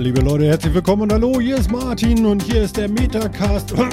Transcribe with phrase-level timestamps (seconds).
[0.00, 3.74] Liebe Leute, herzlich willkommen und hallo, hier ist Martin und hier ist der Metacast.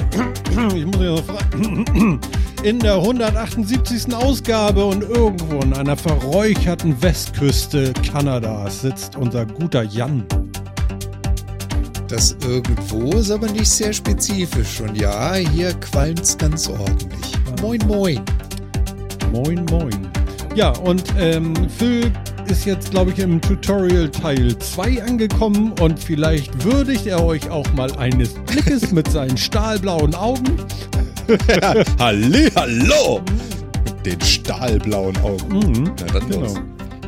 [0.74, 2.18] Ich muss ja noch fragen.
[2.62, 4.14] In der 178.
[4.14, 10.24] Ausgabe und irgendwo in einer verräucherten Westküste Kanadas sitzt unser guter Jan.
[12.08, 14.80] Das irgendwo ist aber nicht sehr spezifisch.
[14.80, 17.34] Und ja, hier qualmt's ganz ordentlich.
[17.60, 18.20] Moin, moin.
[19.30, 20.08] Moin, moin.
[20.54, 22.10] Ja, und ähm, Phil
[22.50, 27.70] ist jetzt, glaube ich, im Tutorial Teil 2 angekommen und vielleicht würdigt er euch auch
[27.72, 30.56] mal eines Blickes mit seinen stahlblauen Augen.
[31.98, 33.20] Halli, hallo!
[33.84, 35.58] Mit den stahlblauen Augen.
[35.58, 36.40] Mhm, Na dann genau.
[36.40, 36.60] los.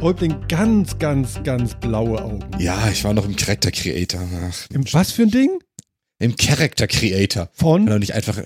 [0.03, 2.45] Häuptling ganz, ganz, ganz blaue Augen.
[2.59, 4.21] Ja, ich war noch im Character Creator.
[4.49, 5.59] Ach, Im was für ein Ding?
[6.19, 7.49] Im Character Creator.
[7.53, 7.87] Von?
[7.87, 8.43] kann doch nicht einfach,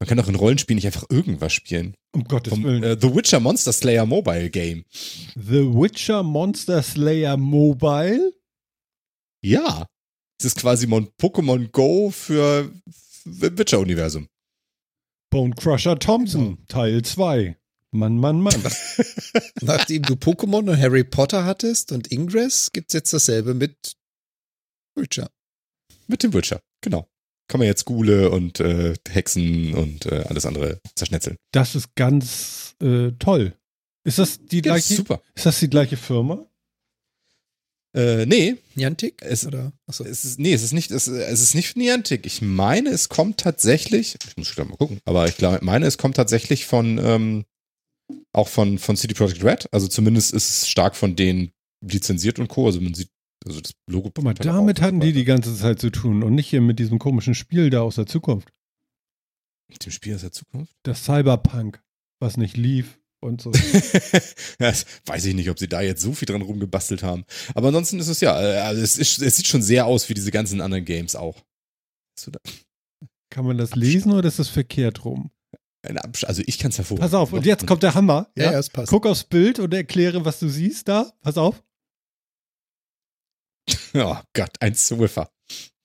[0.00, 1.94] man kann doch in Rollenspielen nicht einfach irgendwas spielen.
[2.12, 2.82] Um Gottes Vom Willen.
[2.82, 4.84] äh, The Witcher Monster Slayer Mobile Game.
[5.34, 8.32] The Witcher Monster Slayer Mobile?
[9.42, 9.86] Ja.
[10.38, 12.70] Es ist quasi Mon Pokémon Go für
[13.24, 14.28] im Witcher-Universum.
[15.30, 17.56] Bone Crusher Thompson, Teil 2.
[17.92, 18.60] Mann, Mann, Mann.
[19.62, 23.96] Nachdem du Pokémon und Harry Potter hattest und Ingress, gibt's jetzt dasselbe mit
[24.96, 25.30] Witcher.
[26.08, 27.08] Mit dem Witcher, genau.
[27.48, 31.36] Kann man jetzt Gule und äh, Hexen und äh, alles andere zerschnetzeln.
[31.52, 33.54] Das ist ganz äh, toll.
[34.04, 34.94] Ist das die Ja, gleiche?
[34.94, 35.20] super.
[35.34, 36.46] Ist das die gleiche Firma?
[37.96, 39.22] Äh, nee, Niantic?
[39.22, 39.72] Es- Oder?
[39.86, 40.04] Achso.
[40.04, 42.26] Es ist, nee, es ist nicht, es, es ist nicht Niantic.
[42.26, 45.96] Ich meine, es kommt tatsächlich, ich muss gleich mal gucken, aber ich glaube, meine, es
[45.96, 47.44] kommt tatsächlich von, ähm,
[48.32, 49.68] auch von, von City Project Red.
[49.72, 51.52] Also zumindest ist es stark von denen
[51.86, 52.66] lizenziert und Co.
[52.66, 53.10] Also man sieht,
[53.44, 54.08] also das Logo.
[54.08, 57.34] Auch damit hatten die die ganze Zeit zu tun und nicht hier mit diesem komischen
[57.34, 58.52] Spiel da aus der Zukunft.
[59.68, 60.74] Mit dem Spiel aus der Zukunft?
[60.82, 61.82] Das Cyberpunk,
[62.20, 63.50] was nicht lief und so.
[64.58, 67.24] das weiß ich nicht, ob sie da jetzt so viel dran rumgebastelt haben.
[67.54, 70.30] Aber ansonsten ist es ja, also es, ist, es sieht schon sehr aus wie diese
[70.30, 71.42] ganzen anderen Games auch.
[73.30, 75.30] Kann man das lesen oder ist das verkehrt rum?
[76.22, 76.98] also ich kann es hervor.
[76.98, 78.30] Pass auf, und jetzt kommt der Hammer.
[78.36, 78.88] Ja, ja, es passt.
[78.88, 81.12] Guck aufs Bild und erkläre, was du siehst da.
[81.20, 81.62] Pass auf.
[83.94, 85.30] Oh Gott, ein Swiffer.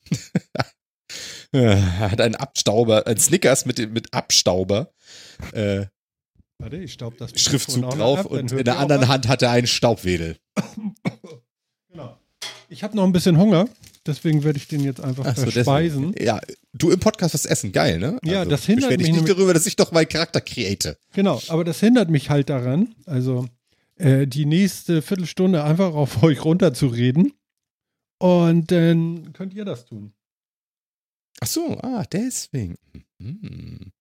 [1.52, 4.92] er hat einen Abstauber, ein Snickers mit, mit Abstauber,
[5.54, 5.86] äh,
[6.62, 9.08] Warte, ich staub das Schriftzug drauf ab, und in der anderen.
[9.08, 10.38] Hand hat er einen Staubwedel.
[11.92, 12.20] Genau.
[12.68, 13.68] Ich habe noch ein bisschen Hunger,
[14.06, 16.12] deswegen werde ich den jetzt einfach Ach so, verspeisen.
[16.12, 16.24] deswegen.
[16.28, 16.40] Ja,
[16.72, 18.20] du im Podcast was essen, geil, ne?
[18.24, 20.98] Ja, das hindert mich nicht nämlich- darüber, dass ich doch meinen Charakter create.
[21.14, 23.48] Genau, aber das hindert mich halt daran, also
[23.96, 27.34] äh, die nächste Viertelstunde einfach auf euch runterzureden.
[28.20, 30.14] Und dann könnt ihr das tun.
[31.42, 32.76] Ach so, ah, deswegen.
[33.20, 33.92] Hm.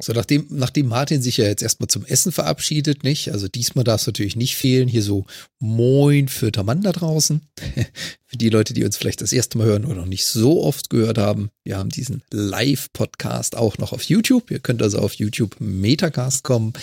[0.00, 3.32] So, nachdem, nachdem Martin sich ja jetzt erstmal zum Essen verabschiedet, nicht?
[3.32, 4.88] Also diesmal darf es natürlich nicht fehlen.
[4.88, 5.24] Hier so
[5.60, 7.40] Moin für Mann da draußen.
[8.26, 10.90] für die Leute, die uns vielleicht das erste Mal hören oder noch nicht so oft
[10.90, 11.50] gehört haben.
[11.64, 14.50] Wir haben diesen Live-Podcast auch noch auf YouTube.
[14.50, 16.74] Ihr könnt also auf YouTube Metacast kommen,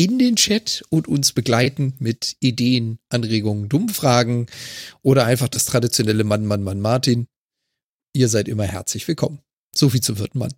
[0.00, 4.46] in den Chat und uns begleiten mit Ideen, Anregungen, Dummfragen
[5.02, 7.28] oder einfach das traditionelle Mann, Mann, Mann, Martin.
[8.14, 9.40] Ihr seid immer herzlich willkommen.
[9.74, 10.54] So viel zum vierten Mann.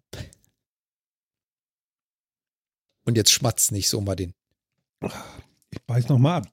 [3.05, 4.33] Und jetzt schmatzt nicht so mal den.
[5.71, 6.53] Ich beiß noch mal ab.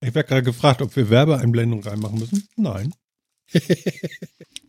[0.00, 2.48] Ich werde gerade gefragt, ob wir Werbeeinblendung reinmachen müssen.
[2.56, 2.92] Nein.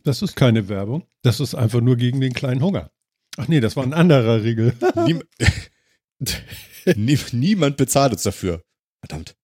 [0.02, 1.06] Das ist keine Werbung.
[1.20, 2.90] Das ist einfach nur gegen den kleinen Hunger.
[3.36, 4.74] Ach nee, das war ein anderer Riegel.
[6.86, 8.62] Niem Nie niemand bezahlt uns dafür.
[9.00, 9.34] Verdammt.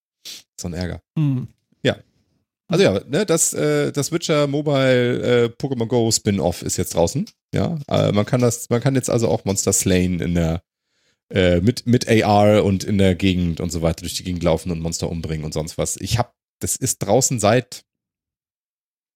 [0.61, 1.03] So ein Ärger.
[1.19, 1.49] Hm.
[2.69, 7.27] Also ja, ne, das, äh, das Witcher Mobile äh, Pokémon Go Spin-off ist jetzt draußen.
[7.55, 10.63] Ja, äh, man kann das, man kann jetzt also auch Monster slayen in der
[11.33, 14.73] äh, mit mit AR und in der Gegend und so weiter durch die Gegend laufen
[14.73, 15.97] und Monster umbringen und sonst was.
[15.99, 17.85] Ich hab, das ist draußen seit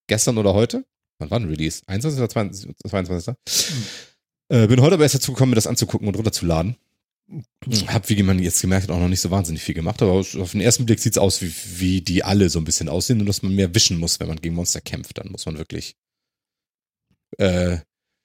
[0.06, 0.85] gestern oder heute.
[1.19, 1.83] Wann war ein Release?
[1.87, 2.21] 21.
[2.21, 2.77] oder 22.
[2.89, 3.35] 22.
[4.49, 6.77] Äh, bin heute aber erst dazu gekommen, mir das anzugucken und runterzuladen.
[7.87, 10.50] Hab, wie man jetzt gemerkt hat, auch noch nicht so wahnsinnig viel gemacht, aber auf
[10.53, 13.43] den ersten Blick sieht's aus, wie, wie die alle so ein bisschen aussehen, nur dass
[13.43, 15.19] man mehr wischen muss, wenn man gegen Monster kämpft.
[15.19, 15.94] Dann muss man wirklich
[17.38, 17.79] äh,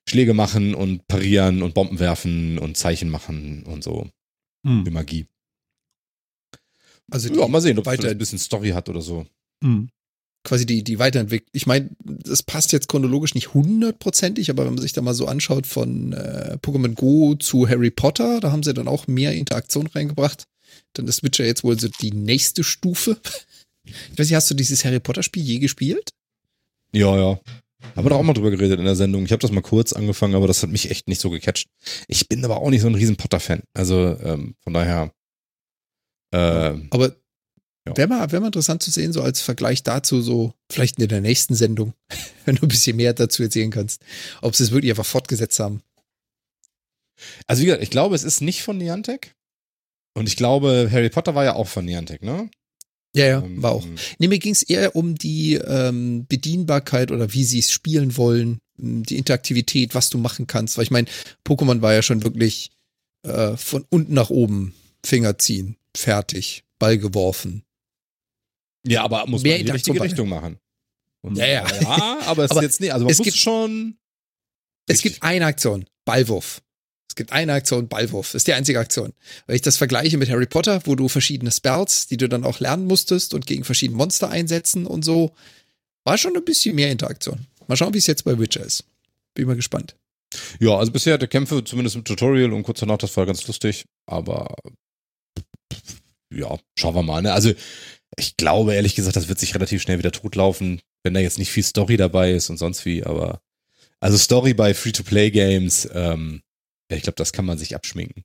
[0.10, 4.10] Schläge machen und parieren und Bomben werfen und Zeichen machen und so.
[4.66, 4.84] Hm.
[4.92, 5.28] Magie.
[7.12, 9.28] Also Ja, mal sehen, ob es weiter- ein bisschen Story hat oder so.
[9.64, 9.90] Hm.
[10.46, 11.50] Quasi die, die Weiterentwicklung.
[11.52, 15.28] Ich meine, das passt jetzt chronologisch nicht hundertprozentig, aber wenn man sich da mal so
[15.28, 19.88] anschaut von äh, Pokémon Go zu Harry Potter, da haben sie dann auch mehr Interaktion
[19.88, 20.46] reingebracht.
[20.94, 23.18] Dann ist Witcher jetzt wohl so die nächste Stufe.
[23.88, 26.10] Ich weiß nicht, hast du dieses Harry Potter Spiel je gespielt?
[26.92, 27.40] Ja, ja.
[27.96, 29.26] Haben wir da auch mal drüber geredet in der Sendung.
[29.26, 31.68] Ich habe das mal kurz angefangen, aber das hat mich echt nicht so gecatcht.
[32.08, 33.62] Ich bin aber auch nicht so ein riesen Potter-Fan.
[33.76, 35.12] Also ähm, von daher.
[36.32, 37.16] Äh, Aber
[37.88, 37.96] Ja.
[37.96, 41.22] Wäre mal, wär mal interessant zu sehen, so als Vergleich dazu, so vielleicht in der
[41.22, 41.94] nächsten Sendung,
[42.46, 44.02] wenn du ein bisschen mehr dazu erzählen kannst,
[44.42, 45.82] ob sie es wirklich einfach fortgesetzt haben.
[47.48, 49.36] Also wie gesagt, ich glaube, es ist nicht von Niantic.
[50.18, 52.50] Und ich glaube, Harry Potter war ja auch von Niantic, ne?
[53.16, 53.86] Ja, ja, Ähm, war auch.
[54.18, 58.60] Nee, mir ging es eher um die ähm, Bedienbarkeit oder wie sie es spielen wollen,
[58.78, 60.78] m, die Interaktivität, was du machen kannst.
[60.78, 61.08] Weil ich meine,
[61.48, 62.72] Pokémon war ja schon wirklich
[63.24, 64.74] äh, von unten nach oben
[65.06, 67.64] Finger ziehen, fertig, Ball geworfen.
[68.88, 70.58] Ja, aber muss man in die richtige Richtung machen.
[71.22, 71.68] Und Ja, ja.
[71.82, 73.98] ja, aber es Aber ist jetzt nicht, also man es muss gibt- schon.
[74.88, 76.62] Es gibt eine Aktion, Ballwurf.
[77.10, 78.28] Es gibt eine Aktion, Ballwurf.
[78.28, 79.14] Das ist die einzige Aktion.
[79.48, 82.60] Wenn ich das vergleiche mit Harry Potter, wo du verschiedene Spells, die du dann auch
[82.60, 85.34] lernen musstest und gegen verschiedene Monster einsetzen und so,
[86.04, 87.48] war schon ein bisschen mehr Interaktion.
[87.68, 88.84] Mal schauen, wie es jetzt bei Witcher ist.
[89.34, 89.96] Bin mal gespannt.
[90.60, 93.86] Ja, also bisher der Kämpfe, zumindest im Tutorial und kurz danach, das war ganz lustig,
[94.06, 94.54] aber
[96.32, 97.22] ja, schauen wir mal.
[97.22, 97.34] Ne?
[97.34, 97.54] Also
[98.18, 101.52] ich glaube ehrlich gesagt, das wird sich relativ schnell wieder totlaufen, wenn da jetzt nicht
[101.52, 103.42] viel Story dabei ist und sonst wie, aber
[104.00, 106.42] also Story bei Free-to-Play-Games, ähm,
[106.90, 108.24] ja, ich glaube, das kann man sich abschminken.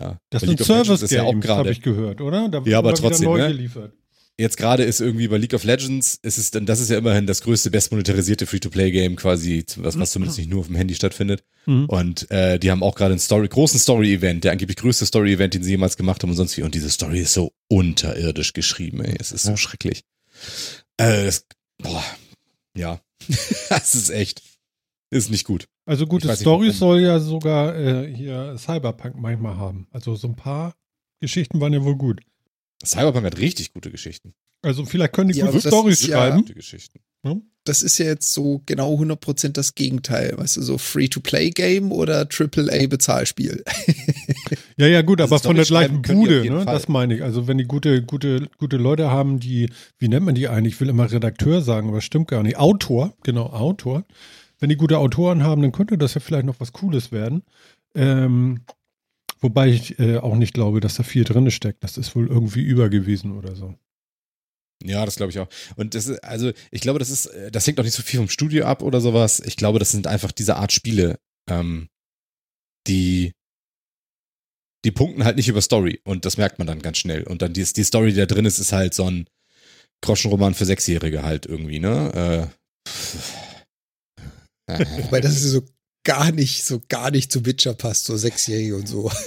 [0.00, 2.48] Ja, Das sind League of Legends Service ist ja habe ich gehört, oder?
[2.48, 3.48] Da Ja, aber trotzdem, neu ne?
[3.48, 3.92] geliefert.
[4.36, 7.26] Jetzt gerade ist irgendwie bei League of Legends, ist es dann, das ist ja immerhin
[7.26, 11.44] das größte, bestmonetarisierte Free-to-Play-Game quasi, was, was zumindest nicht nur auf dem Handy stattfindet.
[11.66, 11.84] Mhm.
[11.86, 15.62] Und äh, die haben auch gerade einen Story, großen Story-Event, der angeblich größte Story-Event, den
[15.62, 16.62] sie jemals gemacht haben und sonst wie.
[16.62, 19.14] Und diese Story ist so unterirdisch geschrieben, ey.
[19.20, 19.56] Es ist so Ja.
[19.56, 20.02] schrecklich.
[20.96, 21.46] Äh, das,
[21.78, 22.02] boah,
[22.76, 23.00] ja.
[23.68, 24.42] das ist echt.
[25.10, 25.66] Ist nicht gut.
[25.86, 29.86] Also gute Stories soll ja sogar äh, hier Cyberpunk manchmal haben.
[29.92, 30.74] Also so ein paar
[31.20, 32.20] Geschichten waren ja wohl gut.
[32.84, 34.34] Cyberpunk hat richtig gute Geschichten.
[34.62, 36.44] Also vielleicht können die Ja, gute ja- schreiben.
[36.44, 37.00] Geschichten.
[37.66, 40.34] Das ist ja jetzt so genau 100% das Gegenteil.
[40.36, 43.64] Weißt du, so Free-to-Play-Game oder AAA-Bezahlspiel.
[44.76, 46.64] Ja, ja, gut, Also aber von der gleichen Bude, ne?
[46.66, 47.22] Das meine ich.
[47.22, 50.74] Also wenn die gute, gute, gute Leute haben, die, wie nennt man die eigentlich?
[50.74, 52.56] Ich will immer Redakteur sagen, aber stimmt gar nicht.
[52.56, 54.04] Autor, genau, Autor.
[54.58, 57.42] Wenn die gute Autoren haben, dann könnte das ja vielleicht noch was Cooles werden.
[57.94, 58.62] Ähm,
[59.44, 61.84] wobei ich äh, auch nicht glaube, dass da viel drin steckt.
[61.84, 63.74] Das ist wohl irgendwie über gewesen oder so.
[64.82, 65.48] Ja, das glaube ich auch.
[65.76, 68.20] Und das ist, also, ich glaube, das ist, äh, das hängt auch nicht so viel
[68.20, 69.40] vom Studio ab oder sowas.
[69.40, 71.18] Ich glaube, das sind einfach diese Art Spiele,
[71.48, 71.88] ähm,
[72.88, 73.32] die,
[74.84, 77.24] die punkten halt nicht über Story und das merkt man dann ganz schnell.
[77.24, 79.28] Und dann die, die Story, die da drin ist, ist halt so ein
[80.02, 82.14] Groschenroman für Sechsjährige halt irgendwie, ne?
[82.14, 82.46] Äh,
[85.10, 85.62] Weil das ist so
[86.04, 89.10] gar nicht, so gar nicht zu Witcher passt, so Sechsjährige und so.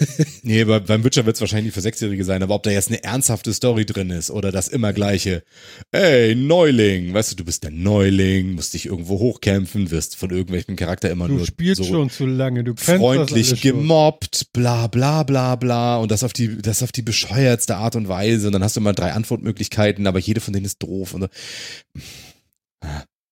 [0.43, 2.87] Nee, bei, beim Witcher wird es wahrscheinlich nicht für Sechsjährige sein, aber ob da jetzt
[2.87, 5.43] eine ernsthafte Story drin ist oder das immer gleiche,
[5.91, 10.75] ey, Neuling, weißt du, du bist der Neuling, musst dich irgendwo hochkämpfen, wirst von irgendwelchem
[10.77, 13.79] Charakter immer Du nur spielst so schon zu lange, du kennst freundlich das alles schon.
[13.81, 18.07] gemobbt, bla bla bla bla und das auf die, das auf die bescheuertste Art und
[18.07, 21.21] Weise und dann hast du immer drei Antwortmöglichkeiten, aber jede von denen ist doof und
[21.21, 21.27] so.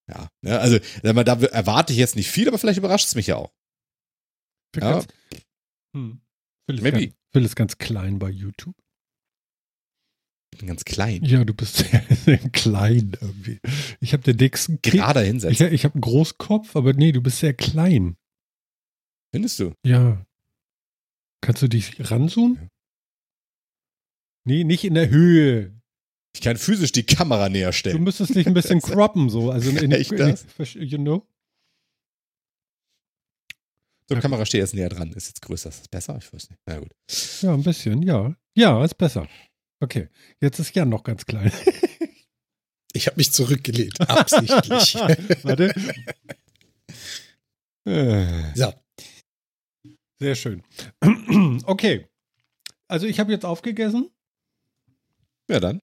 [0.10, 3.38] Ja, ne, also da erwarte ich jetzt nicht viel, aber vielleicht überrascht es mich ja
[3.38, 3.54] auch.
[4.74, 4.92] Phil, Ja.
[4.92, 5.08] ganz,
[5.96, 6.22] hm.
[6.68, 7.08] Phil, ist Maybe.
[7.08, 8.76] ganz, Phil ist ganz klein bei YouTube.
[10.54, 11.24] Ich bin ganz klein.
[11.26, 13.60] Ja, du bist sehr, sehr klein irgendwie.
[14.00, 14.94] Ich habe den dicksten Kick.
[14.94, 15.74] Gerade Ich, hinsetzen.
[15.74, 18.16] ich habe einen Großkopf, aber nee, du bist sehr klein.
[19.34, 19.74] Findest du?
[19.86, 20.26] Ja.
[21.42, 22.70] Kannst du dich ranzoomen?
[24.48, 25.75] Nee, nicht in der Höhe.
[26.36, 28.04] Ich kann physisch die Kamera näher Du stellen.
[28.04, 29.52] müsstest dich ein bisschen croppen, so.
[29.52, 30.46] Also in, in, Echt in, das?
[30.74, 31.26] you know?
[34.10, 35.14] So, Kamera steht jetzt näher dran.
[35.14, 35.70] Ist jetzt größer.
[35.70, 36.18] Ist das besser?
[36.22, 36.60] Ich weiß nicht.
[36.66, 36.92] Na gut.
[37.42, 38.36] Ja, ein bisschen, ja.
[38.54, 39.28] Ja, ist besser.
[39.80, 40.10] Okay,
[40.42, 41.52] jetzt ist Jan noch ganz klein.
[42.94, 44.96] Ich habe mich zurückgelehnt, absichtlich.
[45.44, 45.74] Warte.
[47.86, 48.74] Äh, so,
[50.18, 50.64] Sehr schön.
[51.66, 52.08] Okay.
[52.88, 54.10] Also ich habe jetzt aufgegessen
[55.50, 55.82] Ja, dann.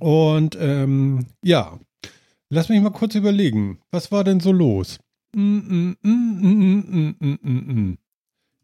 [0.00, 1.78] Und ähm, ja,
[2.50, 3.80] lass mich mal kurz überlegen.
[3.90, 4.98] Was war denn so los?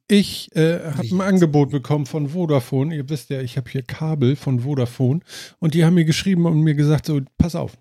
[0.09, 1.21] Ich äh, habe ein.
[1.21, 2.95] Angebot bekommen von Vodafone.
[2.95, 5.21] Ihr wisst ja, ich habe hier Kabel von Vodafone
[5.61, 7.77] und die haben mir geschrieben und mir gesagt, so, pass auf,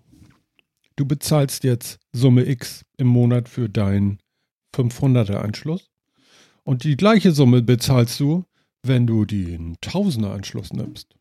[0.96, 4.18] du bezahlst jetzt Summe X im Monat für deinen
[4.74, 5.90] 500er Anschluss
[6.62, 8.44] und die gleiche Summe bezahlst du,
[8.82, 11.14] wenn du den 1000er Anschluss nimmst.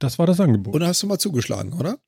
[0.00, 0.74] Das war das Angebot.
[0.74, 1.98] und hast du mal zugeschlagen, oder?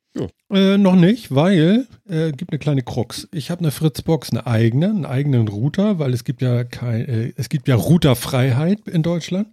[0.50, 3.28] Äh, noch nicht, weil äh, gibt eine kleine Krux.
[3.32, 7.32] Ich habe eine Fritzbox, eine eigene, einen eigenen Router, weil es gibt ja kein, äh,
[7.36, 9.48] es gibt ja Routerfreiheit in Deutschland.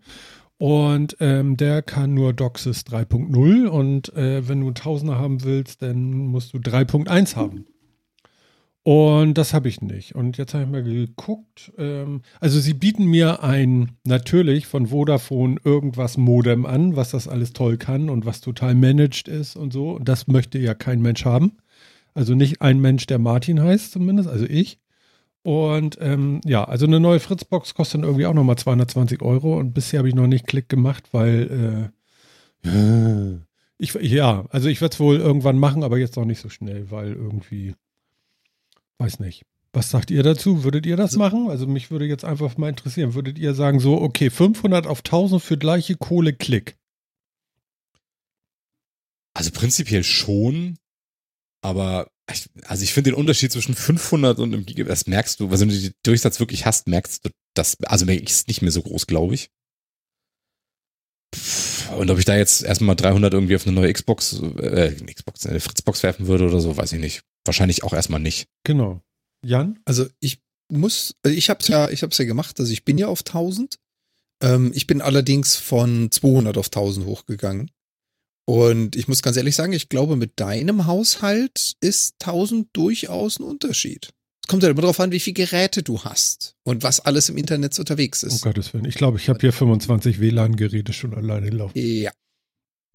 [0.58, 5.82] Und ähm, der kann nur DOCSIS 3.0 und äh, wenn du einen Tausender haben willst,
[5.82, 7.66] dann musst du 3.1 haben.
[8.84, 10.16] Und das habe ich nicht.
[10.16, 11.72] Und jetzt habe ich mal geguckt.
[11.78, 17.54] Ähm, also sie bieten mir ein natürlich von Vodafone irgendwas Modem an, was das alles
[17.54, 19.92] toll kann und was total managed ist und so.
[19.92, 21.58] Und das möchte ja kein Mensch haben.
[22.14, 24.80] Also nicht ein Mensch, der Martin heißt zumindest, also ich.
[25.44, 29.74] Und ähm, ja, also eine neue Fritzbox kostet dann irgendwie auch nochmal 220 Euro und
[29.74, 31.92] bisher habe ich noch nicht Klick gemacht, weil
[32.66, 32.70] äh,
[33.78, 36.92] ich, ja, also ich werde es wohl irgendwann machen, aber jetzt noch nicht so schnell,
[36.92, 37.74] weil irgendwie,
[39.00, 39.44] weiß nicht.
[39.72, 40.64] Was sagt ihr dazu?
[40.64, 41.50] Würdet ihr das machen?
[41.50, 43.14] Also mich würde jetzt einfach mal interessieren.
[43.14, 46.76] Würdet ihr sagen so, okay, 500 auf 1000 für gleiche Kohle Klick?
[49.34, 50.78] Also prinzipiell schon,
[51.62, 55.50] aber ich, also ich finde den Unterschied zwischen 500 und einem Gigabyte, das merkst du,
[55.50, 58.82] also wenn du den Durchsatz wirklich hast, merkst du das, also ist nicht mehr so
[58.82, 59.50] groß, glaube ich.
[61.98, 65.60] Und ob ich da jetzt erstmal 300 irgendwie auf eine neue Xbox, äh, Xbox, eine
[65.60, 67.22] Fritzbox werfen würde oder so, weiß ich nicht.
[67.50, 68.48] Wahrscheinlich auch erstmal nicht.
[68.64, 69.02] Genau.
[69.44, 69.80] Jan?
[69.86, 70.38] Also ich
[70.72, 72.60] muss, also ich habe es ja, ich habe es ja gemacht.
[72.60, 73.80] Also ich bin ja auf 1000.
[74.44, 77.72] Ähm, ich bin allerdings von 200 auf 1000 hochgegangen.
[78.46, 83.44] Und ich muss ganz ehrlich sagen, ich glaube, mit deinem Haushalt ist 1000 durchaus ein
[83.46, 84.12] Unterschied.
[84.44, 87.38] Es kommt ja immer darauf an, wie viele Geräte du hast und was alles im
[87.38, 88.44] Internet unterwegs ist.
[88.44, 88.86] Oh Gottes Willen.
[88.86, 91.74] Ich glaube, ich habe hier 25 WLAN-Geräte schon alleine laufen.
[91.76, 92.12] Ja.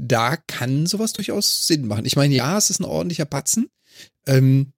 [0.01, 2.05] Da kann sowas durchaus Sinn machen.
[2.05, 3.69] Ich meine, ja, es ist ein ordentlicher Batzen.
[4.27, 4.73] Ähm,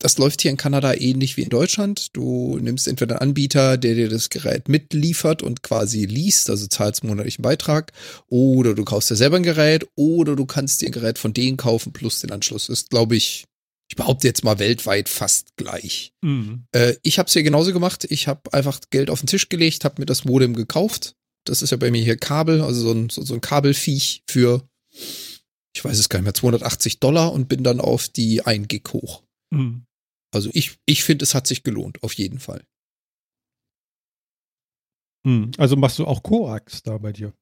[0.00, 2.16] das läuft hier in Kanada ähnlich wie in Deutschland.
[2.16, 7.04] Du nimmst entweder einen Anbieter, der dir das Gerät mitliefert und quasi liest, also zahlst
[7.04, 7.92] monatlichen Beitrag,
[8.28, 11.58] oder du kaufst dir selber ein Gerät, oder du kannst dir ein Gerät von denen
[11.58, 12.70] kaufen plus den Anschluss.
[12.70, 13.44] Ist, glaube ich,
[13.90, 16.14] ich behaupte jetzt mal weltweit fast gleich.
[16.22, 16.64] Mhm.
[16.72, 18.06] Äh, ich habe es hier genauso gemacht.
[18.08, 21.14] Ich habe einfach Geld auf den Tisch gelegt, habe mir das Modem gekauft.
[21.44, 24.62] Das ist ja bei mir hier Kabel, also so ein, so, so ein Kabelfiech für,
[25.74, 28.84] ich weiß es gar nicht mehr, 280 Dollar und bin dann auf die 1 Gig
[28.92, 29.22] hoch.
[29.50, 29.86] Mhm.
[30.32, 32.64] Also ich, ich finde, es hat sich gelohnt, auf jeden Fall.
[35.26, 37.32] Hm, also machst du auch Koax da bei dir?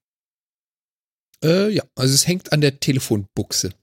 [1.43, 3.73] Äh, ja, also es hängt an der Telefonbuchse,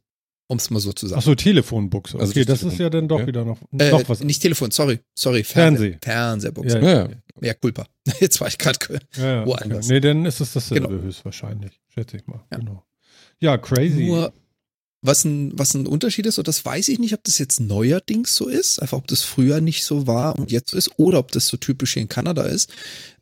[0.49, 1.19] um es mal so zu sagen.
[1.19, 2.19] Achso, Telefonbuchse.
[2.19, 3.27] Also okay, also das, das ist ja dann doch ja.
[3.27, 4.23] wieder noch, äh, noch was.
[4.23, 5.43] Nicht Telefon, sorry, sorry.
[5.45, 5.99] Fernseh.
[6.03, 6.79] Fernsehbuchse.
[6.79, 7.09] Ja, ja.
[7.41, 7.87] ja, Culpa.
[8.21, 9.87] Jetzt war ich gerade ja, woanders.
[9.87, 9.95] Okay.
[9.95, 11.03] Nee, dann ist es dasselbe genau.
[11.03, 12.45] höchstwahrscheinlich, schätze ich mal.
[12.51, 12.85] Genau.
[13.41, 14.07] Ja, crazy.
[14.07, 14.33] Nur
[15.03, 18.35] was ein, was ein Unterschied ist, und das weiß ich nicht, ob das jetzt neuerdings
[18.35, 21.33] so ist, einfach ob das früher nicht so war und jetzt so ist, oder ob
[21.33, 22.73] das so typisch hier in Kanada ist.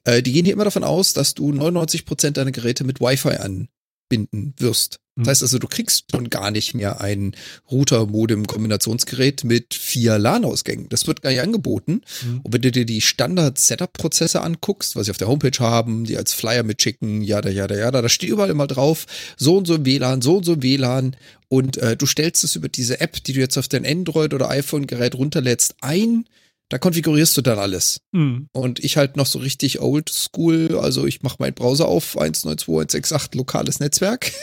[0.05, 3.37] Äh, die gehen hier immer davon aus, dass du 99 Prozent deiner Geräte mit Wi-Fi
[3.37, 5.01] anbinden wirst.
[5.17, 7.37] Das heißt also, du kriegst schon gar nicht mehr ein
[7.71, 10.89] Router-Modem-Kombinationsgerät mit vier LAN-Ausgängen.
[10.89, 12.01] Das wird gar nicht angeboten.
[12.25, 12.41] Mhm.
[12.43, 16.35] Und wenn du dir die Standard-Setup-Prozesse anguckst, was sie auf der Homepage haben, die als
[16.35, 19.07] Flyer mitschicken, ja, da, ja, da, ja, da, da steht überall immer drauf,
[19.37, 21.17] so und so im WLAN, so und so im WLAN.
[21.49, 24.51] Und äh, du stellst es über diese App, die du jetzt auf dein Android- oder
[24.51, 26.25] iPhone-Gerät runterlädst, ein.
[26.71, 28.01] Da konfigurierst du dann alles.
[28.11, 28.49] Mhm.
[28.53, 33.37] Und ich halt noch so richtig old school, also ich mache meinen Browser auf 192.168
[33.37, 34.33] lokales Netzwerk.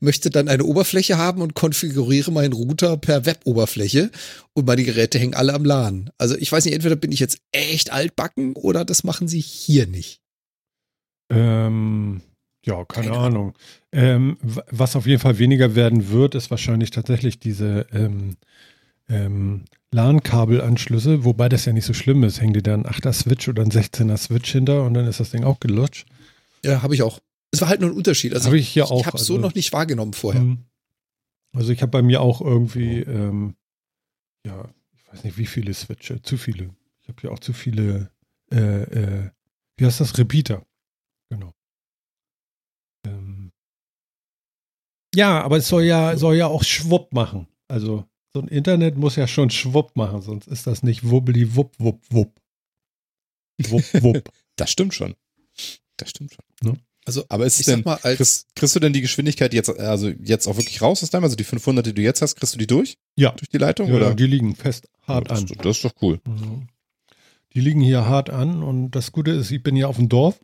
[0.00, 4.10] möchte dann eine Oberfläche haben und konfiguriere meinen Router per Web-Oberfläche
[4.52, 6.10] und meine Geräte hängen alle am LAN.
[6.18, 9.86] Also ich weiß nicht, entweder bin ich jetzt echt altbacken oder das machen sie hier
[9.86, 10.20] nicht.
[11.30, 12.20] Ähm,
[12.64, 13.54] ja, keine, keine Ahnung.
[13.92, 18.36] Ähm, was auf jeden Fall weniger werden wird, ist wahrscheinlich tatsächlich diese ähm,
[19.08, 22.40] ähm, LAN-Kabelanschlüsse, wobei das ja nicht so schlimm ist.
[22.40, 25.30] Hängt dir da ein 8er Switch oder ein 16er Switch hinter und dann ist das
[25.30, 26.06] Ding auch gelutscht.
[26.64, 27.20] Ja, habe ich auch.
[27.52, 28.34] Es war halt nur ein Unterschied.
[28.34, 28.90] Also hab ich hier ich.
[28.90, 30.42] Ich habe es also, so noch nicht wahrgenommen vorher.
[30.42, 30.64] Mhm.
[31.54, 33.56] Also ich habe bei mir auch irgendwie, ähm,
[34.46, 36.74] ja, ich weiß nicht, wie viele Switche, zu viele.
[37.02, 38.10] Ich habe hier auch zu viele,
[38.50, 39.30] äh, äh,
[39.76, 40.16] wie heißt das?
[40.16, 40.64] Repeater.
[41.28, 41.52] Genau.
[43.06, 43.52] Ähm,
[45.14, 47.48] ja, aber es soll ja, soll ja auch Schwupp machen.
[47.68, 51.78] Also so ein Internet muss ja schon Schwupp machen, sonst ist das nicht wubbeli wupp
[51.78, 52.40] wupp wupp.
[53.58, 54.32] Wupp wupp.
[54.56, 55.14] das stimmt schon.
[55.98, 56.72] Das stimmt schon.
[56.72, 56.80] Ne?
[57.04, 60.46] Also, aber ist es denn, mal, kriegst, kriegst, du denn die Geschwindigkeit jetzt, also jetzt
[60.46, 62.66] auch wirklich raus aus deinem, also die 500, die du jetzt hast, kriegst du die
[62.66, 62.96] durch?
[63.16, 63.32] Ja.
[63.32, 63.88] Durch die Leitung?
[63.88, 64.14] Ja, oder?
[64.14, 65.58] die liegen fest hart ja, das, an.
[65.62, 66.20] Das ist doch cool.
[66.26, 66.68] Mhm.
[67.54, 70.40] Die liegen hier hart an und das Gute ist, ich bin ja auf dem Dorf,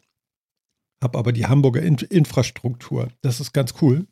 [1.01, 3.09] habe aber die Hamburger In Infrastruktur.
[3.23, 4.07] Das ist ganz cool.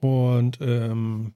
[0.00, 1.34] Und ähm.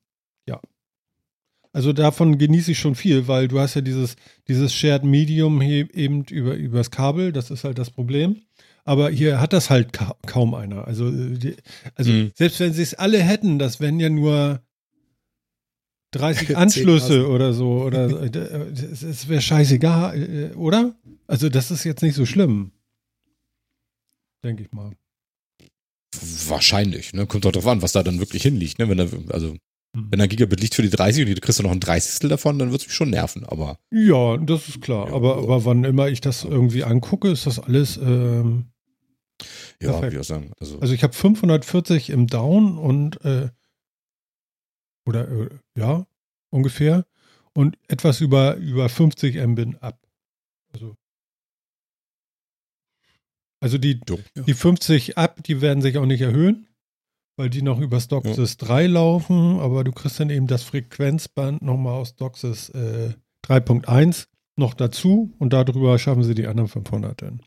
[1.76, 4.16] Also davon genieße ich schon viel, weil du hast ja dieses,
[4.48, 8.40] dieses Shared Medium hier eben über, übers Kabel, das ist halt das Problem.
[8.84, 10.88] Aber hier hat das halt ka kaum einer.
[10.88, 11.54] Also, die,
[11.94, 12.32] also mhm.
[12.34, 14.62] selbst wenn sie es alle hätten, das wären ja nur
[16.12, 17.82] 30 Anschlüsse oder so.
[17.82, 20.94] Oder es wäre scheißegal, äh, oder?
[21.26, 22.72] Also, das ist jetzt nicht so schlimm.
[24.42, 24.92] Denke ich mal.
[26.46, 27.26] Wahrscheinlich, ne?
[27.26, 28.88] Kommt doch drauf an, was da dann wirklich hinliegt, ne?
[28.88, 29.58] Wenn da, also.
[30.10, 32.28] Wenn ein Gigabit liegt für die 30 und du kriegst du noch ein 30.
[32.28, 33.78] davon, dann wird es mich schon nerven, aber.
[33.90, 35.08] Ja, das ist klar.
[35.08, 35.42] Ja, aber, so.
[35.44, 37.96] aber wann immer ich das irgendwie angucke, ist das alles.
[37.96, 38.66] Ähm,
[39.80, 40.12] Ja, Perfekt.
[40.14, 40.52] wie auch sagen.
[40.60, 43.50] Also, also ich habe 540 im Down und äh,
[45.06, 46.06] oder äh, ja
[46.50, 47.04] ungefähr
[47.54, 50.00] und etwas über über 50 Mbit ab.
[50.72, 50.94] Also
[53.60, 54.00] also die
[54.46, 56.65] die 50 ab, die werden sich auch nicht erhöhen,
[57.36, 61.94] weil die noch über DOCSIS 3 laufen, aber du kriegst dann eben das Frequenzband nochmal
[61.94, 63.14] aus DOCSIS äh,
[63.46, 64.26] 3.1
[64.56, 67.40] noch dazu und darüber schaffen sie die anderen 500 dann.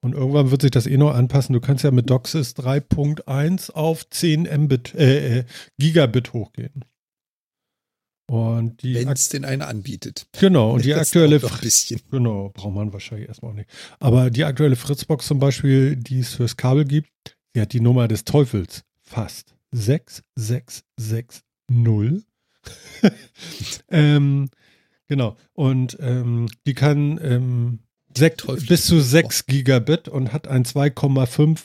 [0.00, 1.52] Und irgendwann wird sich das eh noch anpassen.
[1.52, 5.44] Du kannst ja mit DOCSIS 3.1 auf 10 Mbit, äh, äh,
[5.78, 6.84] Gigabit hochgehen.
[8.28, 10.26] Und die Wenn es denn einer anbietet.
[10.38, 12.00] genau und die Das aktuelle ein bisschen.
[12.10, 13.70] Genau, braucht man wahrscheinlich erstmal auch nicht.
[14.00, 17.10] Aber die aktuelle Fritzbox zum Beispiel, die es fürs Kabel gibt,
[17.54, 18.84] die hat die Nummer des Teufels.
[19.12, 19.54] Fast.
[19.72, 21.42] 6660.
[23.88, 24.48] ähm,
[25.06, 25.36] genau.
[25.52, 27.80] Und ähm, die kann ähm,
[28.14, 28.66] Teufel.
[28.66, 31.60] bis zu 6 Gigabit und hat einen 2,5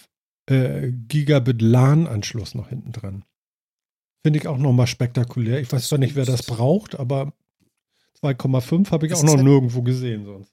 [0.48, 3.24] äh, Gigabit LAN-Anschluss noch hinten dran.
[4.24, 5.62] Finde ich auch nochmal spektakulär.
[5.62, 7.32] Ich weiß zwar nicht, wer das braucht, aber
[8.22, 10.51] 2,5 habe ich Es auch noch halt- nirgendwo gesehen sonst.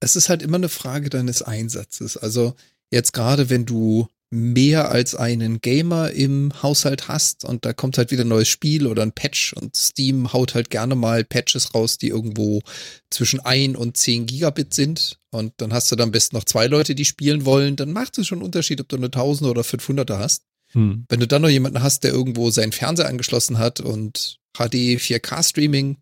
[0.00, 2.16] Es ist halt immer eine Frage deines Einsatzes.
[2.18, 2.54] Also
[2.90, 8.10] jetzt gerade, wenn du mehr als einen Gamer im Haushalt hast und da kommt halt
[8.10, 11.98] wieder ein neues Spiel oder ein Patch und Steam haut halt gerne mal Patches raus,
[11.98, 12.62] die irgendwo
[13.10, 16.66] zwischen 1 und 10 Gigabit sind und dann hast du dann am besten noch zwei
[16.66, 19.62] Leute, die spielen wollen, dann macht es schon einen Unterschied, ob du eine 1000 oder
[19.62, 20.44] 500er hast.
[20.72, 21.04] Hm.
[21.10, 25.46] Wenn du dann noch jemanden hast, der irgendwo seinen Fernseher angeschlossen hat und HD 4K
[25.46, 25.98] Streaming,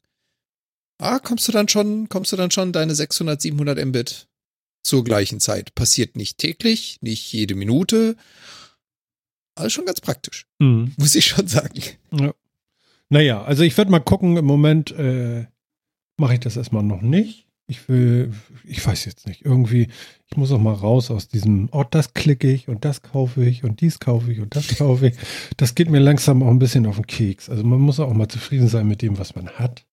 [0.99, 4.29] ah, kommst du dann schon, kommst du dann schon deine 600, 700 Mbit
[4.83, 5.75] zur gleichen Zeit.
[5.75, 8.17] Passiert nicht täglich, nicht jede Minute.
[9.55, 10.93] Alles schon ganz praktisch, Hm.
[10.97, 11.81] muss ich schon sagen.
[12.13, 12.33] Ja.
[13.09, 14.37] Naja, also ich werde mal gucken.
[14.37, 15.47] Im Moment äh,
[16.17, 17.47] mache ich das erstmal noch nicht.
[17.67, 18.33] Ich will,
[18.65, 19.89] ich weiß jetzt nicht, irgendwie,
[20.29, 23.63] ich muss auch mal raus aus diesem, oh, das klicke ich und das kaufe ich
[23.63, 25.15] und dies kaufe ich und das kaufe ich.
[25.57, 27.49] Das geht mir langsam auch ein bisschen auf den Keks.
[27.49, 29.85] Also man muss auch mal zufrieden sein mit dem, was man hat.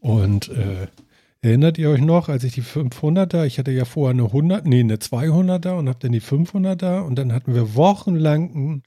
[0.00, 0.86] Und äh,
[1.44, 4.80] erinnert ihr euch noch, als ich die 500er, ich hatte ja vorher eine 100, nee,
[4.80, 8.82] eine 200er und habe dann die 500er und dann hatten wir wochenlang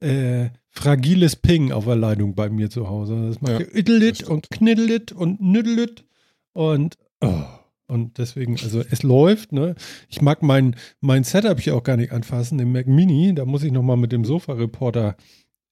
[0.00, 3.26] ein äh, fragiles Ping auf der Leitung bei mir zu Hause.
[3.28, 6.04] Das macht Ja, iddelit und kniddelit und nüddelit
[6.52, 7.44] und oh,
[7.86, 9.74] und deswegen, also es läuft, ne?
[10.08, 13.64] Ich mag mein, mein Setup hier auch gar nicht anfassen, den Mac Mini, da muss
[13.64, 15.16] ich nochmal mit dem Sofa-Reporter,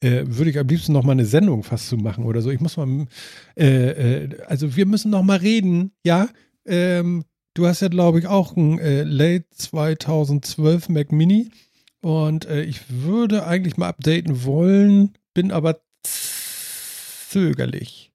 [0.00, 2.50] äh, würde ich am liebsten nochmal eine Sendung fast zu machen oder so.
[2.50, 3.06] Ich muss mal,
[3.56, 6.28] äh, äh, also wir müssen nochmal reden, ja?
[6.66, 11.50] Ähm, du hast ja, glaube ich, auch ein äh, Late 2012 Mac Mini.
[12.00, 15.80] Und äh, ich würde eigentlich mal updaten wollen, bin aber
[17.28, 18.12] zögerlich.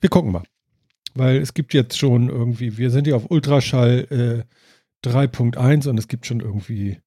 [0.00, 0.42] Wir gucken mal.
[1.14, 4.46] Weil es gibt jetzt schon irgendwie, wir sind ja auf Ultraschall
[5.04, 6.98] äh, 3.1 und es gibt schon irgendwie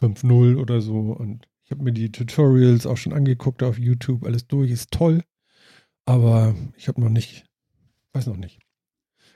[0.00, 0.98] 5.0 oder so.
[0.98, 4.24] Und ich habe mir die Tutorials auch schon angeguckt auf YouTube.
[4.24, 5.22] Alles durch, ist toll.
[6.06, 7.44] Aber ich habe noch nicht,
[8.14, 8.58] weiß noch nicht.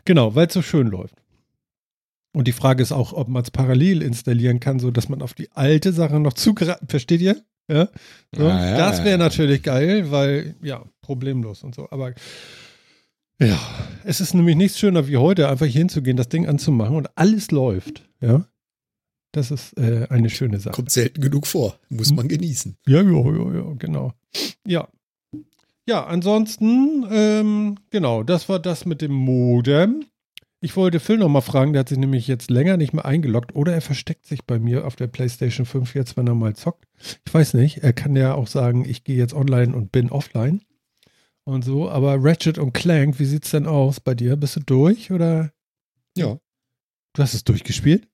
[0.07, 1.15] Genau, weil es so schön läuft.
[2.33, 5.35] Und die Frage ist auch, ob man es parallel installieren kann, so dass man auf
[5.35, 6.81] die alte Sache noch zugreift.
[6.89, 7.45] Versteht ihr?
[7.69, 7.91] Ja.
[8.35, 9.17] So, Ah, ja, das wäre ja.
[9.19, 11.91] natürlich geil, weil, ja, problemlos und so.
[11.91, 12.15] Aber
[13.39, 13.61] ja,
[14.05, 17.51] es ist nämlich nichts schöner wie heute, einfach hier hinzugehen, das Ding anzumachen und alles
[17.51, 18.09] läuft.
[18.23, 18.47] Ja.
[19.33, 20.75] Das ist äh, eine schöne Sache.
[20.75, 21.79] Kommt selten genug vor.
[21.89, 22.77] Muss man genießen.
[22.87, 24.13] Ja, ja, ja, ja, genau.
[24.67, 24.89] Ja.
[25.89, 30.05] Ja, ansonsten, ähm, genau, das war das mit dem Modem.
[30.61, 33.57] Ich wollte Phil noch mal fragen, der hat sich nämlich jetzt länger nicht mehr eingeloggt
[33.57, 36.85] oder er versteckt sich bei mir auf der PlayStation 5 jetzt, wenn er mal zockt.
[37.27, 40.63] Ich weiß nicht, er kann ja auch sagen, ich gehe jetzt online und bin offline
[41.43, 44.37] und so, aber Ratchet und Clank, wie sieht's denn aus bei dir?
[44.37, 45.51] Bist du durch oder
[46.17, 46.39] Ja.
[47.15, 48.07] du hast es durchgespielt?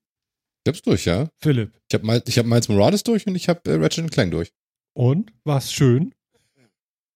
[0.65, 1.29] Ich hab's durch, ja.
[1.41, 1.71] Philipp.
[1.89, 4.51] Ich hab, mal, ich hab Miles Morales durch und ich hab äh, Ratchet Clank durch.
[4.93, 5.31] Und?
[5.45, 6.13] War's schön?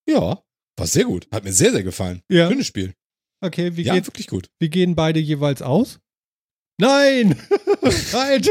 [0.08, 0.42] Ja.
[0.78, 1.28] War sehr gut.
[1.32, 2.22] Hat mir sehr, sehr gefallen.
[2.30, 2.50] Ja.
[2.50, 2.94] Schönes Spiel.
[3.42, 4.08] Okay, wie ja, geht's?
[4.08, 4.50] wirklich gut.
[4.60, 6.00] Wir gehen beide jeweils aus?
[6.80, 7.38] Nein!
[8.14, 8.50] halt!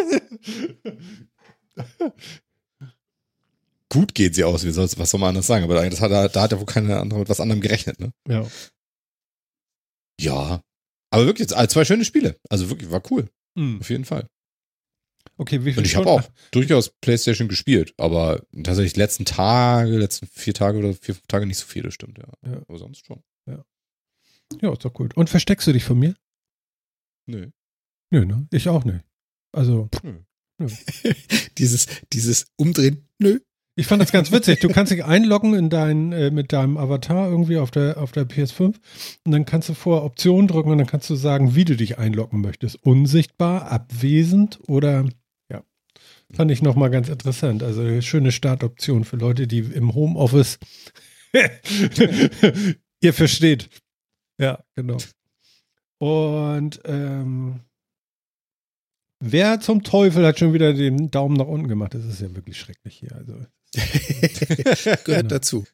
[3.88, 5.64] Gut geht sie aus, wie soll's, was soll man anders sagen?
[5.64, 8.12] Aber das hat, er- da hat ja wohl keiner andere mit was anderem gerechnet, ne?
[8.28, 8.46] ja.
[10.20, 10.62] Ja.
[11.10, 12.38] Aber wirklich, zwei schöne Spiele.
[12.48, 13.28] Also wirklich, war cool.
[13.58, 13.80] Hm.
[13.80, 14.28] Auf jeden Fall.
[15.38, 20.26] Okay, wie viel Und ich habe auch durchaus PlayStation gespielt, aber tatsächlich letzten Tage, letzten
[20.26, 22.28] vier Tage oder vier fünf Tage nicht so viele, stimmt, ja.
[22.48, 22.62] Ja.
[22.68, 23.22] Aber sonst schon.
[24.60, 25.16] Ja, ist doch gut.
[25.16, 26.14] Und versteckst du dich von mir?
[27.26, 27.50] Nö.
[28.10, 28.46] Nö, ne?
[28.50, 29.04] Ich auch nicht.
[29.52, 30.18] Also, Nö.
[31.58, 33.08] dieses, dieses Umdrehen.
[33.18, 33.38] Nö.
[33.74, 34.60] Ich fand das ganz witzig.
[34.60, 38.28] Du kannst dich einloggen in dein, äh, mit deinem Avatar irgendwie auf der, auf der
[38.28, 38.74] PS5
[39.24, 41.96] und dann kannst du vor Optionen drücken und dann kannst du sagen, wie du dich
[41.96, 42.76] einloggen möchtest.
[42.84, 45.08] Unsichtbar, abwesend oder ja.
[46.34, 47.62] Fand ich nochmal ganz interessant.
[47.62, 50.58] Also eine schöne Startoption für Leute, die im Homeoffice
[53.00, 53.68] ihr versteht.
[54.38, 54.96] Ja, genau.
[55.98, 57.60] Und ähm,
[59.20, 61.94] wer zum Teufel hat schon wieder den Daumen nach unten gemacht?
[61.94, 63.14] Das ist ja wirklich schrecklich hier.
[63.14, 63.34] Also
[63.74, 65.22] gehört Genau.
[65.28, 65.64] dazu.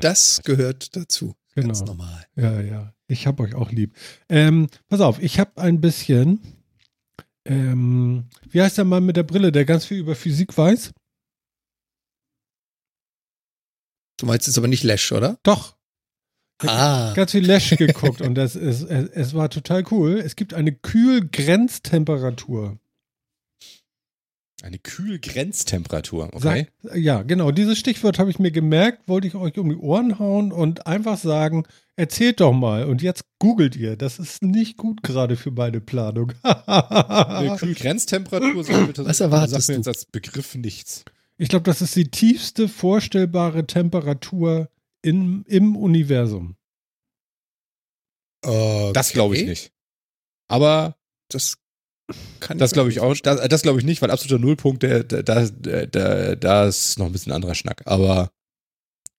[0.00, 1.34] Das gehört dazu.
[1.54, 1.92] Ganz Genau.
[1.92, 2.26] normal.
[2.36, 2.92] Ja, ja.
[3.08, 3.94] Ich hab euch auch lieb.
[4.28, 6.40] Ähm, pass auf, ich habe ein bisschen.
[7.46, 10.92] Ähm, wie heißt der Mann mit der Brille, der ganz viel über Physik weiß?
[14.18, 15.38] Du meinst jetzt aber nicht Lash, oder?
[15.42, 15.76] Doch.
[16.62, 17.12] Ah.
[17.14, 20.22] Ganz viel Lash geguckt und das ist, es, es war total cool.
[20.24, 22.78] Es gibt eine Kühlgrenztemperatur.
[24.62, 26.30] Eine Kühlgrenztemperatur.
[26.32, 26.68] Okay.
[26.82, 27.50] Sag, ja, genau.
[27.50, 31.18] Dieses Stichwort habe ich mir gemerkt, wollte ich euch um die Ohren hauen und einfach
[31.18, 31.64] sagen,
[31.96, 32.84] erzählt doch mal.
[32.84, 33.96] Und jetzt googelt ihr.
[33.96, 36.32] Das ist nicht gut gerade für meine Planung.
[36.42, 41.04] Eine Kühlgrenztemperatur sagt mir Was erwartest sagt mir jetzt als Begriff nichts.
[41.36, 44.70] Ich glaube, das ist die tiefste vorstellbare Temperatur
[45.02, 46.56] in, im Universum.
[48.42, 48.92] Okay.
[48.94, 49.72] Das glaube ich nicht.
[50.48, 50.96] Aber
[51.28, 51.58] Das
[52.40, 53.16] kann das glaube ich nicht auch.
[53.16, 57.06] Das, das glaube ich nicht, weil absoluter Nullpunkt, der, der, der, der, da ist noch
[57.06, 57.82] ein bisschen anderer Schnack.
[57.86, 58.30] Aber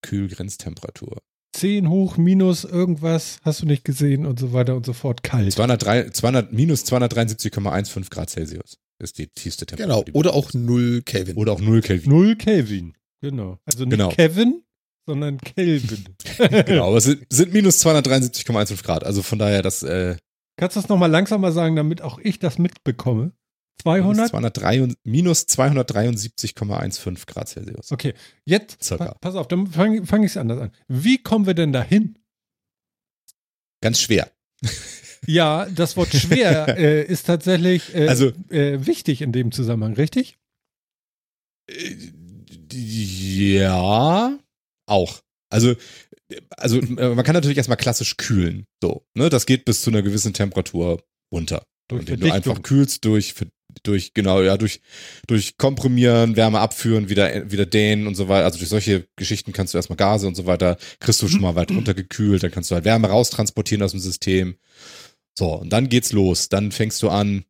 [0.02, 1.18] Kühlgrenztemperatur.
[1.54, 5.24] 10 hoch minus irgendwas, hast du nicht gesehen und so weiter und so fort.
[5.24, 5.52] Kalt.
[5.54, 9.78] 203, 200, minus 273,15 Grad Celsius ist die tiefste Genau.
[10.04, 10.06] Temperatur.
[10.06, 11.36] die- Oder auch null Kelvin.
[11.36, 12.10] oder auch 0 Kelvin.
[12.10, 12.94] Null Kelvin.
[13.22, 13.60] Genau.
[13.66, 14.10] Also nicht Genau.
[14.10, 14.64] Kevin,
[15.08, 16.06] sondern Kelvin.
[16.66, 19.04] genau, aber es sind, sind minus 273,15 Grad.
[19.04, 20.16] Also von daher, das äh,
[20.58, 23.32] Kannst du das nochmal langsamer sagen, damit auch ich das mitbekomme?
[23.84, 24.16] 200?
[24.18, 27.92] minus, 203, minus 273,15 Grad Celsius.
[27.92, 29.06] Okay, jetzt, Circa.
[29.06, 30.72] pa pass auf, dann fange fang ich es anders an.
[30.88, 32.18] Wie kommen wir denn dahin?
[33.82, 34.32] Ganz schwer.
[35.28, 40.38] Ja, das Wort schwer äh, ist tatsächlich äh, Also- äh, wichtig in dem Zusammenhang, richtig?
[41.70, 41.96] Äh,
[42.74, 44.38] Ja,
[44.88, 45.22] auch.
[45.50, 45.76] Also,
[46.58, 48.66] also äh, man kann natürlich erstmal klassisch kühlen.
[48.82, 49.30] So, ne?
[49.30, 51.64] Das geht bis zu einer gewissen Temperatur runter.
[51.88, 53.34] Durch indem du einfach kühlst durch,
[53.84, 54.82] durch, genau, ja, durch,
[55.28, 58.46] durch Komprimieren, Wärme abführen, wieder, wieder dehnen und so weiter.
[58.46, 61.56] Also durch solche Geschichten kannst du erstmal Gase und so weiter, kriegst du schon mal
[61.56, 64.58] weit runtergekühlt, dann kannst du halt Wärme raustransportieren aus dem System.
[65.38, 66.50] So, und dann geht's los.
[66.50, 67.46] Dann fängst du an,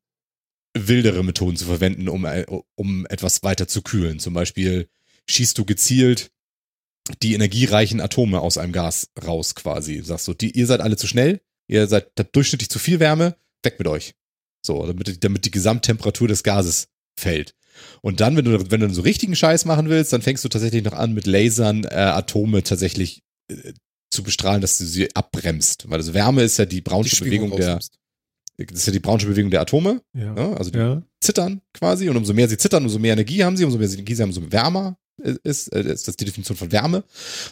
[0.77, 4.19] wildere Methoden zu verwenden, um, äh, um etwas weiter zu kühlen.
[4.19, 4.89] Zum Beispiel
[5.29, 6.31] schießt du gezielt
[7.21, 10.01] die energiereichen Atome aus einem Gas raus quasi.
[10.03, 13.35] Sagst du, die, ihr seid alle zu schnell, ihr seid habt durchschnittlich zu viel Wärme,
[13.63, 14.13] weg mit euch.
[14.65, 17.53] So, damit, damit die Gesamttemperatur des Gases fällt.
[18.01, 20.83] Und dann, wenn du, wenn du so richtigen Scheiß machen willst, dann fängst du tatsächlich
[20.83, 23.73] noch an, mit Lasern äh, Atome tatsächlich äh,
[24.09, 25.89] zu bestrahlen, dass du sie abbremst.
[25.89, 27.79] Weil also Wärme ist ja die Die braunsche Schwingung Bewegung der,
[28.57, 30.01] das ist ja die braunsche Bewegung der Atome.
[30.13, 30.33] Ja.
[30.33, 30.57] Ne?
[30.57, 31.03] Also die ja.
[31.21, 32.09] zittern quasi.
[32.09, 34.29] Und umso mehr sie zittern, umso mehr Energie haben sie, umso mehr Energie sie haben,
[34.29, 37.03] umso wärmer ist, äh, ist das die Definition von Wärme.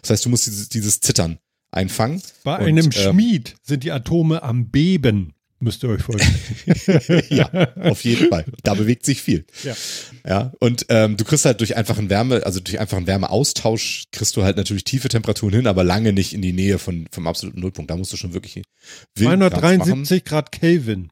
[0.02, 1.40] Das heißt, du musst dieses, dieses Zittern
[1.72, 2.22] einfangen.
[2.44, 7.24] Bei Und, einem ähm, Schmied sind die Atome am Beben, müsst ihr euch vorstellen.
[7.30, 8.46] ja, auf jeden Fall.
[8.64, 9.46] Da bewegt sich viel.
[9.64, 9.76] Ja.
[10.28, 10.54] Ja.
[10.60, 14.58] Und ähm, du kriegst halt durch einfachen Wärme, also durch einfachen Wärmeaustausch kriegst du halt
[14.58, 17.90] natürlich tiefe Temperaturen hin, aber lange nicht in die Nähe von, vom absoluten Nullpunkt.
[17.92, 18.56] Da musst du schon wirklich
[19.16, 19.60] wilden Krams machen.
[20.06, 21.10] 273 Grad Kelvin.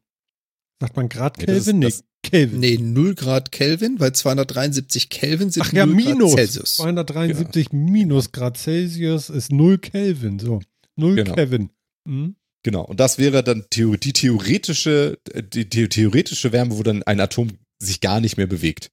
[0.80, 1.80] Sagt man Grad Nee, das ist- Kelvin?
[1.80, 2.60] Nee, das- Kelvin.
[2.60, 6.32] Nee, 0 Grad Kelvin, weil 273 Kelvin sind Ach ja, 0 minus.
[6.32, 6.76] Grad Celsius.
[6.78, 10.40] 273 minus Grad Celsius ist 0 Kelvin.
[10.40, 10.62] So.
[10.96, 11.34] 0 Genau.
[11.36, 11.70] Kelvin.
[12.08, 12.36] Hm?
[12.64, 12.84] Genau.
[12.84, 15.20] Und das wäre dann theo die theoretische,
[15.54, 18.90] die, die theoretische Wärme, wo dann ein Atom sich gar nicht mehr bewegt.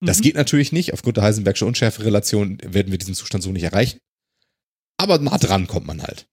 [0.00, 0.22] Das Mhm.
[0.22, 0.92] geht natürlich nicht.
[0.92, 3.98] Aufgrund der Heisenbergschen Unschärferelation werden wir diesen Zustand so nicht erreichen.
[4.98, 6.26] Aber nah dran kommt man halt.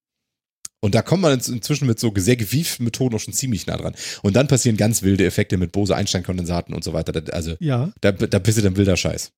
[0.83, 3.95] Und da kommt man inzwischen mit so sehr gewieften Methoden auch schon ziemlich nah dran.
[4.23, 7.11] Und dann passieren ganz wilde Effekte mit Bose-Einstein-Kondensaten und so weiter.
[7.11, 7.91] Da- Also Ja.
[8.01, 9.31] da, da passiert dann wilder Scheiß.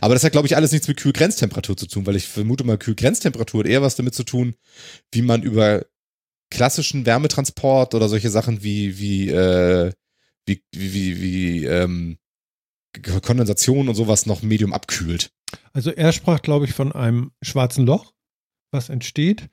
[0.00, 2.78] Aber das hat, glaube ich, alles nichts mit Kühlgrenztemperatur zu tun, weil ich vermute mal,
[2.78, 4.54] Kühlgrenztemperatur hat eher was damit zu tun,
[5.12, 5.84] wie man über
[6.50, 9.92] klassischen Wärmetransport oder solche Sachen wie, wie, äh,
[10.46, 12.16] wie, wie, wie, wie ähm,
[13.22, 15.30] Kondensation und sowas noch Medium abkühlt.
[15.72, 18.12] Also er sprach, glaube ich, von einem schwarzen Loch,
[18.70, 19.48] was entsteht.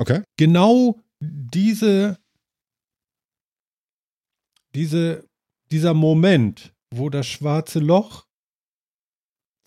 [0.00, 0.22] Okay?
[0.38, 2.18] genau diese,
[4.74, 5.26] diese,
[5.70, 8.26] dieser Moment, wo das schwarze Loch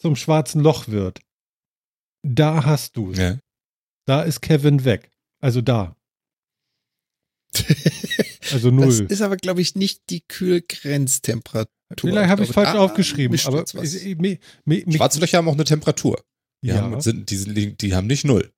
[0.01, 1.19] zum schwarzen Loch wird,
[2.25, 3.17] da hast du es.
[3.19, 3.37] Ja.
[4.07, 5.11] Da ist Kevin weg.
[5.41, 5.95] Also da.
[8.51, 9.07] Also Das null.
[9.09, 11.67] ist aber, glaube ich, nicht die Kühlgrenztemperatur.
[11.97, 13.71] Vielleicht habe ich falsch da aufgeschrieben, mischt aber was.
[14.95, 16.23] Schwarze Löcher haben auch eine Temperatur.
[16.61, 16.81] Die, Ja.
[16.81, 18.51] haben, sind, die, die haben nicht null.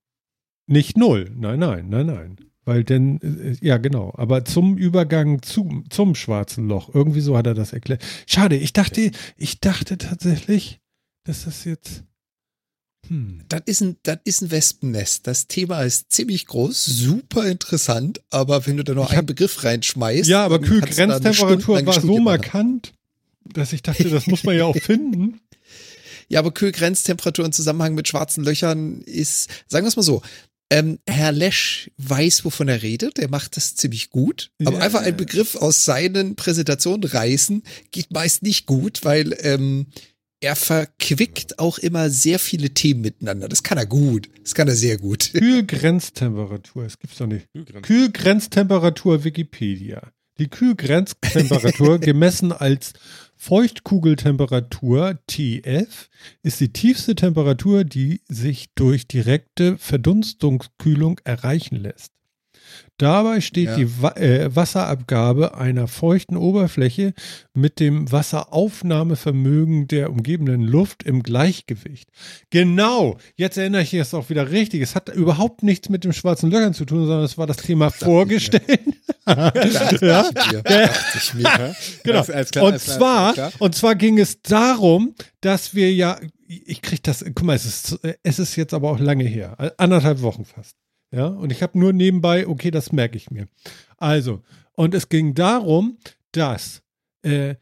[0.68, 1.32] Nicht null.
[1.36, 2.38] Nein, nein, nein, nein.
[2.66, 7.46] Weil denn, äh, ja genau, aber zum Übergang zu, zum schwarzen Loch, irgendwie so hat
[7.46, 8.04] er das erklärt.
[8.26, 10.80] Schade, ich dachte, ich dachte tatsächlich,
[11.24, 12.04] dass das jetzt.
[13.08, 13.44] Hm.
[13.50, 15.28] Das ist, ein, das ist ein Wespennest.
[15.28, 19.64] Das Thema ist ziemlich groß, super interessant, aber wenn du da noch Ich einen Begriff
[19.64, 20.28] reinschmeißt.
[20.28, 22.94] Ja, aber Kühlgrenztemperatur war so markant,
[23.44, 25.40] dass ich dachte, das muss man ja auch finden.
[26.28, 30.24] Ja, aber Kühlgrenztemperatur im Zusammenhang mit schwarzen Löchern ist, sagen wir es mal so,
[30.72, 34.84] ähm, Herr Lesch weiß, wovon er redet, er macht das ziemlich gut, aber Ja.
[34.84, 39.88] einfach einen Begriff aus seinen Präsentationen reißen, geht meist nicht gut, weil ähm,
[40.42, 43.48] er verquickt auch immer sehr viele Themen miteinander.
[43.48, 45.32] Das kann er gut, das kann er sehr gut.
[45.34, 47.48] Kühlgrenztemperatur, es gibt's doch nicht.
[47.82, 50.12] Kühlgrenztemperatur Wikipedia.
[50.38, 52.94] Die Kühlgrenztemperatur gemessen als
[53.38, 56.10] Feuchtkugeltemperatur TF
[56.42, 62.12] ist die tiefste Temperatur, die sich durch direkte Verdunstungskühlung erreichen lässt.
[62.98, 63.76] Dabei steht Ja.
[63.76, 67.14] die Wa äh, Wasserabgabe einer feuchten Oberfläche
[67.54, 72.10] mit dem Wasseraufnahmevermögen der umgebenden Luft im Gleichgewicht.
[72.52, 74.82] Genau, jetzt erinnere ich mich jetzt auch wieder richtig.
[74.82, 77.90] Es hat überhaupt nichts mit dem schwarzen Löchern zu tun, sondern es war das Thema
[77.90, 78.80] vorgestellt.
[79.26, 80.30] Dachte Ja.
[81.34, 81.76] mir.
[82.04, 82.18] Genau.
[82.20, 83.52] Alles- alles klar, und alles zwar, klar.
[83.60, 88.00] und zwar ging es darum, dass wir ja, ich krieg das, guck mal, es ist,
[88.24, 90.76] es ist jetzt aber auch lange her, anderthalb Wochen fast.
[91.16, 93.48] Ja, und ich habe nur nebenbei, okay, das merke ich mir.
[93.96, 95.98] Also, und es ging darum,
[96.34, 96.84] dass
[97.22, 97.56] äh,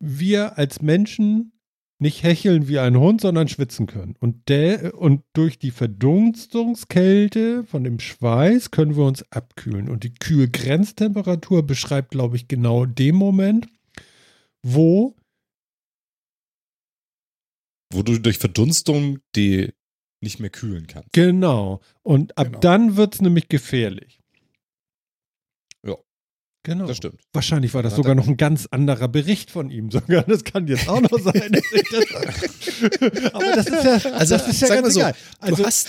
[0.00, 1.52] wir als Menschen
[2.00, 4.16] nicht hecheln wie ein Hund, sondern schwitzen können.
[4.18, 9.88] Und, der, und durch die Verdunstungskälte von dem Schweiß können wir uns abkühlen.
[9.88, 13.68] Und die Kühlgrenztemperatur beschreibt, glaube ich, genau den Moment,
[14.62, 15.14] wo
[17.92, 19.72] Wo du durch Verdunstung die
[20.20, 21.12] nicht mehr kühlen kannst.
[21.12, 21.80] Genau.
[22.02, 22.58] Und ab Genau.
[22.60, 24.19] dann wird es nämlich gefährlich.
[26.62, 26.86] Genau.
[26.86, 27.20] Das stimmt.
[27.32, 30.24] Wahrscheinlich war das sogar noch ein ganz anderer Bericht von ihm sogar.
[30.24, 31.52] Das kann jetzt auch noch sein.
[31.52, 35.14] dass ich das, aber das ist ja, Also, das ist ja ganz so, egal.
[35.38, 35.88] Also, du, hast,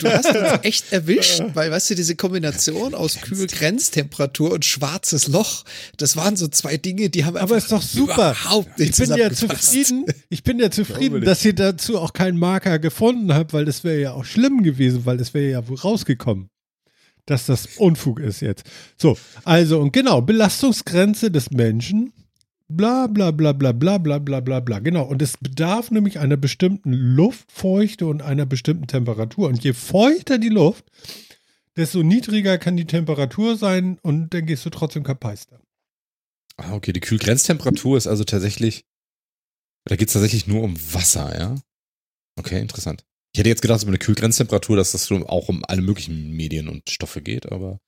[0.00, 5.64] du hast uns echt erwischt, weil, weißt du, diese Kombination aus Kühlgrenztemperatur und schwarzes Loch,
[5.96, 8.14] das waren so zwei Dinge, die haben aber einfach ist doch super.
[8.14, 10.04] überhaupt nicht Ich bin ja zufrieden.
[10.28, 14.00] Ich bin ja zufrieden, dass ihr dazu auch keinen Marker gefunden habt, weil das wäre
[14.00, 16.48] ja auch schlimm gewesen, weil das wäre ja wohl rausgekommen,
[17.26, 18.64] dass das Unfug ist jetzt.
[18.96, 22.12] So, also und genau, Belastungsgrenze des Menschen.
[22.68, 24.78] Bla bla bla bla bla bla bla bla bla.
[24.78, 25.04] Genau.
[25.04, 29.48] Und es bedarf nämlich einer bestimmten Luftfeuchte und einer bestimmten Temperatur.
[29.48, 30.84] Und je feuchter die Luft,
[31.76, 35.60] desto niedriger kann die Temperatur sein und dann gehst du trotzdem kapeister.
[36.56, 38.84] Ah, okay, die Kühlgrenztemperatur ist also tatsächlich,
[39.84, 41.54] da geht es tatsächlich nur um Wasser, ja?
[42.38, 43.04] Okay, interessant.
[43.32, 46.32] Ich hätte jetzt gedacht, es ist eine Kühlgrenztemperatur, dass das so auch um alle möglichen
[46.32, 47.78] Medien und Stoffe geht, aber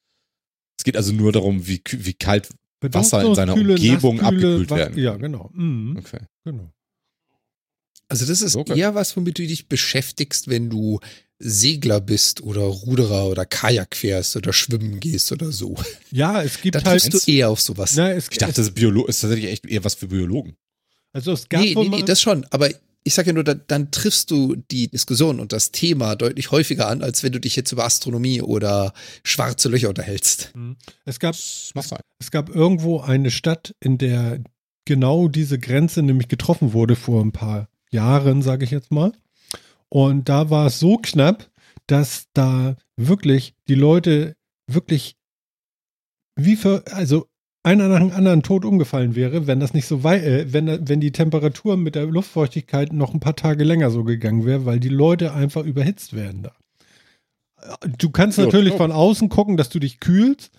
[0.78, 2.48] es geht also nur darum, wie, wie kalt.
[2.80, 5.50] Wasser in seiner Verdunstungskühle, Umgebung Nasskühle, abgekühlt werden Ja, genau.
[5.54, 6.18] Mhm, Okay.
[6.44, 6.70] genau.
[8.09, 8.78] Also das ist Okay.
[8.78, 11.00] eher was, womit du dich beschäftigst, wenn du
[11.38, 15.76] Segler bist oder Ruderer oder Kajak fährst oder schwimmen gehst oder so.
[16.11, 17.02] Ja, es gibt Da halt.
[17.02, 17.94] triffst du eher auf sowas.
[17.96, 20.54] Na, es, Ich dachte, das ist, Biolo ist tatsächlich echt eher was für Biologen.
[21.14, 22.44] also es gab Nee, nee, nee, das schon.
[22.50, 22.68] Aber
[23.04, 26.88] ich sage ja nur, da, dann triffst du die Diskussion und das Thema deutlich häufiger
[26.88, 30.52] an, als wenn du dich jetzt über Astronomie oder schwarze Löcher unterhältst.
[31.04, 32.00] es gab sein.
[32.18, 34.42] Es gab irgendwo eine Stadt, in der
[34.86, 39.12] genau diese Grenze nämlich getroffen wurde vor ein paar Jahren, sage ich jetzt mal.
[39.90, 41.50] Und da war es so knapp,
[41.86, 44.34] dass da wirklich die Leute
[44.66, 45.16] wirklich
[46.36, 47.28] wie für, also
[47.64, 51.00] einer nach dem anderen tot umgefallen wäre, wenn das nicht so weit, äh, wenn, wenn
[51.00, 54.90] die Temperatur mit der Luftfeuchtigkeit noch ein paar Tage länger so gegangen wäre, weil die
[54.90, 56.53] Leute einfach überhitzt werden da.
[57.98, 60.50] Du kannst Ja, natürlich von außen gucken, dass du dich kühlst.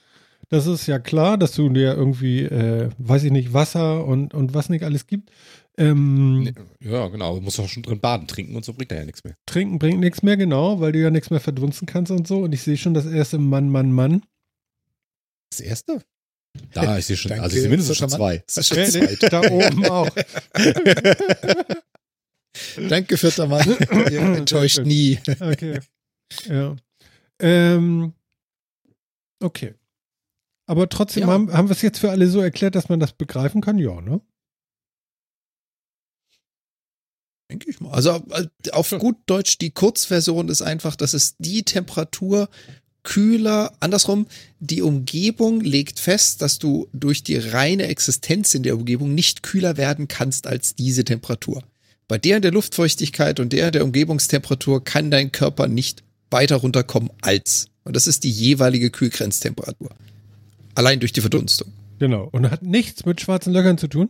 [0.50, 4.54] Das ist ja klar, dass du dir irgendwie, äh, weiß ich nicht, Wasser und, und
[4.54, 5.32] was nicht alles gibt.
[5.78, 7.36] Ähm, Nee, Ja, genau.
[7.36, 9.36] Du musst auch schon drin baden, trinken und so bringt er ja nichts mehr.
[9.46, 12.40] Trinken bringt nichts mehr, genau, weil du ja nichts mehr verdunsten kannst und so.
[12.40, 14.24] Und ich sehe schon das erste Mann, Mann, Mann.
[15.52, 16.02] Das erste?
[16.74, 18.44] Da, ich sehe schon, Danke, also ich sehe mindestens schon zwei.
[18.48, 19.32] Das ist schon Äh, zweit.
[19.34, 20.10] da oben auch.
[22.90, 23.66] Danke, vierter Mann.
[24.12, 25.20] Ihr enttäuscht nie.
[25.40, 25.80] Okay.
[26.48, 26.76] Ja.
[27.40, 28.14] Ähm,
[29.42, 29.76] okay.
[30.68, 31.28] Aber trotzdem Ja.
[31.28, 33.78] haben, haben wir es jetzt für alle so erklärt, dass man das begreifen kann?
[33.78, 34.22] Ja, ne?
[37.52, 37.92] Denke ich mal.
[37.92, 42.50] Also äh, auf gut Deutsch, die Kurzversion ist einfach, dass es die Temperatur
[43.06, 44.28] kühler, andersrum,
[44.60, 49.78] die Umgebung legt fest, dass du durch die reine Existenz in der Umgebung nicht kühler
[49.78, 51.64] werden kannst als diese Temperatur.
[52.10, 57.68] Bei der der Luftfeuchtigkeit und der der Umgebungstemperatur kann dein Körper nicht weiter runterkommen als.
[57.86, 59.96] Und das ist die jeweilige Kühlgrenztemperatur.
[60.76, 61.72] Allein durch die Verdunstung.
[62.00, 62.28] Genau.
[62.32, 64.10] Und hat nichts mit schwarzen Löchern zu tun.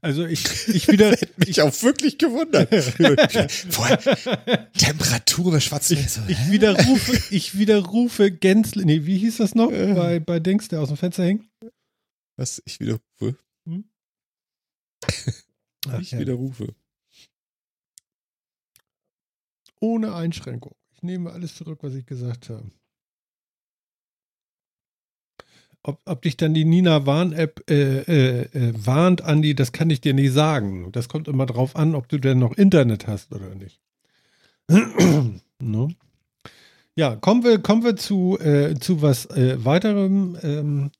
[0.00, 1.16] Also ich, ich wieder.
[1.36, 2.72] mich auch wirklich gewundert.
[3.70, 8.84] Vorher, Temperatur bei schwarzen ich, ich widerrufe, ich widerrufe gänzlich.
[8.84, 9.70] Nee, wie hieß das noch?
[9.70, 11.44] Bei, bei Dings, der aus dem Fenster hing?
[12.36, 12.62] Was?
[12.64, 13.38] Ich widerrufe.
[13.66, 13.84] Hm?
[15.88, 16.18] Ach, ich ja.
[16.18, 16.74] widerrufe.
[19.80, 20.74] Ohne Einschränkung.
[20.94, 22.70] Ich nehme alles zurück, was ich gesagt habe.
[25.86, 30.00] Ob, ob dich dann die Nina Warn-App äh, äh, äh, warnt, Andi, das kann ich
[30.00, 30.90] dir nicht sagen.
[30.90, 33.80] Das kommt immer drauf an, ob du denn noch Internet hast oder nicht.
[35.60, 35.88] no?
[36.96, 40.36] Ja, kommen wir, kommen wir zu, äh, zu was äh, weiterem.
[40.42, 40.90] Ähm,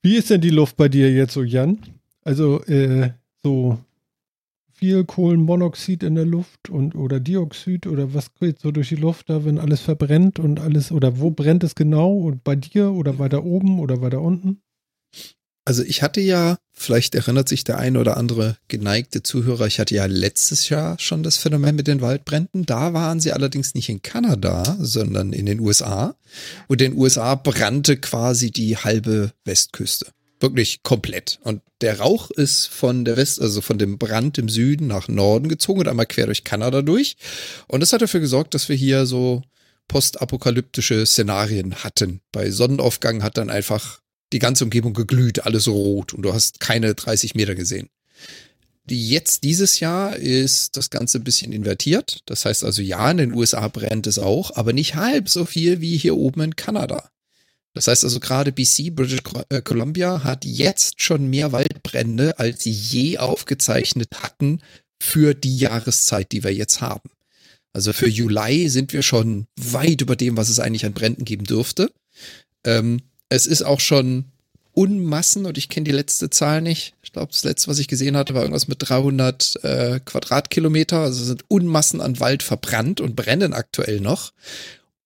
[0.00, 1.80] wie ist denn die Luft bei dir jetzt so, Jan?
[2.22, 3.10] Also, äh,
[3.42, 3.78] so
[4.84, 9.30] viel Kohlenmonoxid in der Luft und oder Dioxid oder was geht so durch die Luft
[9.30, 13.18] da, wenn alles verbrennt und alles oder wo brennt es genau und bei dir oder
[13.18, 14.60] weiter oben oder weiter unten?
[15.64, 19.94] Also ich hatte ja, vielleicht erinnert sich der eine oder andere geneigte Zuhörer, ich hatte
[19.94, 22.66] ja letztes Jahr schon das Phänomen mit den Waldbränden.
[22.66, 26.14] Da waren sie allerdings nicht in Kanada, sondern in den USA.
[26.68, 30.08] Und in den USA brannte quasi die halbe Westküste.
[30.40, 31.38] Wirklich komplett.
[31.42, 35.48] Und der Rauch ist von der West, also von dem Brand im Süden nach Norden
[35.48, 37.16] gezogen und einmal quer durch Kanada durch.
[37.68, 39.42] Und das hat dafür gesorgt, dass wir hier so
[39.88, 42.20] postapokalyptische Szenarien hatten.
[42.32, 44.00] Bei Sonnenaufgang hat dann einfach
[44.32, 47.88] die ganze Umgebung geglüht, alles rot und du hast keine 30 Meter gesehen.
[48.88, 52.20] Jetzt dieses Jahr ist das Ganze ein bisschen invertiert.
[52.26, 55.80] Das heißt also, ja, in den USA brennt es auch, aber nicht halb so viel
[55.80, 57.08] wie hier oben in Kanada.
[57.74, 59.22] Das heißt also gerade BC, British
[59.64, 64.60] Columbia, hat jetzt schon mehr Waldbrände, als sie je aufgezeichnet hatten
[65.00, 67.10] für die Jahreszeit, die wir jetzt haben.
[67.72, 71.44] Also für Juli sind wir schon weit über dem, was es eigentlich an Bränden geben
[71.44, 71.90] dürfte.
[72.64, 74.26] Ähm, es ist auch schon
[74.72, 76.94] Unmassen und ich kenne die letzte Zahl nicht.
[77.02, 81.00] Ich glaube, das letzte, was ich gesehen hatte, war irgendwas mit 300 äh, Quadratkilometer.
[81.00, 84.32] Also sind Unmassen an Wald verbrannt und brennen aktuell noch.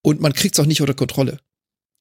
[0.03, 1.39] Und man kriegt es auch nicht unter Kontrolle.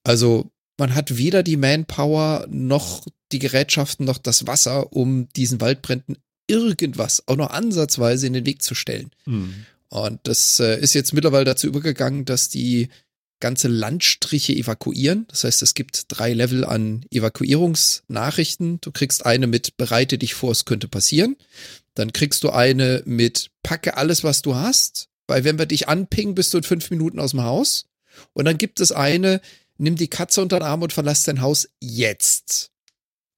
[0.04, 6.18] Also man hat weder die Manpower noch die Gerätschaften noch das Wasser, um diesen Waldbränden
[6.48, 9.12] irgendwas auch nur ansatzweise in den Weg zu stellen.
[9.26, 9.66] Hm.
[9.90, 12.90] Und das äh, ist jetzt mittlerweile dazu übergegangen, dass die
[13.40, 15.26] ganze Landstriche evakuieren.
[15.28, 18.82] Das heißt, es gibt drei Level an Evakuierungsnachrichten.
[18.82, 21.36] Du kriegst eine mit bereite dich vor, es könnte passieren.
[21.94, 26.36] Dann kriegst du eine mit packe alles, was du hast, weil wenn wir dich anpingen,
[26.36, 27.86] bist du in fünf Minuten aus dem Haus.
[28.34, 29.42] Und dann gibt es eine,
[29.78, 32.72] nimm die Katze unter den Arm und verlass dein Haus jetzt.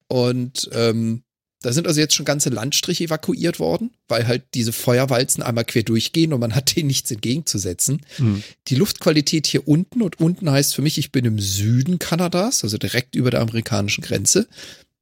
[0.08, 1.24] Und ähm,
[1.62, 5.84] da sind also jetzt schon ganze Landstriche evakuiert worden, weil halt diese Feuerwalzen einmal quer
[5.84, 8.02] durchgehen und man hat denen nichts entgegenzusetzen.
[8.16, 8.42] Hm.
[8.70, 12.78] Die Luftqualität hier unten und unten heißt für mich, ich bin im Süden Kanadas, also
[12.78, 14.48] direkt über der amerikanischen Grenze,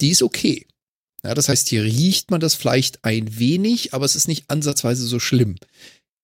[0.02, 0.66] die ist okay.
[1.24, 5.06] Ja, das heißt, hier riecht man das vielleicht ein wenig, aber es ist nicht ansatzweise
[5.06, 5.56] so schlimm.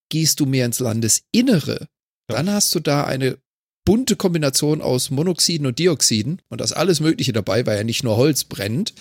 [0.10, 1.88] Gehst du mehr ins Landesinnere,
[2.30, 2.36] Ja.
[2.38, 3.38] dann hast du da eine
[3.86, 8.18] bunte Kombination aus Monoxiden und Dioxiden und das alles Mögliche dabei, weil ja nicht nur
[8.18, 8.94] Holz brennt,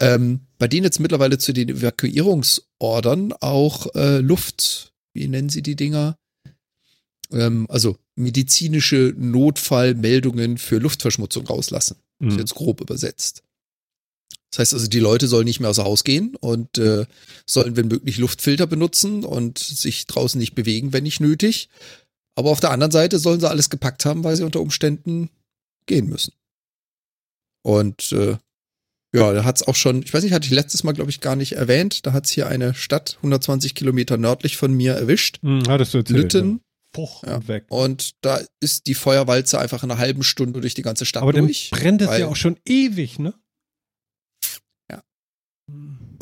[0.00, 5.76] ähm, bei denen jetzt mittlerweile zu den Evakuierungsordern auch äh, Luft, wie nennen sie die
[5.76, 6.18] Dinger?
[7.30, 11.96] Ähm, also medizinische Notfallmeldungen für Luftverschmutzung rauslassen.
[12.20, 12.38] Ist Hm.
[12.38, 13.42] jetzt grob übersetzt.
[14.50, 17.06] Das heißt also, die Leute sollen nicht mehr außer Haus gehen und äh,
[17.44, 21.68] sollen, wenn möglich, Luftfilter benutzen und sich draußen nicht bewegen, wenn nicht nötig.
[22.36, 25.30] Aber auf der anderen Seite sollen sie alles gepackt haben, weil sie unter Umständen
[25.86, 26.32] gehen müssen.
[27.62, 28.36] Und äh,
[29.14, 31.36] ja, da hat's auch schon, ich weiß nicht, hatte ich letztes Mal, glaube ich, gar
[31.36, 35.38] nicht erwähnt, da hat's hier eine Stadt 120 Kilometer nördlich von mir erwischt.
[35.42, 36.18] Hm, hattest du erzählt.
[36.18, 36.50] Lütten.
[36.52, 36.58] Ja.
[36.92, 37.36] Puch Ja.
[37.36, 37.64] und weg.
[37.70, 41.32] Und da ist die Feuerwalze einfach in einer halben Stunde durch die ganze Stadt Aber
[41.32, 41.70] dann durch.
[41.70, 43.34] brennt es ja auch schon ewig, ne?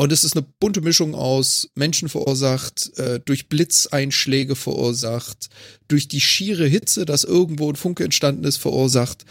[0.02, 5.48] Und es ist eine bunte Mischung aus Menschen verursacht, äh, durch Blitzeinschläge verursacht,
[5.86, 9.24] durch die schiere Hitze, dass irgendwo ein Funke entstanden ist, verursacht.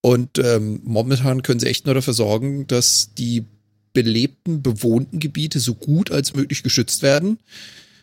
[0.00, 3.44] Und ähm, momentan können sie echt nur dafür sorgen, dass die
[3.92, 7.38] belebten, bewohnten Gebiete so gut als möglich geschützt werden.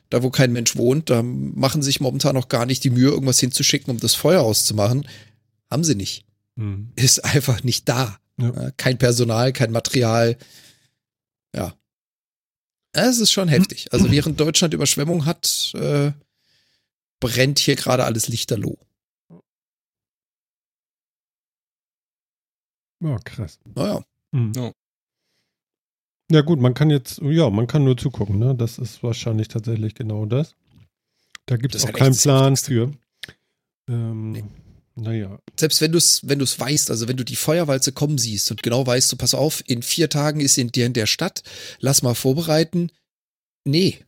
[0.10, 3.10] Da, wo kein Mensch wohnt, da machen sie sich momentan noch gar nicht die Mühe,
[3.10, 5.06] irgendwas hinzuschicken, um das Feuer auszumachen.
[5.70, 6.24] Haben sie nicht.
[6.56, 6.88] Hm.
[6.96, 8.18] Ist einfach nicht da.
[8.40, 8.68] Ja.
[8.68, 10.38] Äh, Kein Personal, kein Material.
[11.54, 11.76] Ja.
[12.94, 13.92] Es ist schon heftig.
[13.94, 16.12] Also während Deutschland Überschwemmung hat, äh,
[17.20, 18.78] brennt hier gerade alles lichterloh.
[23.04, 23.60] Ja, krass.
[23.76, 24.04] Naja.
[24.34, 24.52] Hm.
[24.56, 24.72] Ja.
[26.32, 28.56] Ja gut, man kann jetzt, ja, man kann nur zugucken, ne?
[28.56, 30.56] Das ist wahrscheinlich tatsächlich genau das.
[31.46, 32.94] Da gibt es auch keinen Plan für.
[33.90, 34.44] Ähm, Nee.
[34.96, 35.40] Naja.
[35.58, 38.62] Selbst wenn du es wenn du's weißt, also wenn du die Feuerwalze kommen siehst und
[38.62, 41.44] genau weißt, du pass auf, in vier Tagen ist in dir in der Stadt,
[41.80, 42.92] lass mal vorbereiten.
[43.64, 44.00] Nee.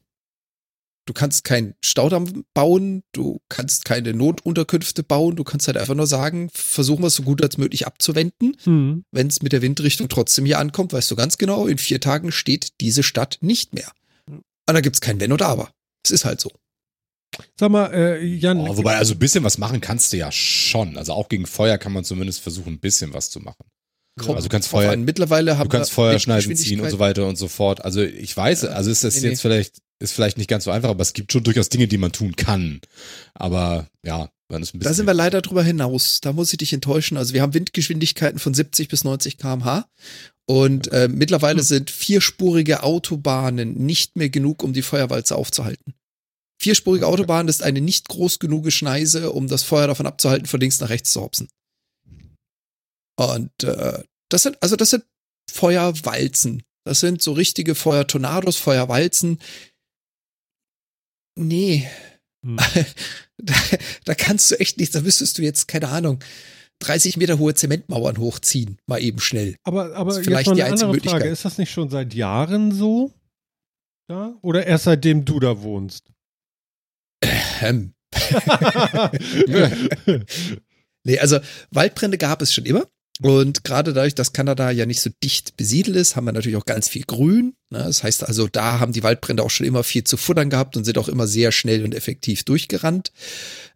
[1.05, 6.07] Du kannst keinen Staudamm bauen, du kannst keine Notunterkünfte bauen, du kannst halt einfach nur
[6.07, 8.55] sagen, versuchen wir es so gut als möglich abzuwenden.
[8.63, 9.03] Hm.
[9.11, 12.31] Wenn es mit der Windrichtung trotzdem hier ankommt, weißt du ganz genau, in vier Tagen
[12.31, 13.91] steht diese Stadt nicht mehr.
[14.27, 15.73] Und da gibt's kein Wenn oder Aber.
[16.05, 16.51] Es ist halt so.
[17.59, 20.97] Sag mal, äh, Jan, Oh, wobei, also ein bisschen was machen kannst du ja schon.
[20.97, 23.63] Also auch gegen Feuer kann man zumindest versuchen, ein bisschen was zu machen.
[24.19, 25.03] Kommt Also du kannst Feuer- an.
[25.05, 27.83] Mittlerweile haben Du kannst wir Feuerschneiden ziehen und so weiter und so fort.
[27.83, 29.27] Also ich weiß, also ist das nee, nee.
[29.29, 31.97] jetzt vielleicht, ist vielleicht nicht ganz so einfach, aber es gibt schon durchaus Dinge, die
[31.97, 32.79] man tun kann.
[33.33, 34.91] Aber ja, dann ist ein bisschen.
[34.91, 36.19] Da sind wir leider drüber hinaus.
[36.21, 37.17] Da muss ich dich enttäuschen.
[37.17, 39.87] Also wir haben Windgeschwindigkeiten von 70 bis 90 km/h.
[40.45, 41.65] Und äh, mittlerweile Hm.
[41.65, 45.95] sind vierspurige Autobahnen nicht mehr genug, um die Feuerwalze aufzuhalten.
[46.63, 47.07] Vierspurige.
[47.07, 50.89] Autobahn ist eine nicht groß genug Schneise, um das Feuer davon abzuhalten, von links nach
[50.89, 51.49] rechts zu hopsen.
[53.17, 55.05] Und äh, das sind, also das sind
[55.51, 56.63] Feuerwalzen.
[56.85, 59.39] Das sind so richtige Feuertornados, Feuerwalzen.
[61.37, 61.87] Nee,
[62.43, 62.57] Hm.
[63.37, 63.53] da,
[64.05, 66.19] da kannst du echt nichts, da müsstest du jetzt, keine Ahnung,
[66.79, 69.55] 30 Meter hohe Zementmauern hochziehen, mal eben schnell.
[69.63, 71.13] aber, aber jetzt vielleicht mal die eine einzige andere Frage.
[71.13, 71.31] Möglichkeit.
[71.31, 73.13] Ist das nicht schon seit Jahren so?
[74.09, 74.37] Ja?
[74.41, 76.11] Oder erst seitdem du da wohnst?
[77.61, 77.93] Ähm.
[81.05, 81.39] Nee, also
[81.71, 82.87] Waldbrände gab es schon immer.
[83.21, 86.65] Und gerade dadurch, dass Kanada ja nicht so dicht besiedelt ist, haben wir natürlich auch
[86.65, 87.53] ganz viel Grün.
[87.69, 87.79] Ne?
[87.79, 90.83] Das heißt also, da haben die Waldbrände auch schon immer viel zu futtern gehabt und
[90.83, 93.11] sind auch immer sehr schnell und effektiv durchgerannt.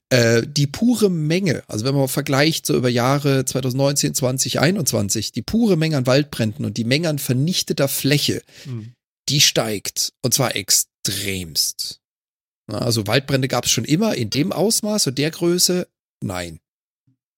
[0.10, 5.76] Äh, die pure Menge, also wenn man vergleicht so über Jahre 2019, 2021, die pure
[5.76, 8.94] Menge an Waldbränden und die Menge an vernichteter Fläche, Hm.
[9.30, 10.14] die steigt.
[10.24, 12.00] Und zwar extremst.
[12.68, 15.88] Also Waldbrände gab es schon immer in dem Ausmaß und der Größe.
[16.22, 16.60] Nein.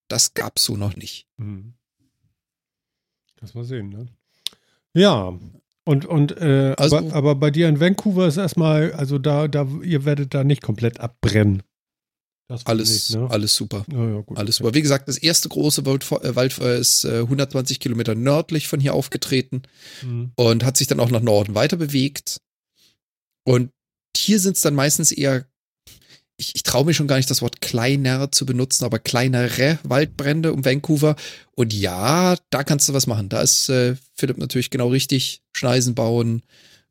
[0.07, 1.27] Das gab's so noch nicht.
[1.37, 1.73] Hm.
[3.39, 4.07] Das mal sehen, ne?
[4.93, 5.37] Ja.
[5.85, 9.67] Und, und äh, Also- aber, aber bei dir in Vancouver ist erstmal, also da, da,
[9.83, 11.63] ihr werdet da nicht komplett abbrennen.
[12.65, 13.29] Alles, nicht, ne?
[13.29, 13.85] alles super.
[13.91, 14.35] Ja, ja, gut.
[14.39, 14.73] Alles super.
[14.73, 18.95] Wie gesagt, das erste große Waldfeu- äh, Waldfeuer ist äh, 120 Kilometer nördlich von hier
[18.95, 19.61] aufgetreten
[19.99, 20.31] Hm.
[20.35, 22.41] und hat sich dann auch nach Norden weiter bewegt.
[23.43, 23.69] Und
[24.15, 25.45] hier sind es dann meistens eher,
[26.37, 30.53] ich, ich traue mir schon gar nicht das Wort kleiner zu benutzen, aber kleinere Waldbrände
[30.53, 31.15] um Vancouver.
[31.55, 33.29] Und ja, da kannst du was machen.
[33.29, 35.41] Da ist äh, Philipp natürlich genau richtig.
[35.53, 36.43] Schneisen bauen,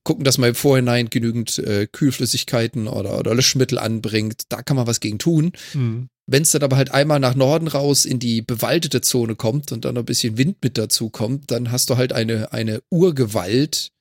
[0.04, 4.42] gucken, dass man im Vorhinein genügend äh, Kühlflüssigkeiten oder, oder Löschmittel anbringt.
[4.48, 5.52] Da kann man was gegen tun.
[5.72, 6.08] Hm.
[6.26, 9.86] Wenn es dann aber halt einmal nach Norden raus in die bewaldete Zone kommt und
[9.86, 13.92] dann noch ein bisschen Wind mit dazu kommt, dann hast du halt eine, eine Urgewalt.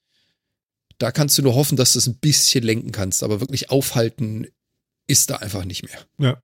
[0.99, 4.47] Da kannst du nur hoffen, dass du es ein bisschen lenken kannst, aber wirklich aufhalten
[5.07, 6.41] ist da einfach nicht mehr.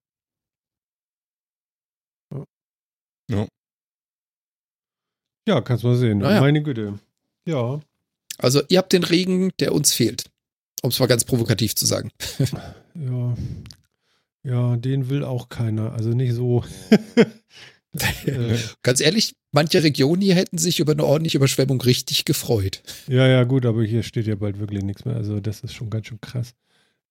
[3.30, 3.48] Ja.
[5.48, 6.20] Ja, kannst mal sehen.
[6.20, 6.40] Naja.
[6.40, 7.00] Meine Güte.
[7.46, 7.82] Ja.
[8.38, 10.30] Also ihr habt den Regen, der uns fehlt.
[10.82, 12.12] Um es mal ganz provokativ zu sagen.
[12.96, 13.36] Ja.
[14.44, 15.94] Ja, den will auch keiner.
[15.94, 16.64] Also nicht so.
[18.26, 22.84] äh, Ganz ehrlich, manche Regionen hier hätten sich über eine ordentliche Überschwemmung richtig gefreut.
[23.08, 25.16] ja, ja, gut, aber hier steht ja bald wirklich nichts mehr.
[25.16, 26.54] Also das ist schon ganz schön krass.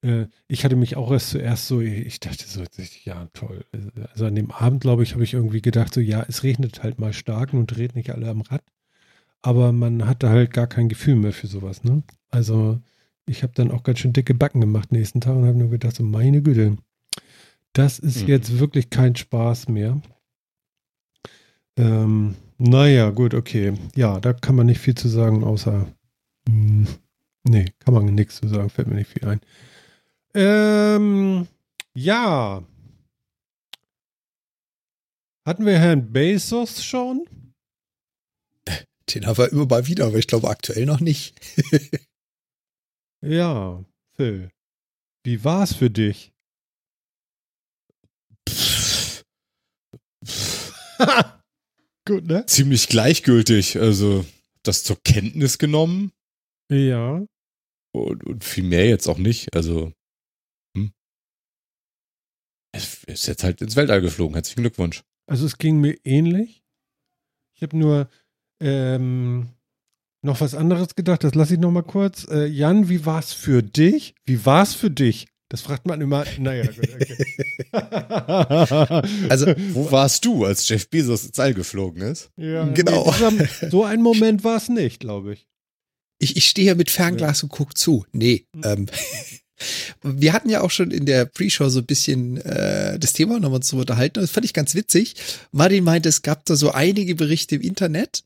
[0.03, 2.63] Äh, ich hatte mich auch erst zuerst so, ich dachte so,
[3.05, 3.65] ja, toll.
[4.13, 6.99] Also an dem Abend, glaube ich, habe ich irgendwie gedacht, so, ja, es regnet halt
[6.99, 8.63] mal stark und dreht nicht alle am Rad.
[9.41, 12.03] Aber man hatte halt gar kein Gefühl mehr für sowas, ne?
[12.31, 12.81] Also
[13.27, 15.97] ich habe dann auch ganz schön dicke Backen gemacht nächsten Tag und habe nur gedacht,
[15.97, 16.77] so, meine Güte,
[17.73, 18.29] das ist Mhm.
[18.29, 20.01] jetzt wirklich kein Spaß mehr.
[21.77, 23.75] Ähm, naja, gut, okay.
[23.95, 25.87] Ja, da kann man nicht viel zu sagen, außer.
[26.49, 26.89] Mh,
[27.45, 29.41] nee, kann man nichts zu sagen, fällt mir nicht viel ein.
[30.35, 31.49] Ähm,
[31.95, 32.63] ja.
[35.45, 37.27] Hatten wir Herrn Bezos schon?
[39.15, 41.35] Den haben wir immer mal wieder, aber ich glaube aktuell noch nicht.
[43.25, 43.85] Ja,
[44.17, 44.51] Phil.
[45.25, 46.33] Wie war's für dich?
[52.07, 52.45] Gut, ne?
[52.47, 53.79] Ziemlich gleichgültig.
[53.79, 54.25] Also
[54.63, 56.13] das zur Kenntnis genommen
[56.71, 57.25] Ja.
[57.93, 59.55] und, und viel mehr jetzt auch nicht.
[59.55, 59.93] Also
[60.77, 60.93] hm.
[62.73, 64.35] es ist jetzt halt ins Weltall geflogen.
[64.35, 65.03] Herzlichen Glückwunsch.
[65.27, 66.65] Also es ging mir ähnlich.
[67.55, 68.11] Ich habe nur
[68.61, 69.51] ähm,
[70.25, 72.27] noch was anderes gedacht, das lasse ich noch mal kurz.
[72.29, 74.15] Äh, Jan, wie war's für dich?
[74.25, 75.29] Wie war's für dich?
[75.53, 76.25] Das fragt man immer.
[76.39, 77.27] Naja, gut, okay.
[79.29, 82.31] Also, Wo warst du, als Jeff Bezos ins All geflogen ist?
[82.39, 83.15] ja, Genau.
[83.31, 85.47] Nee, so ein Moment war es nicht, glaube ich.
[86.19, 87.45] Ich, ich stehe hier mit Fernglas ja.
[87.45, 88.07] und guck zu.
[88.13, 88.63] Nee, Hm.
[88.65, 88.87] ähm,
[90.03, 93.61] wir hatten ja auch schon in der Pre-Show so ein bisschen äh, das Thema nochmal
[93.61, 94.21] zu unterhalten.
[94.23, 95.17] Das fand ich ganz witzig.
[95.51, 98.25] Martin meinte, es gab da so einige Berichte im Internet,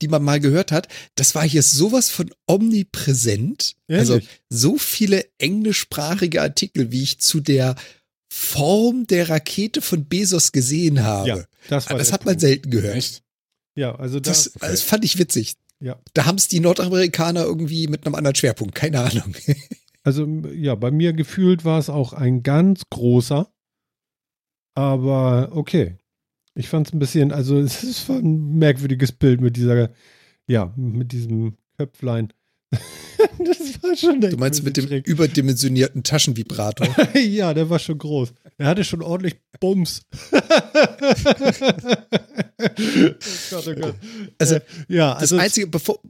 [0.00, 0.88] die man mal gehört hat.
[1.14, 3.76] Das war hier sowas von omnipräsent.
[3.88, 4.28] Also Ehrlich?
[4.48, 7.76] so viele englischsprachige Artikel, wie ich zu der
[8.32, 11.28] Form der Rakete von Bezos gesehen habe.
[11.28, 12.40] Ja, das war das hat man Punkt.
[12.40, 12.96] selten gehört.
[12.96, 13.22] Echt?
[13.76, 15.54] Ja, also das, Das, das fand ich witzig.
[15.80, 16.00] ja.
[16.14, 19.34] Da haben es die Nordamerikaner irgendwie mit einem anderen Schwerpunkt, keine Ahnung.
[20.06, 23.50] Also ja, bei mir gefühlt war es auch ein ganz großer.
[24.74, 25.96] Aber okay.
[26.54, 29.90] Ich fand es ein bisschen, also es ist ein merkwürdiges Bild mit dieser,
[30.46, 32.32] ja, mit diesem Köpflein.
[33.38, 35.06] das war schon Du meinst mit dem schräg.
[35.06, 36.88] überdimensionierten Taschenvibrator.
[37.18, 38.32] ja, der war schon groß.
[38.58, 40.02] Er hatte schon ordentlich Bums.
[40.32, 40.38] oh
[43.50, 43.94] Gott, oh Gott.
[44.38, 46.00] Also, Äh, ja, Das also Einzige, bevor,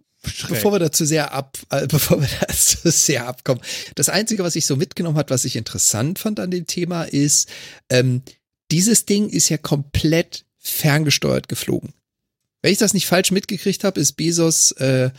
[0.48, 3.62] bevor wir da zu sehr ab, äh, bevor wir da zu sehr abkommen,
[3.94, 7.48] das Einzige, was ich so mitgenommen hat, was ich interessant fand an dem Thema, ist,
[7.90, 8.22] ähm,
[8.70, 11.92] dieses Ding ist ja komplett ferngesteuert geflogen.
[12.62, 15.10] Wenn ich das nicht falsch mitgekriegt habe, ist Bezos äh,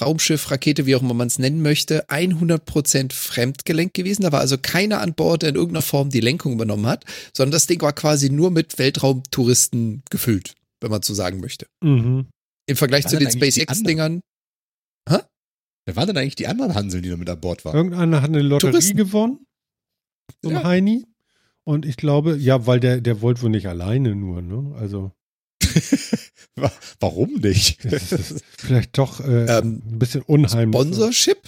[0.00, 4.22] Raumschiff, Rakete, wie auch immer man es nennen möchte, 100% fremdgelenkt gewesen.
[4.22, 7.52] Da war also keiner an Bord, der in irgendeiner Form die Lenkung übernommen hat, sondern
[7.52, 11.66] das Ding war quasi nur mit Weltraumtouristen gefüllt, wenn man so sagen möchte.
[11.82, 12.26] mhm.
[12.66, 14.20] Im Vergleich zu den SpaceX-Dingern.
[15.86, 17.76] Wer waren denn eigentlich die anderen Hanseln, die da mit an Bord waren?
[17.76, 18.96] Irgendeiner hat eine Lotterie Touristen.
[18.96, 19.46] gewonnen.
[20.42, 20.64] So ein Ja.
[20.64, 21.04] Heini.
[21.64, 24.76] Und ich glaube, ja, weil der, der wollte wohl nicht alleine nur, ne?
[24.78, 25.12] Also,
[26.56, 27.80] Wa- Warum nicht?
[28.58, 30.78] vielleicht doch äh, Ähm, ein bisschen unheimlich.
[30.80, 31.38] Sponsorship.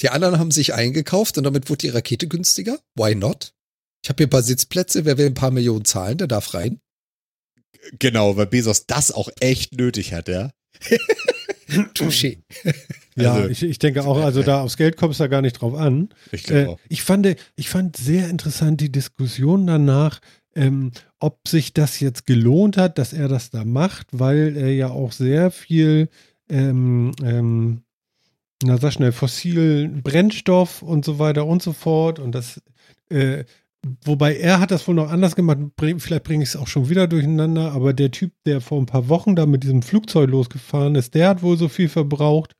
[0.00, 2.78] Die anderen haben sich eingekauft und damit wurde die Rakete günstiger.
[2.94, 3.54] Why not?
[4.02, 5.04] Ich habe hier ein paar Sitzplätze.
[5.04, 6.80] Wer will ein paar Millionen zahlen, der darf rein.
[7.98, 10.50] genau, weil Bezos das auch echt nötig hat, ja.
[11.94, 12.38] Touché.
[13.16, 15.54] Ja, Also- ich, ich denke auch, also da aufs Geld kommt es da gar nicht
[15.60, 16.08] drauf an.
[16.32, 20.20] Ich glaube Äh, ich, fand, ich fand sehr interessant die Diskussion danach,
[20.56, 20.90] ähm,
[21.20, 25.12] ob sich das jetzt gelohnt hat, dass er das da macht, weil er ja auch
[25.12, 26.08] sehr viel,
[26.48, 27.82] ähm, ähm,
[28.62, 32.60] na sag schnell, fossilen Brennstoff und so weiter und so fort und das,
[33.10, 33.44] äh,
[34.04, 35.58] wobei er hat das wohl noch anders gemacht,
[35.98, 39.08] vielleicht bringe ich es auch schon wieder durcheinander, aber der Typ, der vor ein paar
[39.08, 42.54] Wochen da mit diesem Flugzeug losgefahren ist, der hat wohl so viel verbraucht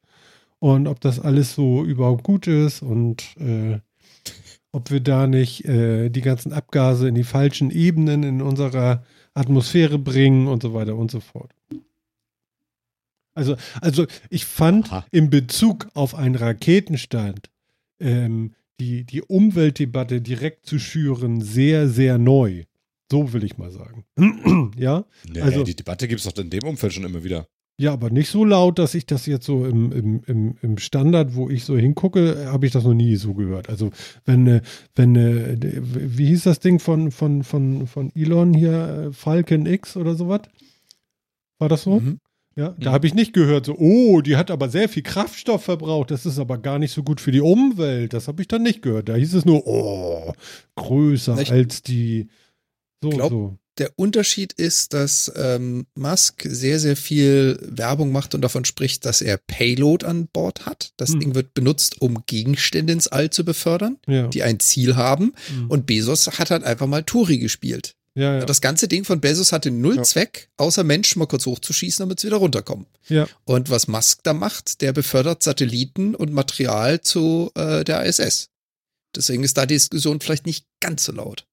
[0.64, 3.80] und ob das alles so überhaupt gut ist und äh,
[4.72, 9.04] ob wir da nicht äh, die ganzen Abgase in die falschen Ebenen in unserer
[9.34, 11.52] Atmosphäre bringen und so weiter und so fort.
[13.34, 15.04] Also, also ich fand Aha.
[15.10, 17.50] in Bezug auf einen Raketenstand
[18.00, 22.64] ähm, die, die Umweltdebatte direkt zu schüren sehr, sehr neu.
[23.12, 24.06] So will ich mal sagen.
[24.78, 25.04] ja?
[25.28, 27.46] Nee, also- die Debatte gibt es doch in dem Umfeld schon immer wieder.
[27.76, 31.34] Ja, aber nicht so laut, dass ich das jetzt so im, im, im, im Standard,
[31.34, 33.68] wo ich so hingucke, habe ich das noch nie so gehört.
[33.68, 33.90] Also
[34.24, 34.60] wenn, äh,
[34.94, 39.96] wenn, äh, wie hieß das Ding von, von, von, von Elon hier, äh, Falcon X
[39.96, 40.42] oder sowas?
[41.58, 41.98] War das so?
[42.00, 42.18] Mhm.
[42.56, 42.94] Ja, da Mhm.
[42.94, 46.38] habe ich nicht gehört, so, oh, die hat aber sehr viel Kraftstoff verbraucht, das ist
[46.38, 48.12] aber gar nicht so gut für die Umwelt.
[48.12, 49.08] Das habe ich dann nicht gehört.
[49.08, 50.32] Da hieß es nur, oh,
[50.76, 52.28] größer Ich als die.
[53.02, 53.58] So, glaub, so.
[53.78, 59.20] Der Unterschied ist, dass ähm, Musk sehr, sehr viel Werbung macht und davon spricht, dass
[59.20, 60.92] er Payload an Bord hat.
[60.96, 61.20] Das Hm.
[61.20, 64.28] Ding wird benutzt, um Gegenstände ins All zu befördern, Ja.
[64.28, 65.34] die ein Ziel haben.
[65.52, 65.70] Mhm.
[65.70, 67.96] Und Bezos hat halt einfach mal Touri gespielt.
[68.16, 68.44] ja, ja.
[68.44, 70.02] Das ganze Ding von Bezos hatte null Ja.
[70.04, 72.86] Zweck, außer Menschen mal kurz hochzuschießen, damit sie wieder runterkommen.
[73.08, 73.26] ja.
[73.44, 78.50] Und was Musk da macht, der befördert Satelliten und Material zu äh, der ISS.
[79.16, 81.46] Deswegen ist da die Diskussion vielleicht nicht ganz so laut.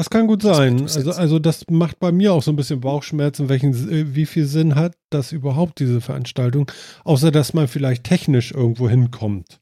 [0.00, 0.80] Das kann gut sein.
[0.80, 4.46] Also, also das macht bei mir auch so ein bisschen Bauchschmerzen, welchen, äh, wie viel
[4.46, 6.72] Sinn hat das überhaupt, diese Veranstaltung,
[7.04, 9.60] außer dass man vielleicht technisch irgendwo hinkommt,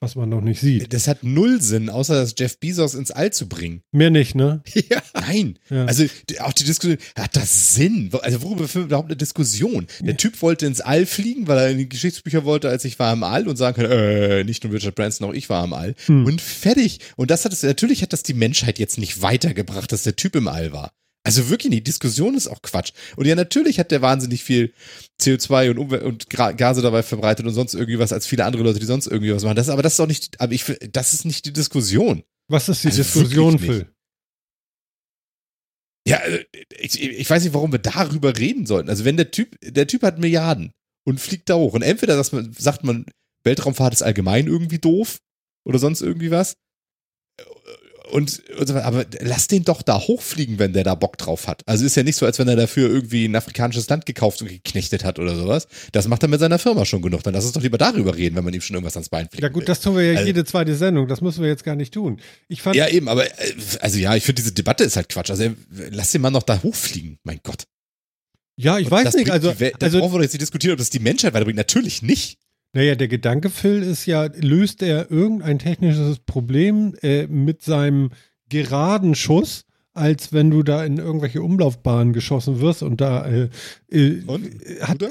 [0.00, 0.92] was man noch nicht sieht.
[0.92, 3.82] Das hat null Sinn, außer das Jeff Bezos ins All zu bringen.
[3.92, 4.62] Mehr nicht, ne?
[4.74, 5.02] ja.
[5.14, 5.58] Nein.
[5.68, 5.84] Ja.
[5.84, 6.04] Also
[6.40, 8.10] auch die Diskussion, hat das Sinn?
[8.22, 9.86] Also worüber wir überhaupt eine Diskussion?
[10.00, 13.12] Der Typ wollte ins All fliegen, weil er in die Geschichtsbücher wollte, als ich war
[13.12, 15.94] im All und sagen kann, äh, nicht nur Richard Branson, auch ich war im All.
[16.06, 16.24] Hm.
[16.24, 17.00] Und fertig.
[17.16, 20.34] Und das hat es, natürlich hat das die Menschheit jetzt nicht weitergebracht, dass der Typ
[20.34, 20.92] im All war.
[21.22, 22.92] Also wirklich, die Diskussion ist auch Quatsch.
[23.16, 24.72] Und ja, natürlich hat der wahnsinnig viel
[25.20, 28.78] CO2 und, Umwelt und Gase dabei verbreitet und sonst irgendwie was als viele andere Leute,
[28.78, 29.56] die sonst irgendwie was machen.
[29.56, 32.22] Das, aber das ist auch nicht, aber ich, das ist nicht die Diskussion.
[32.48, 33.58] Was ist die Also Diskussion.
[33.58, 33.86] Phil?
[36.08, 36.44] Ja, äh,
[36.78, 38.88] ich, ich weiß nicht, warum wir darüber reden sollten.
[38.88, 40.72] Also wenn der Typ, der Typ hat Milliarden
[41.06, 43.04] und fliegt da hoch und entweder man, sagt man
[43.44, 45.18] Weltraumfahrt ist allgemein irgendwie doof
[45.66, 46.56] oder sonst irgendwie was.
[48.10, 51.62] Und, und aber lass den doch da hochfliegen, wenn der da Bock drauf hat.
[51.66, 54.48] Also ist ja nicht so, als wenn er dafür irgendwie ein afrikanisches Land gekauft und
[54.48, 55.68] geknechtet hat oder sowas.
[55.92, 57.22] Das macht er mit seiner Firma schon genug.
[57.22, 59.42] Dann lass uns doch lieber darüber reden, wenn man ihm schon irgendwas ans Bein fliegt.
[59.42, 61.08] Ja gut, das tun wir ja Also- jede zweite Sendung.
[61.08, 62.20] Das müssen wir jetzt gar nicht tun.
[62.48, 65.30] Ich fand, Ja, eben, aber äh, also ja, ich finde diese Debatte ist halt Quatsch.
[65.30, 65.44] Also
[65.90, 67.64] lass den Mann doch da hochfliegen, mein Gott.
[68.56, 69.30] ja, ich weiß das nicht.
[69.30, 71.32] Also, die Welt- da also brauchen wir doch jetzt nicht diskutieren, ob das die Menschheit
[71.34, 71.56] weiterbringt.
[71.56, 72.38] Natürlich nicht.
[72.72, 78.10] Naja, der Gedanke, Phil, ist ja, löst er irgendein technisches Problem äh, mit seinem
[78.48, 83.48] geraden Schuss, als wenn du da in irgendwelche Umlaufbahnen geschossen wirst und da äh,
[83.90, 84.48] äh, Und?
[84.82, 85.02] hat,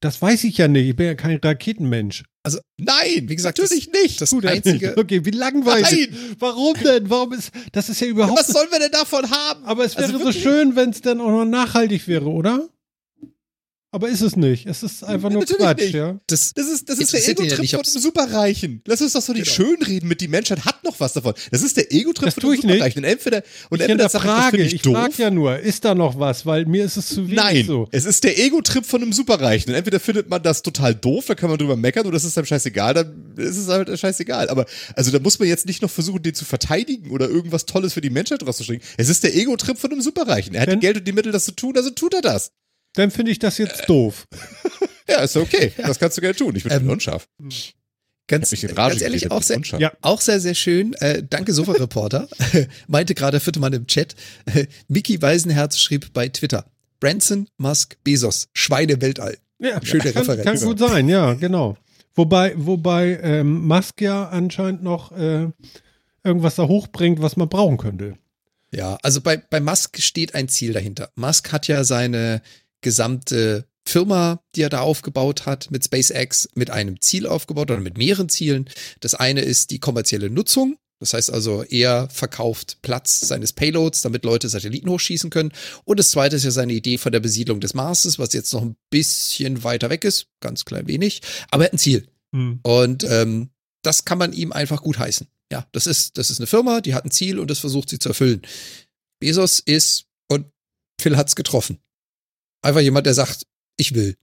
[0.00, 0.88] das weiß ich ja nicht.
[0.88, 2.24] Ich bin ja kein Raketenmensch.
[2.42, 4.20] Also, Nein, wie gesagt, natürlich nicht.
[4.20, 6.08] das Du, der- einzige, Okay, wie langweilig.
[6.10, 6.36] Nein.
[6.40, 7.10] Warum denn?
[7.10, 9.64] Warum ist das ist ja überhaupt Was sollen wir denn davon haben?
[9.64, 12.68] Aber es wäre Also so schön, wenn es dann auch noch nachhaltig wäre, oder?
[13.90, 14.66] Aber ist es nicht.
[14.66, 15.94] Es ist einfach nur Natürlich Quatsch, nicht.
[15.94, 16.20] ja.
[16.26, 18.82] das, Das ist, das ist der ja Ego-Trip von einem Superreichen.
[18.86, 19.54] Lass uns doch so nicht Genau.
[19.70, 21.32] schönreden mit die Menschheit hat noch was davon.
[21.50, 22.72] Das ist der Ego-Trip Das von einem ich nicht.
[22.74, 22.98] Superreichen.
[23.04, 25.94] Und entweder, und ich entweder das frage, finde ich, ich frage ja nur, ist da
[25.94, 26.44] noch was?
[26.44, 27.88] Weil mir ist es zu wenig Nein, so.
[27.90, 29.70] es ist der Ego-Trip von einem Superreichen.
[29.70, 32.36] Und entweder findet man das total doof, da kann man drüber meckern, oder es ist
[32.36, 34.50] einem scheißegal, dann ist es halt scheißegal.
[34.50, 34.66] Aber
[34.96, 38.02] also da muss man jetzt nicht noch versuchen, den zu verteidigen oder irgendwas Tolles für
[38.02, 38.86] die Menschheit rauszustricken.
[38.98, 40.54] Es ist der Ego-Trip von einem Superreichen.
[40.54, 42.50] Er hat die Geld und die Mittel, das zu tun, also tut er das.
[42.94, 44.26] Dann finde ich das jetzt doof.
[45.08, 45.72] Ja, ist okay.
[45.78, 46.54] Das kannst du gerne tun.
[46.56, 47.28] Ich bin Ähm, unscharf.
[48.26, 49.60] ganz, mich in Rage ganz ehrlich, auch sehr.
[49.78, 49.92] Ja.
[50.02, 50.94] auch sehr, sehr schön.
[50.94, 52.28] Äh, danke, Sofa-Reporter.
[52.88, 54.14] Meinte gerade vierte Mann im Chat.
[54.46, 56.66] Äh, Mickey Weisenherz schrieb bei Twitter.
[57.00, 59.38] Branson, Musk, Bezos, Schweine Weltall.
[59.60, 60.44] Ja, Schöne kann, Referenz.
[60.44, 61.76] kann gut sein, ja, genau.
[62.14, 65.48] Wobei, wobei ähm, Musk ja anscheinend noch äh,
[66.24, 68.18] irgendwas da hochbringt, was man brauchen könnte.
[68.72, 71.10] Ja, also bei, bei Musk steht ein Ziel dahinter.
[71.14, 72.42] Musk hat ja seine
[72.80, 77.96] gesamte Firma, die er da aufgebaut hat, mit SpaceX, mit einem Ziel aufgebaut oder mit
[77.96, 78.68] mehreren Zielen.
[79.00, 80.78] Das eine ist die kommerzielle Nutzung.
[81.00, 85.52] Das heißt also, er verkauft Platz seines Payloads, damit Leute Satelliten hochschießen können.
[85.84, 88.62] Und das zweite ist ja seine Idee von der Besiedlung des Marses, was jetzt noch
[88.62, 91.22] ein bisschen weiter weg ist, ganz klein wenig.
[91.50, 92.08] Aber er hat ein Ziel.
[92.34, 92.60] Hm.
[92.62, 93.50] Und ähm,
[93.82, 95.28] das kann man ihm einfach gut heißen.
[95.52, 97.98] Ja, das ist, das ist eine Firma, die hat ein Ziel und das versucht sie
[97.98, 98.42] zu erfüllen.
[99.20, 100.46] Bezos ist, und
[101.00, 101.78] Phil hat's getroffen.
[102.68, 103.46] Einfach jemand, der sagt,
[103.78, 104.14] ich will.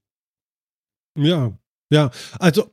[1.18, 1.58] Ja,
[1.90, 2.70] ja, also,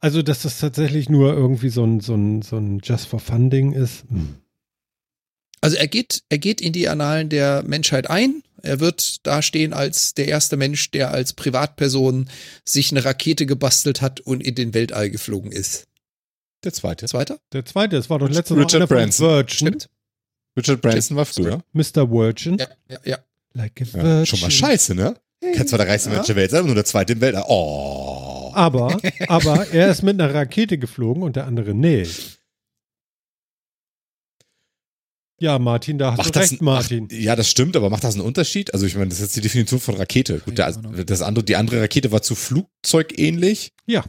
[0.00, 3.72] also, dass das tatsächlich nur irgendwie so ein, so ein, so ein Just for Funding
[3.72, 4.04] ist.
[4.10, 4.36] Hm.
[5.62, 8.42] Also er geht, er geht in die Annalen der Menschheit ein.
[8.60, 12.28] Er wird dastehen als der erste Mensch, der als Privatperson
[12.66, 15.86] sich eine Rakete gebastelt hat und in den Weltall geflogen ist.
[16.62, 17.06] Der zweite.
[17.06, 17.40] Zweiter?
[17.54, 19.26] Der zweite, das war doch letztes Mal Richard Branson.
[19.26, 19.56] Virgin.
[19.56, 19.88] Stimmt.
[20.58, 21.64] Richard Branson war früher.
[21.72, 22.10] Mr.
[22.10, 22.58] Virgin.
[22.58, 23.18] Ja, ja, ja.
[23.54, 25.16] Like a Ja, schon mal scheiße, ne?
[25.56, 26.16] Kann zwar der reichste Ja.
[26.16, 27.44] Mensch der Welt sein, aber nur der zweite im Weltall.
[27.48, 28.50] Oh.
[28.54, 28.98] Aber,
[29.28, 32.38] aber er ist mit einer Rakete geflogen und der andere nicht.
[35.42, 37.02] Ja, Martin, da hast Macht du das recht, ein- Martin.
[37.04, 38.74] Macht, ja, das stimmt, aber macht das einen Unterschied?
[38.74, 40.40] Also ich meine, das ist jetzt die Definition von Rakete.
[40.40, 43.72] Gut, der, das andere, die andere Rakete war zu flugzeugähnlich.
[43.86, 44.04] Ja.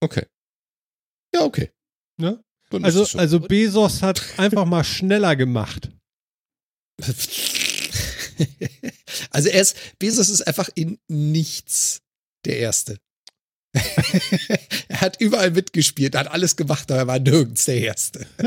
[0.00, 0.26] Okay.
[1.34, 1.70] Ja, okay.
[2.16, 2.42] Ne?
[2.82, 5.90] Also, also Bezos hat einfach mal schneller gemacht.
[9.30, 12.00] also er ist, Bezos ist einfach in nichts
[12.44, 12.96] der Erste.
[14.88, 18.26] er hat überall mitgespielt, hat alles gemacht, aber er war nirgends der Erste.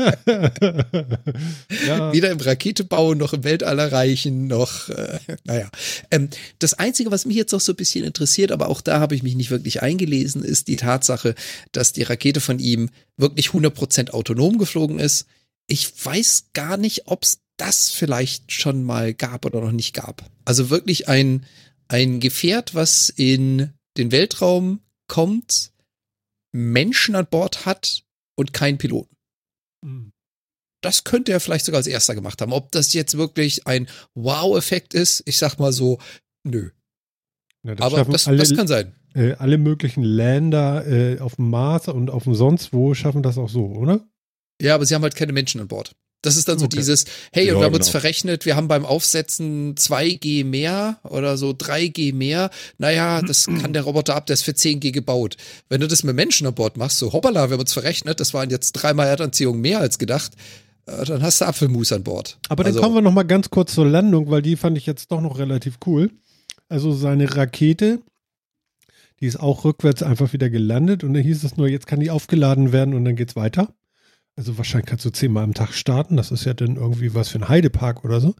[1.86, 2.12] ja.
[2.12, 5.70] Weder im Raketebau noch im Weltall erreichen, noch, äh, naja.
[6.10, 6.28] Ähm,
[6.58, 9.22] das Einzige, was mich jetzt noch so ein bisschen interessiert, aber auch da habe ich
[9.22, 11.34] mich nicht wirklich eingelesen, ist die Tatsache,
[11.72, 15.26] dass die Rakete von ihm wirklich 100% autonom geflogen ist.
[15.66, 20.28] Ich weiß gar nicht, ob es das vielleicht schon mal gab oder noch nicht gab.
[20.44, 21.46] Also wirklich ein,
[21.88, 25.72] ein Gefährt, was in den Weltraum kommt,
[26.52, 28.02] Menschen an Bord hat
[28.36, 29.14] und keinen Piloten
[29.84, 30.12] Hm.
[30.82, 32.52] das könnte er vielleicht sogar als erster gemacht haben.
[32.52, 35.98] Ob das jetzt wirklich ein Wow-Effekt ist, ich sag mal so,
[36.42, 36.70] nö.
[37.64, 38.94] Ja, das Aber das, alle, das kann sein.
[39.14, 43.36] äh, alle möglichen Länder äh, auf dem Mars und auf dem sonst wo schaffen das
[43.38, 44.06] auch so, oder?
[44.60, 45.94] Ja, aber sie haben halt keine Menschen an Bord.
[46.24, 46.76] Das ist dann so Okay.
[46.76, 48.00] dieses, hey, Ja, und wir haben uns genau.
[48.00, 52.50] verrechnet, wir haben beim Aufsetzen 2G mehr oder so 3G mehr.
[52.78, 55.36] Naja, das kann der Roboter ab, der ist für 10G gebaut.
[55.68, 58.32] Wenn du das mit Menschen an Bord machst, so hoppala, wir haben uns verrechnet, das
[58.34, 60.32] waren jetzt dreimal Erdanziehung mehr als gedacht,
[60.86, 62.38] äh, dann hast du Apfelmus an Bord.
[62.48, 64.86] Aber dann Also- kommen wir noch mal ganz kurz zur Landung, weil die fand ich
[64.86, 66.10] jetzt doch noch relativ cool.
[66.68, 68.00] Also seine Rakete,
[69.20, 72.10] die ist auch rückwärts einfach wieder gelandet und dann hieß es nur, jetzt kann die
[72.10, 73.68] aufgeladen werden und dann geht's weiter.
[74.36, 76.16] Also wahrscheinlich kannst du zehnmal am Tag starten.
[76.16, 78.34] Das ist ja dann irgendwie was für ein Heidepark oder so.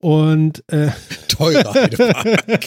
[0.00, 0.90] Und äh,
[1.28, 2.66] Teurer Heidepark.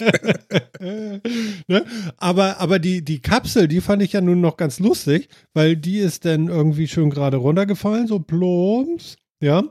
[1.68, 1.86] ne?
[2.18, 5.98] Aber, aber die, die Kapsel, die fand ich ja nun noch ganz lustig, weil die
[5.98, 9.64] ist dann irgendwie schön gerade runtergefallen, so plumps, ja.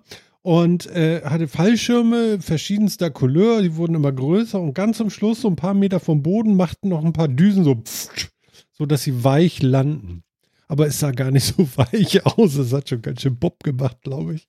[0.43, 5.49] Und äh, hatte Fallschirme verschiedenster Couleur, die wurden immer größer und ganz zum Schluss, so
[5.49, 8.33] ein paar Meter vom Boden, machten noch ein paar Düsen so, pft,
[8.73, 10.25] so dass sie weich landen.
[10.73, 12.55] Aber es sah gar nicht so weich aus.
[12.55, 14.49] Es hat schon ganz schön Bob gemacht, glaube ich.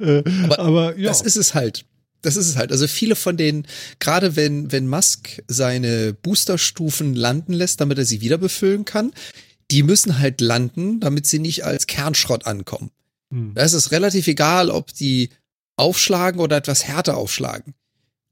[0.00, 1.06] äh, Aber aber ja.
[1.06, 1.84] Das ist es halt.
[2.22, 2.72] Das ist es halt.
[2.72, 3.64] Also viele von denen,
[4.00, 9.12] gerade wenn, wenn Musk seine Boosterstufen landen lässt, damit er sie wieder befüllen kann,
[9.70, 12.90] die müssen halt landen, damit sie nicht als Kernschrott ankommen.
[13.30, 13.52] Hm.
[13.54, 15.28] Da ist es relativ egal, ob die
[15.76, 17.74] aufschlagen oder etwas härter aufschlagen.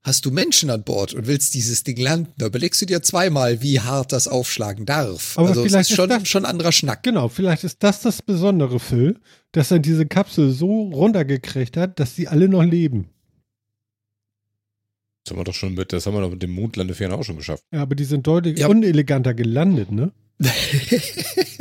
[0.04, 3.62] Hast du Menschen an Bord und willst dieses Ding landen, da überlegst du dir zweimal,
[3.62, 5.38] wie hart das aufschlagen darf.
[5.38, 7.04] Aber also es vielleicht ist schon, das- schon ein anderer Schnack.
[7.04, 9.20] Genau, vielleicht ist das das Besondere, Phil,
[9.52, 13.10] dass er diese Kapsel so runtergekriegt hat, dass sie alle noch leben.
[15.24, 17.36] Das haben wir doch schon mit, das haben wir doch mit dem Mondlandefähren auch schon
[17.36, 17.62] geschafft.
[17.72, 18.66] Ja, aber die sind deutlich Ja.
[18.66, 20.10] uneleganter gelandet, ne?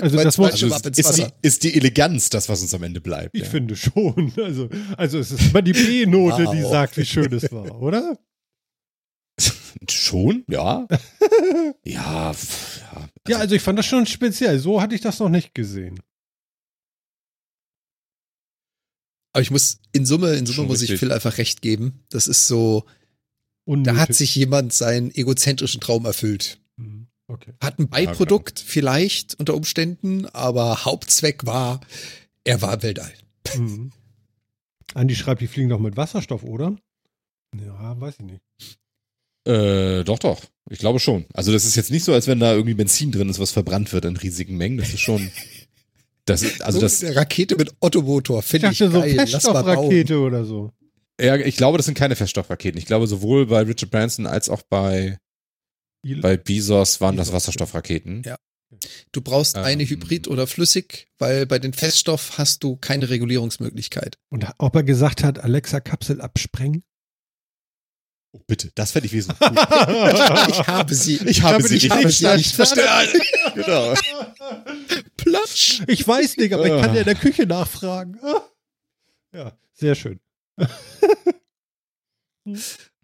[0.02, 3.02] Also das muss, Also ist, ist, die, ist die Eleganz das, was uns am Ende
[3.02, 3.36] bleibt.
[3.36, 3.48] ich ja.
[3.50, 4.34] finde schon.
[4.36, 4.68] Also,
[4.98, 6.72] also es ist immer die B-Note, die Wow.
[6.72, 8.18] sagt, wie schön es war, oder?
[9.90, 10.44] Schon?
[10.48, 10.88] Ja.
[11.86, 13.10] ja, pff, ja.
[13.28, 14.60] ja, also ich fand das schon speziell.
[14.60, 16.00] So hatte ich das noch nicht gesehen.
[19.34, 21.00] Aber ich muss, in Summe, in Summe Schon muss ich richtig.
[21.00, 22.04] Phil einfach recht geben.
[22.10, 24.00] Das ist so, da Unnötig.
[24.00, 26.60] hat sich jemand seinen egozentrischen Traum erfüllt.
[26.78, 27.54] Hm, Okay.
[27.62, 31.80] Hat ein Beiprodukt vielleicht unter Umständen, aber Hauptzweck war,
[32.44, 33.14] er war im Weltall.
[33.56, 33.94] Mhm.
[34.96, 36.76] Andi schreibt, die fliegen doch mit Wasserstoff, oder?
[37.56, 38.42] Ja, weiß ich nicht.
[39.46, 40.42] Äh, doch, doch.
[40.70, 41.26] Ich glaube schon.
[41.34, 43.92] Also das ist jetzt nicht so, als wenn da irgendwie Benzin drin ist, was verbrannt
[43.94, 44.78] wird in riesigen Mengen.
[44.78, 45.32] Das ist schon.
[46.26, 49.16] Das ist, also so das, eine Rakete mit Ottomotor, Ich finde ich, dachte so geil.
[49.16, 49.28] Bauen.
[49.28, 50.72] Feststoffrakete oder so.
[51.20, 52.78] ja, ich glaube, das sind keine Feststoffraketen.
[52.78, 55.18] Ich glaube, sowohl bei Richard Branson als auch bei,
[56.04, 58.22] bei Bezos waren das Wasserstoffraketen.
[58.26, 58.36] Ja.
[59.12, 59.90] Du brauchst eine Ähm.
[59.90, 64.18] Hybrid oder Flüssig, weil bei den Feststoff hast du keine Regulierungsmöglichkeit.
[64.30, 66.84] Und ob er gesagt hat, Alexa Kapsel absprengen?
[68.34, 69.56] Oh, bitte, das fände ich wesentlich cool.
[70.50, 71.18] Ich habe sie.
[71.26, 73.20] Ich habe habe sie dich nicht nicht verstanden.
[73.20, 73.22] verstanden.
[73.56, 73.94] genau.
[75.18, 75.82] Platsch.
[75.88, 78.20] Ich weiß nicht, aber ich kann ja in der Küche nachfragen.
[79.34, 80.20] Ja, sehr schön.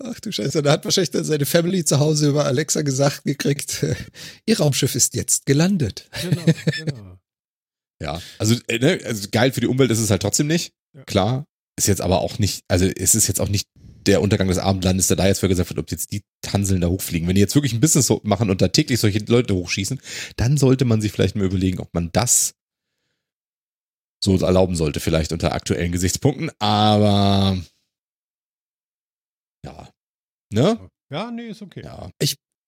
[0.03, 3.85] Ach du Scheiße, da hat wahrscheinlich dann seine Family zu Hause über Alexa gesagt gekriegt,
[4.45, 6.09] ihr Raumschiff ist jetzt gelandet.
[6.21, 6.43] Genau,
[6.75, 7.17] genau.
[8.01, 10.73] Ja, also, äh, ne, also geil für die Umwelt ist es halt trotzdem nicht.
[10.93, 11.05] Ja.
[11.05, 11.45] Klar.
[11.77, 13.69] Ist jetzt aber auch nicht, also es ist jetzt auch nicht
[14.07, 16.87] der Untergang des Abendlandes, der da jetzt für gesagt wird, ob jetzt die Tanseln da
[16.87, 17.27] hochfliegen.
[17.27, 19.99] Wenn die jetzt wirklich ein Business machen und da täglich solche Leute hochschießen,
[20.37, 22.55] dann sollte man sich vielleicht mal überlegen, ob man das
[24.23, 26.49] so erlauben sollte, vielleicht unter aktuellen Gesichtspunkten.
[26.59, 27.57] Aber
[29.63, 29.89] ja.
[30.51, 30.89] Ne?
[31.11, 31.83] Ja, nee, ist okay.
[31.83, 32.09] Ja.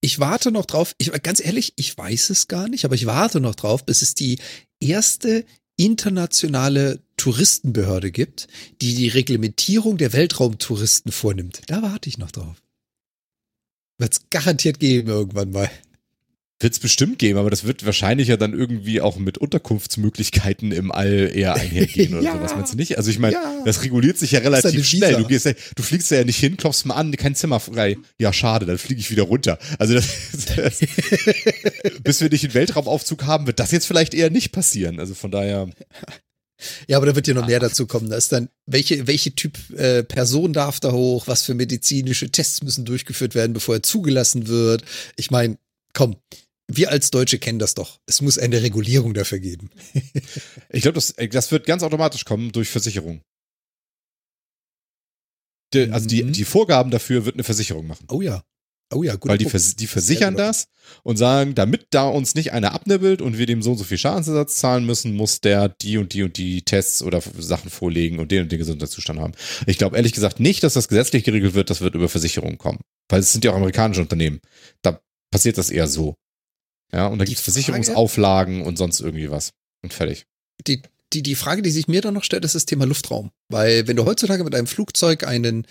[0.01, 3.39] Ich warte noch drauf, ich, ganz ehrlich, ich weiß es gar nicht, aber ich warte
[3.39, 4.39] noch drauf, bis es die
[4.79, 8.47] erste internationale Touristenbehörde gibt,
[8.82, 11.61] die die Reglementierung der Weltraumtouristen vornimmt.
[11.67, 12.55] Da warte ich noch drauf.
[13.97, 15.70] Wird es garantiert geben irgendwann mal.
[16.61, 20.91] Wird es bestimmt geben, aber das wird wahrscheinlich ja dann irgendwie auch mit Unterkunftsmöglichkeiten im
[20.91, 22.34] All eher einhergehen oder Ja.
[22.34, 22.97] sowas, meinst du nicht?
[22.97, 23.61] Also ich meine, Ja.
[23.63, 25.15] das reguliert sich ja eine relativ schnell.
[25.15, 27.97] Du, gehst ja, du fliegst ja nicht hin, klopfst mal an, kein Zimmer frei.
[28.17, 29.57] Ja, schade, dann fliege ich wieder runter.
[29.78, 30.07] Also das,
[30.57, 30.80] das,
[32.03, 34.99] bis wir nicht einen Weltraumaufzug haben, wird das jetzt vielleicht eher nicht passieren.
[34.99, 35.70] Also von daher,
[36.88, 38.10] Ja, aber da wird ja noch mehr dazu kommen.
[38.10, 42.64] Da ist dann, welche, welche Typ äh, Person darf da hoch, was für medizinische Tests
[42.64, 44.84] müssen durchgeführt werden, bevor er zugelassen wird.
[45.16, 45.57] Ich meine,
[45.93, 46.18] komm,
[46.72, 47.99] wir als Deutsche kennen das doch.
[48.05, 49.72] Es muss eine Regulierung dafür geben.
[50.70, 53.22] ich glaube, das, das wird ganz automatisch kommen durch Versicherung.
[55.74, 56.34] Die, also die, Mhm.
[56.34, 58.05] die Vorgaben dafür wird eine Versicherung machen.
[58.10, 58.43] Oh ja.
[58.91, 59.29] Oh ja, gut.
[59.29, 60.67] Weil die, vers die versichern das
[61.03, 63.99] und sagen, damit da uns nicht einer abnibbelt und wir dem so und so viel
[63.99, 68.31] Schadensersatz zahlen müssen, muss der die und die und die Tests oder Sachen vorlegen und
[68.31, 69.33] den und den Gesundheitszustand haben.
[69.67, 72.79] Ich glaube ehrlich gesagt nicht, dass das gesetzlich geregelt wird, das wird über Versicherungen kommen.
[73.09, 74.39] Weil es sind ja auch amerikanische Unternehmen.
[74.81, 74.99] Da
[75.31, 76.15] passiert das eher so.
[76.91, 79.51] Ja, und da gibt es Versicherungsauflagen und sonst irgendwie was.
[79.83, 80.25] Und fertig.
[80.65, 80.81] die,
[81.14, 83.32] die, die Frage, die sich mir dann noch stellt, ist das Thema Luftraum.
[83.49, 85.66] Weil wenn du heutzutage mit einem Flugzeug einen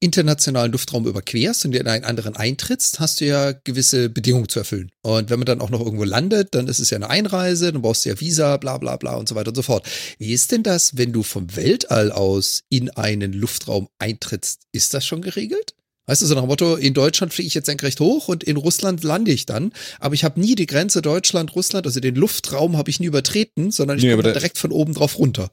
[0.00, 4.90] internationalen Luftraum überquerst und in einen anderen eintrittst, hast du ja gewisse Bedingungen zu erfüllen.
[5.02, 7.82] Und wenn man dann auch noch irgendwo landet, dann ist es ja eine Einreise, dann
[7.82, 9.86] brauchst du ja Visa, bla bla bla und so weiter und so fort.
[10.18, 14.62] Wie ist denn das, wenn du vom Weltall aus in einen Luftraum eintrittst?
[14.72, 15.74] Ist das schon geregelt?
[16.10, 18.56] Weißt du, so nach dem Motto, in Deutschland fliege ich jetzt senkrecht hoch und in
[18.56, 19.72] Russland lande ich dann.
[20.00, 23.98] Aber ich habe nie die Grenze Deutschland-Russland, also den Luftraum habe ich nie übertreten, sondern
[23.98, 25.52] ich Nee, komme direkt von oben drauf runter.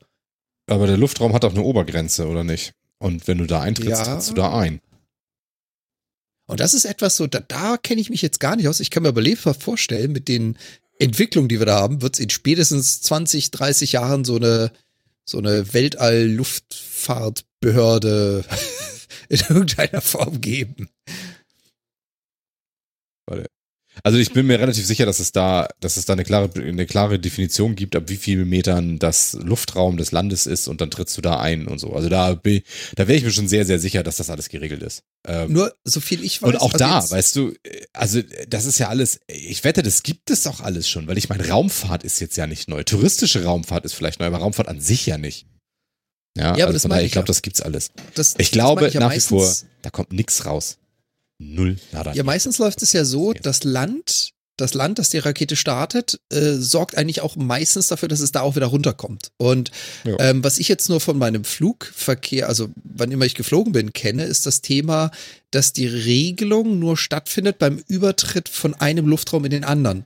[0.65, 2.71] Aber der Luftraum hat auch eine Obergrenze, oder nicht?
[2.97, 4.03] Und wenn du da eintrittst, Ja.
[4.15, 4.81] trittst du da ein.
[6.47, 8.79] Und das ist etwas so, da, da kenne ich mich jetzt gar nicht aus.
[8.79, 10.57] Ich kann mir aber lebhaft vorstellen, mit den
[10.97, 14.71] Entwicklungen, die wir da haben, wird es in spätestens 20, 30 Jahren so eine,
[15.23, 18.43] so eine Weltall-Luftfahrtbehörde
[19.29, 20.89] in irgendeiner Form geben.
[24.03, 26.85] Also ich bin mir relativ sicher, dass es da, dass es da eine klare, eine
[26.85, 31.17] klare Definition gibt, ab wie vielen Metern das Luftraum des Landes ist und dann trittst
[31.17, 31.93] du da ein und so.
[31.93, 32.61] Also da, bin-
[32.95, 35.01] da wäre ich mir schon sehr, sehr sicher, dass das alles geregelt ist.
[35.25, 36.47] Ähm, Nur so viel ich weiß.
[36.47, 37.53] und auch also da, jetzt- weißt du,
[37.91, 41.29] also das ist ja alles, ich wette, das gibt es auch alles schon, weil ich
[41.29, 42.83] meine, Raumfahrt ist jetzt ja nicht neu.
[42.83, 45.47] Touristische Raumfahrt ist vielleicht neu, aber Raumfahrt an sich ja nicht.
[46.37, 47.91] Ja, Ja, aber also das daher, ich ich glaube, das gibt's alles.
[48.15, 50.77] das, Ich das glaube meine ja nach wie vor, da kommt nichts raus.
[51.39, 52.13] Null, nada.
[52.13, 56.53] Ja, meistens läuft es ja so, das Land, das Land, das die Rakete startet, äh,
[56.53, 59.29] sorgt eigentlich auch meistens dafür, dass es da auch wieder runterkommt.
[59.37, 59.71] Und
[60.19, 64.23] ähm, was ich jetzt nur von meinem Flugverkehr, also wann immer ich geflogen bin, kenne,
[64.23, 65.11] ist das Thema,
[65.51, 70.05] dass die Regelung nur stattfindet beim Übertritt von einem Luftraum in den anderen.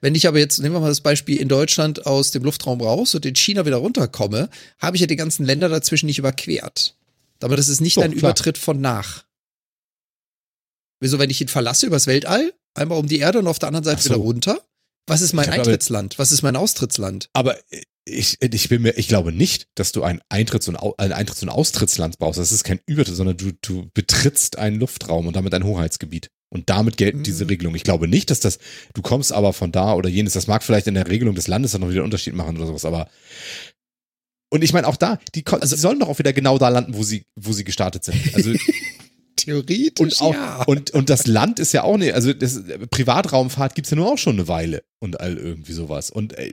[0.00, 3.14] Wenn ich aber jetzt, nehmen wir mal das Beispiel in Deutschland aus dem Luftraum raus
[3.14, 6.94] und in China wieder runterkomme, habe ich ja die ganzen Länder dazwischen nicht überquert.
[7.40, 8.30] Aber das ist nicht So, ein klar.
[8.30, 9.24] Übertritt von nach.
[11.00, 13.84] Wieso, wenn ich ihn verlasse übers Weltall, einmal um die Erde und auf der anderen
[13.84, 14.10] Seite so.
[14.10, 14.62] wieder runter?
[15.06, 16.18] Was ist mein Eintrittsland?
[16.18, 17.30] Was ist mein Austrittsland?
[17.32, 17.56] Aber
[18.04, 21.48] ich, ich bin mir, ich glaube nicht, dass du ein Eintritts- und, ein Eintritts- und
[21.48, 22.38] Austrittsland brauchst.
[22.38, 26.30] Das ist kein Übertritt, sondern du, du betrittst einen Luftraum und damit ein Hoheitsgebiet.
[26.50, 27.50] Und damit gelten diese Mhm.
[27.50, 27.76] Regelungen.
[27.76, 28.58] Ich glaube nicht, dass das,
[28.94, 31.72] du kommst aber von da oder jenes, das mag vielleicht in der Regelung des Landes
[31.72, 33.08] dann noch wieder einen Unterschied machen oder sowas, aber
[34.50, 36.94] und ich meine auch da, die, Also- sie sollen doch auch wieder genau da landen,
[36.94, 38.34] wo sie, wo sie gestartet sind.
[38.34, 38.52] Also
[39.36, 40.62] Theoretisch, und auch ja.
[40.64, 44.18] und und das Land ist ja auch nicht, also das, Privatraumfahrt gibt's ja nur auch
[44.18, 46.50] schon eine Weile und all irgendwie sowas und äh,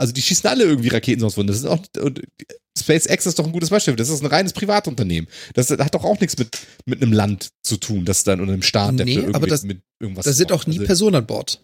[0.00, 1.42] also die schießen alle irgendwie Raketen sonst wo.
[1.42, 2.22] Das ist auch und
[2.78, 3.94] SpaceX ist doch ein gutes Beispiel.
[3.96, 5.28] Das ist ein reines Privatunternehmen.
[5.54, 8.62] Das hat doch auch nichts mit mit einem Land zu tun, das dann oder einem
[8.62, 10.24] Staat, der Nee, für irgendwie aber das- mit irgendwas.
[10.24, 11.62] da sind auch nie also, Personen an Bord.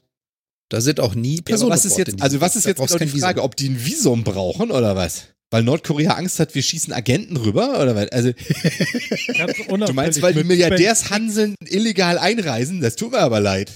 [0.68, 2.98] Da sind auch nie ja, Personen was an ist jetzt, also was ist jetzt genau
[2.98, 3.20] die Visum.
[3.20, 5.28] Frage, ob die ein Visum brauchen oder was?
[5.50, 8.08] Weil Nordkorea Angst hat, wir schießen Agenten rüber oder was?
[8.10, 8.32] Also
[9.68, 12.80] du meinst, weil die Milliardärshanseln illegal einreisen?
[12.80, 13.70] Das tut mir aber leid.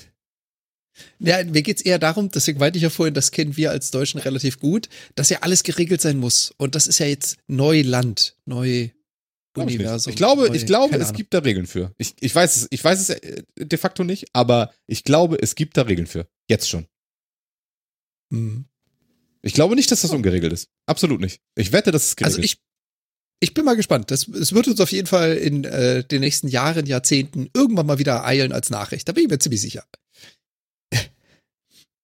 [1.21, 4.21] Ja, mir geht's eher darum, deswegen meinte ich ja vorhin, das kennen wir als Deutschen
[4.21, 6.53] relativ gut, dass ja alles geregelt sein muss.
[6.57, 8.89] Und das ist ja jetzt Neuland, neu.
[9.57, 10.11] Universum.
[10.11, 11.17] Ich glaube, neu, ich glaube, es Ahnung.
[11.17, 11.93] gibt da Regeln für.
[11.99, 15.57] Ich, ich weiß es, ich weiß es äh, de facto nicht, aber ich glaube, es
[15.57, 16.29] gibt da Regeln für.
[16.49, 16.87] Jetzt schon.
[18.31, 18.67] Mhm.
[19.43, 20.69] Ich glaube nicht, dass das ungeregelt ist.
[20.87, 21.41] Absolut nicht.
[21.57, 22.59] Ich wette, dass es geregelt Also ich,
[23.41, 24.11] ich bin mal gespannt.
[24.11, 27.99] Das, es wird uns auf jeden Fall in äh, den nächsten Jahren, Jahrzehnten irgendwann mal
[27.99, 29.09] wieder eilen als Nachricht.
[29.09, 29.85] Da bin ich mir ziemlich sicher.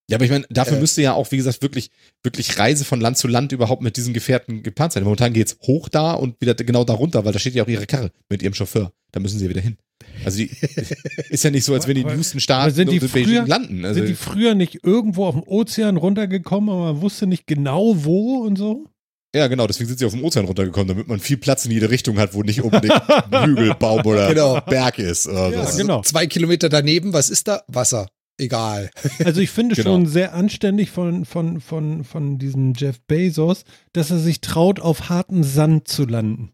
[0.08, 0.80] Ja, aber ich meine, dafür Äh.
[0.80, 1.90] müsste ja auch, wie gesagt, wirklich,
[2.22, 5.02] wirklich Reise von Land zu Land überhaupt mit diesen Gefährten geplant sein.
[5.02, 7.86] Momentan geht's hoch da und wieder genau da runter, weil da steht ja auch ihre
[7.86, 8.92] Karre mit ihrem Chauffeur.
[9.10, 9.78] Da müssen sie ja wieder hin.
[10.24, 10.50] Also die,
[11.30, 13.28] ist ja nicht so, als wenn die in Houston starten sind die und in Beijing
[13.28, 13.84] früher- landen.
[13.84, 18.04] Also, Sind die früher nicht irgendwo auf dem Ozean runtergekommen, aber man wusste nicht genau
[18.04, 18.86] wo und so?
[19.34, 21.90] ja, genau, deswegen sind sie auf dem Ozean runtergekommen, damit man viel Platz in jede
[21.90, 22.94] Richtung hat, wo nicht unbedingt
[23.44, 24.60] Hügel, Baum oder Genau.
[24.62, 25.26] Berg ist.
[25.26, 25.76] Oder Ja, so.
[25.78, 26.00] genau.
[26.02, 27.62] Zwei Kilometer daneben, was ist da?
[27.66, 28.08] Wasser.
[28.38, 28.90] Egal.
[29.24, 29.90] Also ich finde Genau.
[29.90, 35.08] schon sehr anständig von, von, von, von diesem Jeff Bezos, dass er sich traut, auf
[35.08, 36.52] harten Sand zu landen.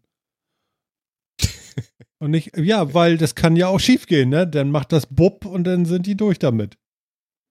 [2.19, 4.47] Und nicht, ja, weil das kann ja auch schief gehen, ne?
[4.47, 6.77] Dann macht das Bub und dann sind die durch damit.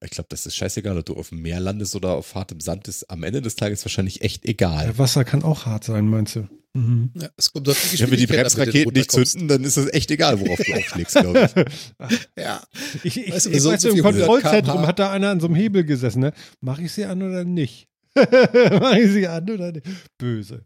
[0.05, 2.89] Ich glaube, das ist scheißegal, ob du auf dem Meer landest oder auf hartem Sand
[2.89, 3.09] ist.
[3.11, 4.87] Am Ende des Tages wahrscheinlich echt egal.
[4.87, 6.49] Ja, Wasser kann auch hart sein, meinst du?
[6.75, 7.11] Mhm.
[7.15, 10.11] Ja, es kommt auf die Wenn wir die Bremsraketen nicht zünden, dann ist es echt
[10.11, 12.17] egal, worauf du aufschlägst, glaube ich.
[12.37, 12.63] Ja.
[13.05, 15.11] Ich, ich, Weißt du, ich so und weiß, so im viel 100 Kontrollzentrum hat da
[15.11, 16.33] einer an so einem Hebel gesessen, ne?
[16.61, 17.89] Mach ich sie an oder nicht?
[18.15, 19.87] Mach ich sie an oder nicht?
[20.19, 20.65] Böse.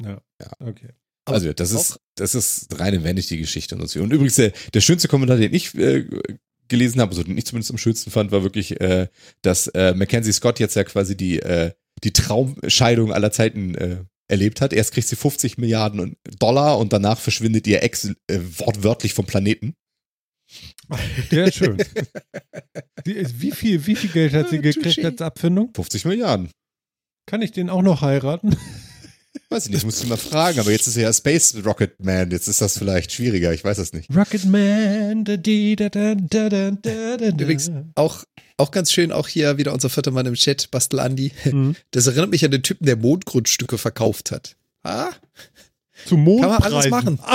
[0.00, 0.20] Ja.
[0.40, 0.50] Ja.
[0.60, 0.90] Okay.
[1.24, 4.00] Also, das ist, das ist reine Vanity-Geschichte und so.
[4.00, 6.06] Und übrigens, der, der schönste Kommentar, den ich äh,
[6.68, 9.08] gelesen habe, also den ich zumindest am schönsten fand, war wirklich, äh,
[9.42, 11.72] dass äh, Mackenzie Scott jetzt ja quasi die, äh,
[12.04, 13.96] die Traumscheidung aller Zeiten äh,
[14.28, 14.72] erlebt hat.
[14.72, 19.74] Erst kriegt sie 50 Milliarden Dollar und danach verschwindet ihr Ex äh, wortwörtlich vom Planeten.
[21.30, 21.76] Ist schön.
[23.04, 25.70] Wie, viel, wie viel Geld hat sie gekriegt als Abfindung?
[25.74, 26.50] 50 Milliarden.
[27.26, 28.56] Kann ich den auch noch heiraten?
[29.50, 32.30] Weiß ich nicht, muss ich mal fragen, aber jetzt ist er ja Space Rocket Man,
[32.30, 34.14] jetzt ist das vielleicht schwieriger, ich weiß das nicht.
[34.14, 37.26] Rocketman, da, di, da, da, da, da, da, da, da.
[37.28, 38.24] Übrigens, auch,
[38.56, 41.32] auch ganz schön, auch hier wieder unser vierter Mann im Chat, Bastel Andi.
[41.44, 41.76] Mhm.
[41.90, 44.56] Das erinnert mich an den Typen, der Mondgrundstücke verkauft hat.
[44.82, 45.10] Ah,
[46.06, 46.74] Zu kann man Mondpreisen.
[46.74, 47.18] alles machen.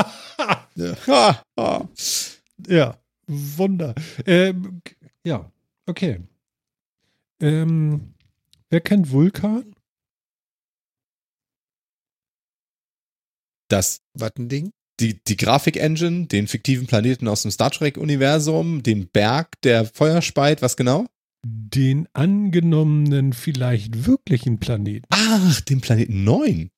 [1.08, 1.88] Ah, ah.
[2.68, 3.94] Ja, Wunder.
[4.26, 4.82] Ähm,
[5.24, 5.52] ja,
[5.86, 6.20] okay.
[7.40, 8.14] Ähm,
[8.70, 9.73] wer kennt Vulkan?
[13.70, 14.72] Das Was ein Ding?
[15.00, 20.62] die, die Grafik-Engine, den fiktiven Planeten aus dem Star Trek-Universum, den Berg, der Feuer speit,
[20.62, 21.08] was genau?
[21.46, 25.06] Den angenommenen, vielleicht wirklichen Planeten.
[25.10, 26.70] Ach, den Planeten 9.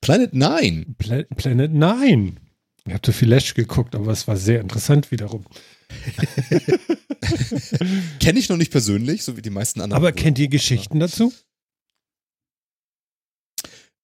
[0.00, 0.94] Planet 9.
[0.96, 2.40] Pla Planet 9.
[2.86, 5.44] Ich habe zu viel Lash geguckt, aber es war sehr interessant wiederum.
[8.20, 10.00] Kenne ich noch nicht persönlich, so wie die meisten anderen.
[10.00, 11.32] Aber kennt ihr Geschichten dazu?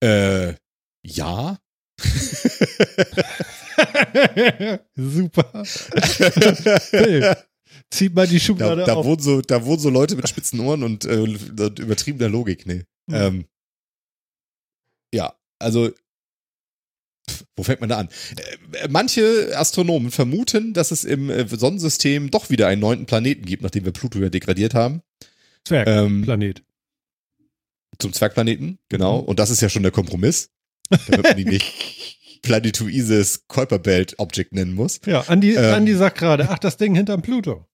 [0.03, 0.55] Äh,
[1.03, 1.59] ja.
[4.97, 5.65] Super.
[6.91, 7.35] Hey,
[7.91, 9.07] zieht mal die Da, Schublade da, auf.
[9.07, 12.67] wohnen so, da wohnen so Leute mit spitzen Ohren und, äh, übertriebener Logik.
[12.67, 12.85] Nee.
[13.11, 13.15] Hm.
[13.15, 13.45] Ähm,
[15.15, 15.91] ja, also,
[17.57, 18.09] wo fängt man da an?
[18.73, 23.63] Äh, manche Astronomen vermuten, dass es im äh, Sonnensystem doch wieder einen neunten Planeten gibt,
[23.63, 25.03] nachdem wir Pluto ja degradiert haben.
[25.71, 26.65] Ähm, Zwergplanet.
[27.99, 29.23] zum Zwergplaneten, genau.
[29.23, 29.29] Mhm.
[29.29, 30.51] Und das ist ja schon der Kompromiss,
[30.91, 35.01] damit man ihn nicht Planetoises Kuiperbelt Object nennen muss.
[35.07, 37.67] Ja, Andi, ähm, Andi sagt gerade, ach, das Ding hinterm Pluto.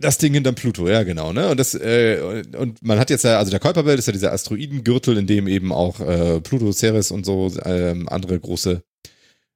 [0.00, 1.48] Das Ding hinterm Pluto, ja genau, ne?
[1.48, 5.16] Und das äh, und man hat jetzt ja, also der Kuiperbelt ist ja dieser Asteroidengürtel,
[5.16, 8.82] in dem eben auch äh, Pluto, Ceres und so ähm, andere große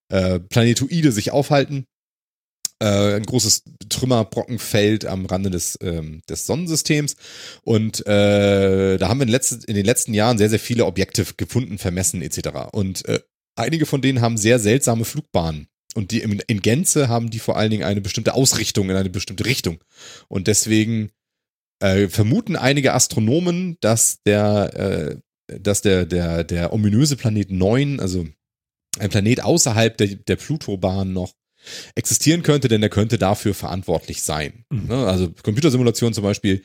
[0.09, 1.87] äh, Planetoide sich aufhalten.
[2.83, 7.15] Äh, ein großes Trümmerbrockenfeld am Rande des, ähm, des Sonnensystems.
[7.63, 11.27] Und äh, da haben wir in, letzten, in den letzten Jahren sehr, sehr viele Objekte
[11.37, 12.71] gefunden, vermessen etc.
[12.73, 13.21] Und äh,
[13.55, 15.69] einige von denen haben sehr seltsame Flugbahnen.
[15.95, 19.11] Und die in, in Gänze haben die vor allen Dingen eine bestimmte Ausrichtung in eine
[19.11, 19.85] bestimmte Richtung.
[20.29, 21.11] Und deswegen
[21.81, 28.27] äh, vermuten einige Astronomen, dass der, äh, dass der, der, der ominöse Planet 9, also
[28.99, 31.35] ein Planet außerhalb der, der Plutobahn noch
[31.95, 34.65] existieren könnte, denn er könnte dafür verantwortlich sein.
[34.71, 34.87] Mhm.
[34.87, 35.07] Ne?
[35.07, 36.63] Also Computersimulation zum Beispiel,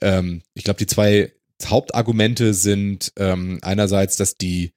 [0.00, 1.32] ähm, ich glaube, die zwei
[1.64, 4.72] Hauptargumente sind ähm, einerseits, dass die,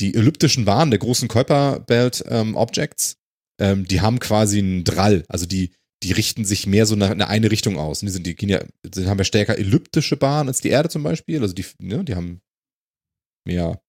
[0.00, 3.18] die elliptischen Bahnen der großen Kuiper-Belt ähm, Objects,
[3.60, 7.22] ähm, die haben quasi einen Drall, also die, die richten sich mehr so nach in
[7.22, 8.02] eine Richtung aus.
[8.02, 10.88] Und die sind, die gehen ja, die haben ja stärker elliptische Bahnen als die Erde
[10.88, 11.40] zum Beispiel.
[11.40, 12.42] Also die, ne, die haben
[13.46, 13.80] mehr,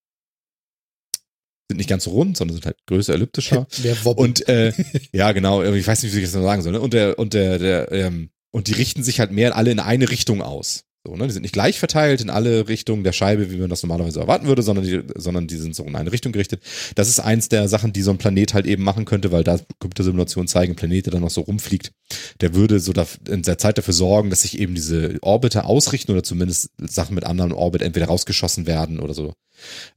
[1.68, 3.66] sind nicht ganz so rund, sondern sind halt größer elliptischer.
[4.04, 4.18] Wobbelt?
[4.18, 4.72] Und äh,
[5.12, 6.72] ja, genau, ich weiß nicht, wie ich das noch sagen soll.
[6.72, 6.80] Ne?
[6.80, 10.10] Und der, und der, der, ähm, und die richten sich halt mehr alle in eine
[10.10, 10.84] Richtung aus.
[11.06, 11.26] So, ne?
[11.26, 14.46] Die sind nicht gleich verteilt in alle Richtungen der Scheibe, wie man das normalerweise erwarten
[14.46, 16.62] würde, sondern die, sondern die sind so in eine Richtung gerichtet.
[16.96, 19.58] Das ist eins der Sachen, die so ein Planet halt eben machen könnte, weil da
[19.78, 21.92] Computersimulationen zeigen, ein Planet, der dann noch so rumfliegt,
[22.40, 26.12] der würde so da, in der Zeit dafür sorgen, dass sich eben diese Orbiter ausrichten
[26.12, 29.34] oder zumindest Sachen mit anderen Orbit entweder rausgeschossen werden oder so.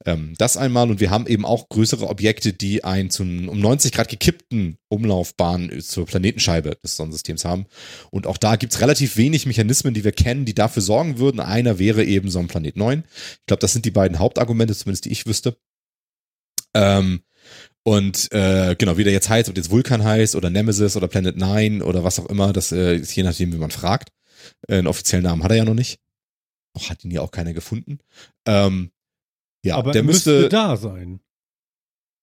[0.04, 3.92] Ähm, das einmal und wir haben eben auch größere Objekte, die einen zum um 90
[3.92, 7.66] Grad gekippten Umlaufbahn zur Planetenscheibe des Sonnensystems haben.
[8.10, 11.40] Und auch da gibt's relativ wenig Mechanismen, die wir kennen, die dafür sorgen würden.
[11.40, 13.04] Einer wäre eben so ein Planet 9.
[13.06, 15.56] Ich glaube, das sind die beiden Hauptargumente, zumindest die ich wüsste.
[16.74, 17.22] Ähm,
[17.84, 21.36] und äh, genau, wie der jetzt heißt, ob jetzt Vulkan heißt oder Nemesis oder Planet
[21.36, 24.10] 9 oder was auch immer, das äh, ist je nachdem, wie man fragt.
[24.68, 25.98] Äh, einen offiziellen Namen hat er ja noch nicht.
[26.74, 27.98] Noch hat ihn ja auch keiner gefunden.
[28.46, 28.91] Ähm,
[29.64, 31.20] ja, aber der er müsste, müsste, da sein.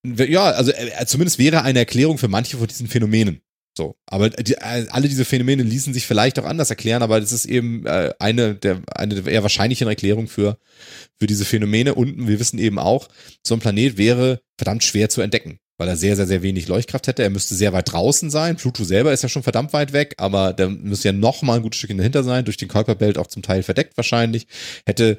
[0.06, 3.42] ja, also äh, zumindest wäre eine Erklärung für manche von diesen Phänomenen.
[3.78, 7.32] So, aber die, äh, alle diese Phänomene ließen sich vielleicht auch anders erklären, aber das
[7.32, 10.58] ist eben äh, eine der eine der eher wahrscheinlichen Erklärungen für
[11.18, 11.96] für diese Phänomene.
[11.96, 13.08] Und wir wissen eben auch,
[13.46, 17.08] so ein Planet wäre verdammt schwer zu entdecken, weil er sehr sehr sehr wenig Leuchtkraft
[17.08, 17.24] hätte.
[17.24, 18.58] Er müsste sehr weit draußen sein.
[18.58, 21.62] Pluto selber ist ja schon verdammt weit weg, aber der müsste ja noch mal ein
[21.62, 24.48] gutes Stückchen dahinter sein, durch den Kuiperbelt auch zum Teil verdeckt wahrscheinlich.
[24.86, 25.18] Hätte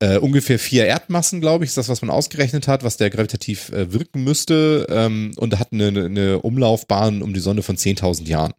[0.00, 3.70] äh, ungefähr vier Erdmassen, glaube ich, ist das, was man ausgerechnet hat, was der gravitativ
[3.70, 8.52] äh, wirken müsste ähm, und hat eine, eine Umlaufbahn um die Sonne von 10.000 Jahren.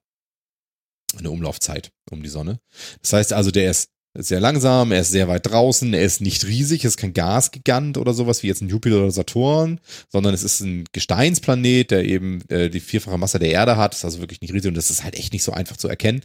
[1.17, 2.59] Eine Umlaufzeit um die Sonne.
[3.01, 6.45] Das heißt also, der ist sehr langsam, er ist sehr weit draußen, er ist nicht
[6.47, 9.79] riesig, es ist kein Gasgigant oder sowas wie jetzt ein Jupiter oder Saturn,
[10.09, 14.05] sondern es ist ein Gesteinsplanet, der eben äh, die vierfache Masse der Erde hat, ist
[14.05, 16.23] also wirklich nicht riesig und das ist halt echt nicht so einfach zu erkennen.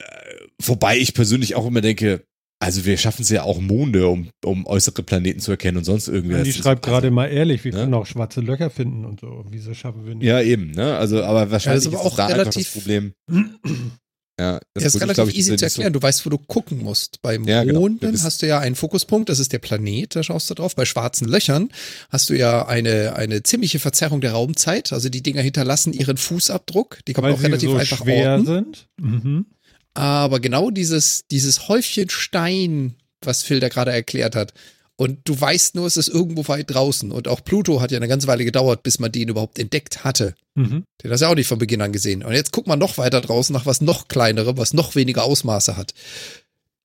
[0.00, 2.26] Äh, wobei ich persönlich auch immer denke,
[2.60, 6.08] also wir schaffen es ja auch Monde, um, um äußere Planeten zu erkennen und sonst
[6.08, 6.36] irgendwie.
[6.36, 7.80] Das ist- schreibt also, gerade mal ehrlich, wir ne?
[7.80, 9.44] können auch schwarze Löcher finden und so.
[9.50, 10.26] Wieso schaffen wir nicht?
[10.26, 10.96] Ja, eben, ne?
[10.96, 13.12] Also, aber wahrscheinlich Ja, das ist aber ist auch da einfach das relativ- Problem.
[14.40, 15.92] Ja, das Er ist ich, relativ glaub ich, easy zu erklären.
[15.92, 17.20] Du weißt, wo du gucken musst.
[17.22, 17.80] Beim Ja, genau.
[17.80, 20.54] Monden Du bist- hast du ja einen Fokuspunkt, das ist der Planet, da schaust du
[20.54, 20.76] drauf.
[20.76, 21.70] Bei schwarzen Löchern
[22.08, 24.92] hast du ja eine, eine ziemliche Verzerrung der Raumzeit.
[24.92, 27.00] Also die Dinger hinterlassen ihren Fußabdruck.
[27.08, 28.46] Die kann man Weil auch sie relativ so einfach schwer orten.
[28.46, 28.86] sind.
[29.00, 29.46] Mhm.
[29.94, 34.54] Aber genau dieses, dieses Häufchen Stein, was Phil da gerade erklärt hat.
[34.96, 37.12] Und du weißt nur, es ist irgendwo weit draußen.
[37.12, 40.34] Und auch Pluto hat ja eine ganze Weile gedauert, bis man den überhaupt entdeckt hatte.
[40.56, 40.84] Mhm.
[41.02, 42.24] Den hast du ja auch nicht von Beginn an gesehen.
[42.24, 45.76] Und jetzt guckt man noch weiter draußen nach was noch kleinerem, was noch weniger Ausmaße
[45.76, 45.94] hat.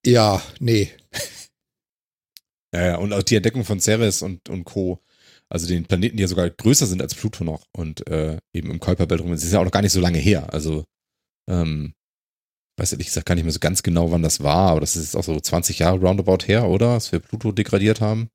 [0.05, 0.91] Ja, nee.
[2.73, 4.99] Ja, ja, und auch die Entdeckung von Ceres und, und Co.
[5.49, 8.79] Also den Planeten, die ja sogar größer sind als Pluto noch und äh, eben im
[8.79, 9.31] Kuiperbelt rum.
[9.31, 10.51] Das ist ja auch noch gar nicht so lange her.
[10.51, 10.83] Also,
[11.47, 11.93] ähm,
[12.77, 15.03] weiß ehrlich gesagt gar nicht mehr so ganz genau, wann das war, aber das ist
[15.03, 16.95] jetzt auch so 20 Jahre roundabout her, oder?
[16.95, 18.29] Dass wir Pluto degradiert haben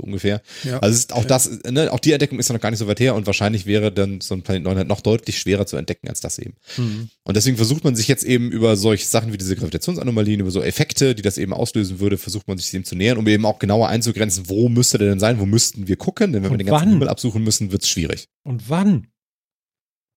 [0.00, 0.42] ungefähr.
[0.64, 0.78] Ja.
[0.80, 3.00] Also ist auch das, ne, auch die Entdeckung ist ja noch gar nicht so weit
[3.00, 6.08] her und wahrscheinlich wäre dann so ein Planet 9 halt noch deutlich schwerer zu entdecken
[6.08, 6.54] als das eben.
[6.76, 7.10] Mhm.
[7.24, 10.62] Und deswegen versucht man sich jetzt eben über solche Sachen wie diese Gravitationsanomalien, über so
[10.62, 13.58] Effekte, die das eben auslösen würde, versucht man sich dem zu nähern, um eben auch
[13.58, 16.64] genauer einzugrenzen, wo müsste der denn sein, wo müssten wir gucken, denn wenn und wir
[16.64, 16.92] den ganzen wann?
[16.94, 18.28] Himmel absuchen müssen, wird es schwierig.
[18.42, 19.08] Und wann?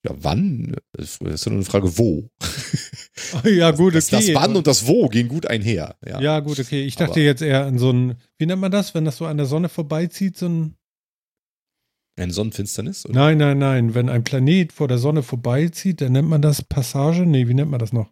[0.05, 0.75] Ja, wann?
[0.91, 2.29] Das ist nur eine Frage, wo.
[3.45, 3.95] ja, gut, okay.
[3.95, 5.95] Das, das Wann und das Wo gehen gut einher.
[6.05, 6.83] Ja, ja gut, okay.
[6.83, 9.25] Ich dachte Aber jetzt eher an so ein, wie nennt man das, wenn das so
[9.25, 10.75] an der Sonne vorbeizieht, so ein.
[12.15, 13.05] Eine Sonnenfinsternis?
[13.05, 13.15] Oder?
[13.15, 13.95] Nein, nein, nein.
[13.95, 17.25] Wenn ein Planet vor der Sonne vorbeizieht, dann nennt man das Passage.
[17.25, 18.09] Nee, wie nennt man das noch?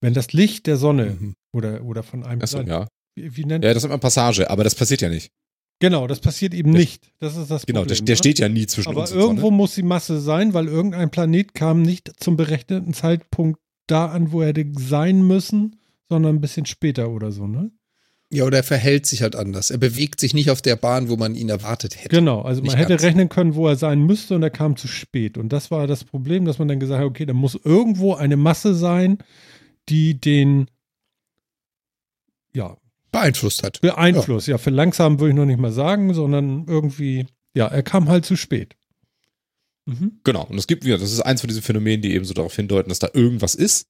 [0.00, 1.34] Wenn das Licht der Sonne mhm.
[1.52, 2.88] oder, oder von einem Achso, ja.
[3.14, 5.32] Wie, wie nennt Ja, das nennt man Passage, aber das passiert ja nicht.
[5.84, 7.12] Genau, das passiert eben der, nicht.
[7.20, 7.96] Das ist das genau, Problem.
[7.96, 9.12] Genau, der, der steht ja nie zwischen Aber uns.
[9.12, 9.56] Aber irgendwo Sonne.
[9.58, 14.40] muss die Masse sein, weil irgendein Planet kam nicht zum berechneten Zeitpunkt da an, wo
[14.40, 15.76] er hätte sein müssen,
[16.08, 17.70] sondern ein bisschen später oder so, ne?
[18.30, 19.70] Ja, oder er verhält sich halt anders.
[19.70, 22.08] Er bewegt sich nicht auf der Bahn, wo man ihn erwartet hätte.
[22.08, 23.02] Genau, also man nicht hätte ganz.
[23.02, 25.36] rechnen können, wo er sein müsste und er kam zu spät.
[25.36, 28.38] Und das war das Problem, dass man dann gesagt hat, okay, da muss irgendwo eine
[28.38, 29.18] Masse sein,
[29.90, 30.66] die den
[32.54, 32.76] ja,
[33.14, 33.80] beeinflusst hat.
[33.80, 34.54] Beeinflusst, ja.
[34.54, 34.58] ja.
[34.58, 38.36] Für langsam würde ich noch nicht mal sagen, sondern irgendwie, ja, er kam halt zu
[38.36, 38.76] spät.
[39.86, 40.20] Mhm.
[40.24, 42.56] Genau, und es gibt wieder, das ist eins von diesen Phänomenen, die eben so darauf
[42.56, 43.86] hindeuten, dass da irgendwas ist.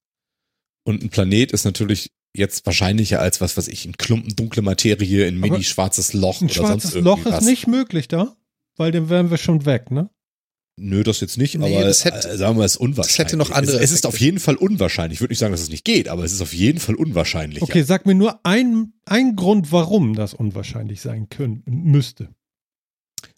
[0.85, 5.27] Und ein Planet ist natürlich jetzt wahrscheinlicher als was, was ich, ein Klumpen dunkle Materie,
[5.27, 8.37] ein mini-schwarzes Loch ein oder schwarzes sonst Loch ist nicht möglich da,
[8.77, 10.11] weil dann wären wir schon weg, ne?
[10.77, 13.17] Nö, das jetzt nicht, nee, aber das hätte, äh, sagen wir, es ist unwahrscheinlich.
[13.17, 13.77] Das hätte noch andere.
[13.77, 15.19] Es, es ist auf jeden Fall unwahrscheinlich.
[15.19, 17.63] Ich würde nicht sagen, dass es nicht geht, aber es ist auf jeden Fall unwahrscheinlich.
[17.63, 22.29] Okay, sag mir nur ein, ein Grund, warum das unwahrscheinlich sein können, müsste.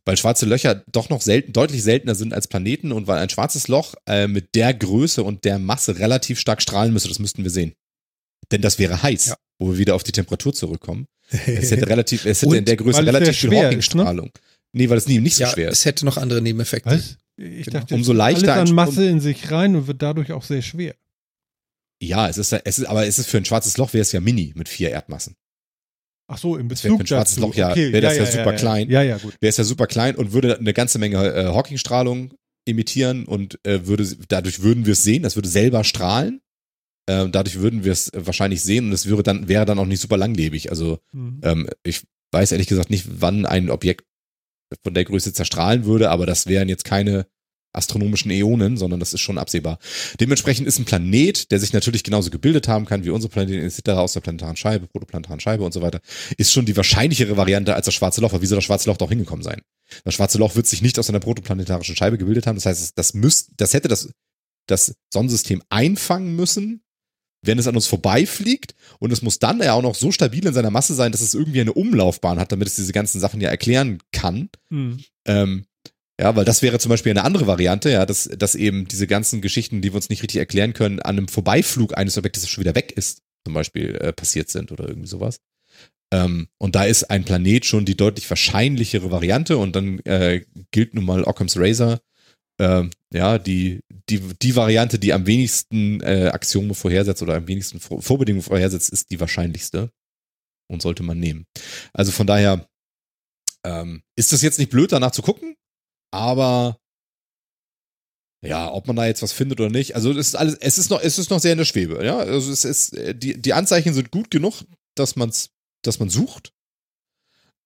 [0.06, 3.68] Weil schwarze Löcher doch noch selten, deutlich seltener sind als Planeten und weil ein schwarzes
[3.68, 7.50] Loch äh, mit der Größe und der Masse relativ stark strahlen müsste, das müssten wir
[7.50, 7.74] sehen.
[8.50, 9.36] Denn das wäre heiß, ja.
[9.58, 11.06] wo wir wieder auf die Temperatur zurückkommen.
[11.30, 13.50] Es hätte relativ, es hätte in der Größe relativ viel?
[13.50, 14.26] Hawking-Strahlung.
[14.26, 14.40] Ne?
[14.72, 15.80] Nee, weil es nie nicht so ja, schwer ist.
[15.80, 16.90] Es hätte noch andere Nebeneffekte.
[16.90, 17.16] Was?
[17.36, 17.80] Ich genau.
[17.80, 20.94] dachte, umso leichter alles an Masse in sich rein und wird dadurch auch sehr schwer.
[22.00, 24.20] Ja, es ist, es ist, aber es ist für ein schwarzes Loch wäre es ja
[24.20, 25.34] mini mit vier Erdmassen.
[26.28, 28.36] Ach so, im Bezug für ein schwarzes Loch ja, okay, wäre das ja, ja, ja
[28.38, 28.90] super klein.
[28.90, 29.36] Ja, ja, gut.
[29.40, 32.34] Wäre es ja super klein und würde eine ganze Menge äh, Hawking-Strahlung
[32.66, 36.40] emittieren und äh, würde, dadurch würden wir es sehen, das würde selber strahlen.
[37.06, 40.00] Äh, dadurch würden wir es wahrscheinlich sehen und es wäre dann, wäre dann auch nicht
[40.00, 40.70] super langlebig.
[40.70, 41.40] Also mhm.
[41.44, 44.04] ähm, ich weiß ehrlich gesagt nicht, wann ein Objekt
[44.82, 47.26] von der Größe zerstrahlen würde, aber das wären jetzt keine
[47.76, 49.78] astronomischen Äonen, sondern das ist schon absehbar.
[50.18, 53.90] Dementsprechend ist ein Planet, der sich natürlich genauso gebildet haben kann wie unsere Planeten etc.
[53.90, 56.00] aus der planetaren Scheibe, protoplanetaren Scheibe und so weiter,
[56.38, 58.32] ist schon die wahrscheinlichere Variante als das schwarze Loch.
[58.32, 59.60] Aber wie soll das schwarze Loch doch hingekommen sein?
[60.04, 62.56] Das schwarze Loch wird sich nicht aus einer protoplanetarischen Scheibe gebildet haben.
[62.56, 64.10] Das heißt, das müsste, das hätte das,
[64.66, 66.82] das Sonnensystem einfangen müssen,
[67.46, 70.54] wenn es an uns vorbeifliegt und es muss dann ja auch noch so stabil in
[70.54, 73.48] seiner Masse sein, dass es irgendwie eine Umlaufbahn hat, damit es diese ganzen Sachen ja
[73.48, 74.48] erklären kann.
[74.70, 75.04] Mhm.
[75.26, 75.64] Ähm,
[76.20, 79.42] ja, weil das wäre zum Beispiel eine andere Variante, ja, dass, dass eben diese ganzen
[79.42, 82.64] Geschichten, die wir uns nicht richtig erklären können, an einem Vorbeiflug eines Objektes, das schon
[82.64, 85.40] wieder weg ist, zum Beispiel äh, passiert sind oder irgendwie sowas.
[86.12, 90.94] Ähm, und da ist ein Planet schon die deutlich wahrscheinlichere Variante und dann äh, gilt
[90.94, 92.00] nun mal Occam's Razor,
[92.58, 97.80] äh, ja, die, die, die Variante, die am wenigsten äh, Axiome vorhersetzt oder am wenigsten
[97.80, 99.90] Vor Vorbedingungen vorhersetzt, ist die wahrscheinlichste
[100.68, 101.46] und sollte man nehmen.
[101.92, 102.68] Also von daher
[103.64, 105.56] ähm, ist das jetzt nicht blöd, danach zu gucken,
[106.12, 106.78] aber
[108.44, 109.94] ja, ob man da jetzt was findet oder nicht.
[109.94, 112.04] Also es ist alles, es ist noch, es ist noch sehr in der Schwebe.
[112.04, 114.64] Ja, also es ist die die Anzeichen sind gut genug,
[114.94, 115.50] dass man's,
[115.82, 116.52] dass man sucht.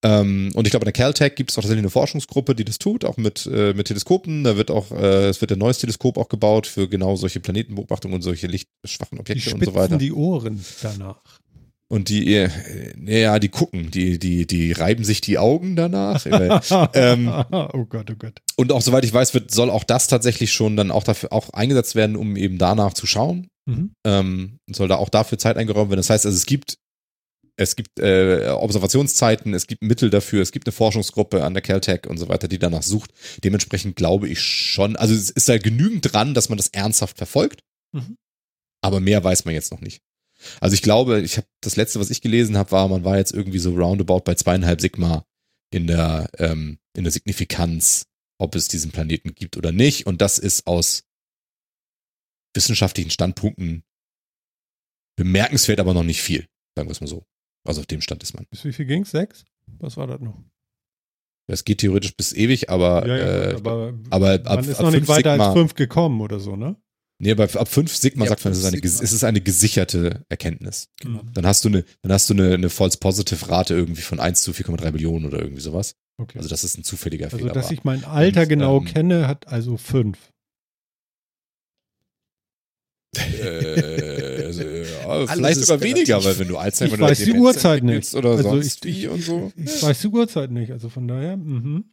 [0.02, 2.78] Ähm, und ich glaube, in der Caltech gibt es auch tatsächlich eine Forschungsgruppe, die das
[2.78, 4.44] tut, auch mit, äh, mit Teleskopen.
[4.44, 8.14] Da wird auch, äh, es wird ein neues Teleskop auch gebaut für genau solche Planetenbeobachtungen
[8.14, 9.98] und solche lichtschwachen Objekte und so weiter.
[9.98, 11.20] die Ohren danach.
[11.93, 12.48] Und die, äh,
[13.05, 16.24] ja, die gucken, die, die, die reiben sich die Augen danach.
[16.94, 18.40] ähm, oh Gott, oh Gott.
[18.56, 21.51] Und auch soweit ich weiß, wird, soll auch das tatsächlich schon dann auch dafür auch
[21.51, 23.48] eingesetzt werden, um eben danach zu schauen.
[23.66, 23.90] Mhm.
[24.06, 25.98] Ähm, soll da auch dafür Zeit eingeräumt werden.
[25.98, 26.78] Das heißt also, es gibt,
[27.56, 32.06] es gibt äh, Observationszeiten, es gibt Mittel dafür, es gibt eine Forschungsgruppe an der Caltech
[32.06, 33.12] und so weiter, die danach sucht.
[33.44, 37.62] Dementsprechend glaube ich schon, also es ist da genügend dran, dass man das ernsthaft verfolgt.
[37.93, 38.16] Mhm.
[38.82, 40.02] Aber mehr weiß man jetzt noch nicht.
[40.60, 43.32] Also ich glaube, ich habe das letzte, was ich gelesen habe, war, man war jetzt
[43.32, 45.27] irgendwie so roundabout bei zweieinhalb Sigma
[45.70, 48.06] in der ähm, in der Signifikanz,
[48.39, 50.06] ob es diesen Planeten gibt oder nicht.
[50.06, 51.05] Und das ist aus
[52.55, 53.85] wissenschaftlichen Standpunkten
[55.16, 57.24] bemerkenswert, aber noch nicht viel, sagen wir es mal so.
[57.65, 58.47] Also auf dem Stand ist man.
[58.51, 59.11] Bis wie viel ging's?
[59.11, 59.45] Sechs?
[59.78, 60.43] Was war das noch?
[61.47, 64.77] Das geht theoretisch bis ewig, aber, Ja, ja, äh, aber, aber ab, man ab, ist
[64.77, 66.77] ab noch nicht 5 weiter Sigma, als 5 gekommen oder so, ne?
[67.19, 69.05] nee, aber ab 5 Sigma Ja, sagt man, es ist, eine, 5 ges- Sigma.
[69.05, 70.89] es ist eine gesicherte Erkenntnis.
[71.01, 71.23] Genau.
[71.35, 74.43] Dann hast du eine, dann hast du eine, eine False Positive Rate irgendwie von 1
[74.43, 75.97] zu 4,3 Millionen oder irgendwie sowas.
[76.19, 76.39] Okay.
[76.39, 77.53] Also das ist ein zufälliger Also, Fehler.
[77.53, 77.73] dass war.
[77.73, 80.19] ich mein Alter Und, genau ähm, kenne, hat also 5.
[83.16, 84.30] äh, also,
[85.19, 88.15] ja, vielleicht sogar weniger, weil wenn du Alzheimer Ich oder weiß die Uhrzeit nicht.
[88.15, 89.53] oder Also sonst ich- wie und so.
[89.57, 91.85] Ich weiß die Uhrzeit nicht, also von daher, mhm.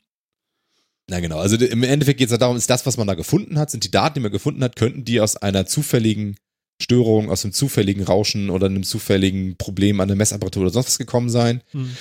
[1.09, 3.57] Na genau, also im Endeffekt geht es ja darum, ist das, was man da gefunden
[3.57, 6.35] hat, sind die Daten, die man gefunden hat, könnten die aus einer zufälligen
[6.81, 10.97] Störung, aus einem zufälligen Rauschen oder einem zufälligen Problem an der Messapparatur oder sonst was
[10.97, 11.63] gekommen sein.
[11.73, 11.91] Mhm.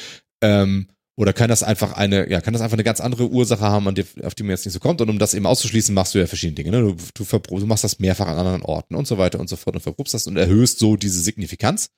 [0.42, 0.88] Ähm,
[1.18, 3.94] oder kann das einfach eine, ja, kann das einfach eine ganz andere Ursache haben, an
[3.94, 5.00] die, auf die man jetzt nicht so kommt?
[5.00, 6.70] Und um das eben auszuschließen, machst du ja verschiedene Dinge.
[6.70, 6.82] Ne?
[7.14, 9.76] Du, du, du machst das mehrfach an anderen Orten und so weiter und so fort
[9.76, 11.90] und verprobst das und erhöhst so diese Signifikanz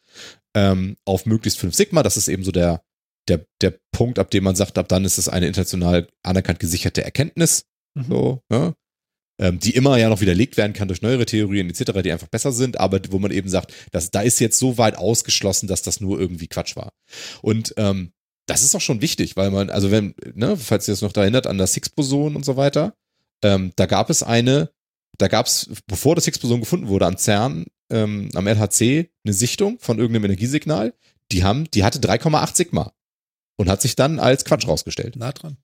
[0.54, 2.04] ähm, auf möglichst 5 Sigma.
[2.04, 2.82] Das ist eben so der,
[3.26, 7.02] der, der Punkt, ab dem man sagt, ab dann ist es eine international anerkannt gesicherte
[7.02, 7.64] Erkenntnis.
[7.94, 8.04] Mhm.
[8.08, 8.72] So, ja.
[9.40, 12.52] ähm, die immer ja noch widerlegt werden kann durch neuere Theorien etc., die einfach besser
[12.52, 16.00] sind, aber wo man eben sagt, dass, da ist jetzt so weit ausgeschlossen, dass das
[16.00, 16.92] nur irgendwie Quatsch war.
[17.42, 18.12] Und ähm,
[18.48, 21.22] das ist auch schon wichtig, weil man, also wenn, ne, falls ihr es noch da
[21.22, 22.94] erinnert, an das Higgs-Boson und so weiter,
[23.42, 24.70] ähm, da gab es eine,
[25.18, 29.78] da gab es, bevor das Higgs-Boson gefunden wurde, am CERN, ähm, am LHC, eine Sichtung
[29.80, 30.94] von irgendeinem Energiesignal,
[31.30, 32.92] die haben, die hatte 3,8 Sigma
[33.56, 35.16] und hat sich dann als Quatsch rausgestellt.
[35.16, 35.58] Nah dran.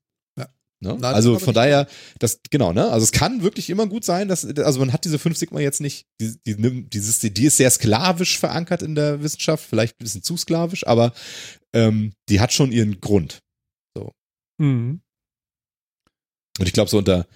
[0.80, 0.96] Ne?
[1.00, 1.86] Na, also von daher,
[2.18, 2.90] das, genau, ne?
[2.90, 5.80] Also es kann wirklich immer gut sein, dass, also man hat diese 5 Sigma jetzt
[5.80, 10.22] nicht, die, die, dieses, die ist sehr sklavisch verankert in der Wissenschaft, vielleicht ein bisschen
[10.22, 11.12] zu sklavisch, aber
[11.74, 13.40] ähm, die hat schon ihren Grund.
[14.58, 15.00] Mhm.
[16.58, 17.26] Und ich glaube, so unter,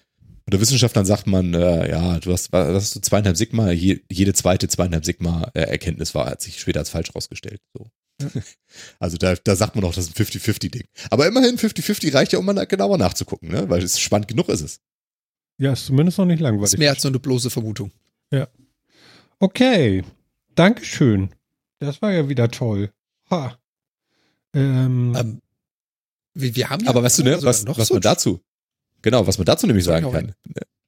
[0.47, 4.33] unter Wissenschaftlern sagt man, äh, ja, du hast, was hast du, zweieinhalb Sigma, je, jede
[4.33, 7.61] zweite zweieinhalb Sigma äh, Erkenntnis war, hat sich später als falsch rausgestellt.
[7.77, 7.91] So.
[8.99, 10.85] Also da, da sagt man auch, das ist ein 50-50-Ding.
[11.11, 13.69] Aber immerhin 50-50 reicht ja, um mal genauer nachzugucken, ne?
[13.71, 14.81] Weil es spannend genug ist es.
[15.59, 16.73] Ja, ist zumindest noch nicht Das langweilig.
[16.75, 17.91] ist mehr als nur eine bloße Vermutung.
[19.41, 20.03] Okay,
[20.55, 21.31] Dankeschön.
[21.79, 22.91] Das war ja wieder toll.
[23.31, 23.57] Ha.
[24.53, 25.41] Ähm, Ähm,
[26.35, 28.41] wir, wir haben ja Aber weißt du, ne, was, noch was so man dazu,
[29.01, 30.35] genau, was man dazu nämlich Sag sagen noch kann,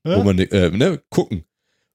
[0.04, 0.16] äh?
[0.16, 1.44] wo man, äh, ne, gucken.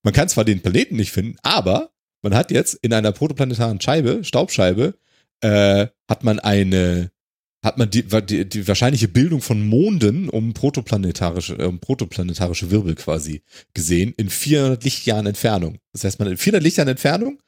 [0.03, 1.91] Man kann zwar den Planeten nicht finden, aber
[2.22, 4.98] man hat jetzt in einer protoplanetaren Scheibe, Staubscheibe,
[5.41, 7.12] äh, hat man eine,
[7.64, 13.41] hat man die, die, die wahrscheinliche Bildung von Monden um protoplanetarische, um protoplanetarische Wirbel quasi
[13.74, 15.80] gesehen in 400 Lichtjahren Entfernung.
[15.94, 17.41] Das heißt, man in 400 Lichtjahren Entfernung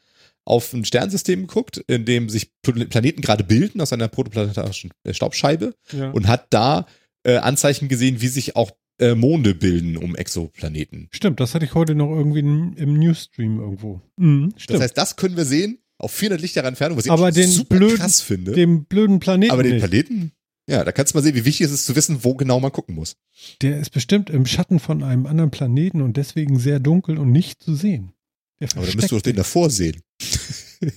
[0.46, 5.14] auf ein Sternsystem guckt, in dem sich Pl- Planeten gerade bilden aus einer protoplanetarischen äh,
[5.14, 6.10] Staubscheibe ja.
[6.12, 6.86] und hat da
[7.24, 11.10] äh, Anzeichen gesehen, wie sich auch äh, Monde bilden um Exoplaneten.
[11.12, 14.02] Stimmt, das hatte ich heute noch irgendwie im, im Newsstream irgendwo.
[14.16, 17.50] Mhm, Das heißt, das können wir sehen auf 400 Lichtjahre Entfernung, was ich Aber den
[17.50, 18.52] super blöden- krass finde.
[18.54, 19.82] Dem blöden Planeten Aber den nicht.
[19.88, 20.32] Planeten,
[20.70, 22.72] ja, da kannst du mal sehen, wie wichtig es ist zu wissen, wo genau man
[22.72, 23.16] gucken muss.
[23.62, 27.64] Der ist bestimmt im Schatten von einem anderen Planeten und deswegen sehr dunkel und nicht
[27.64, 28.12] zu sehen.
[28.60, 30.02] Der Aber dann müsst du doch den davor sehen.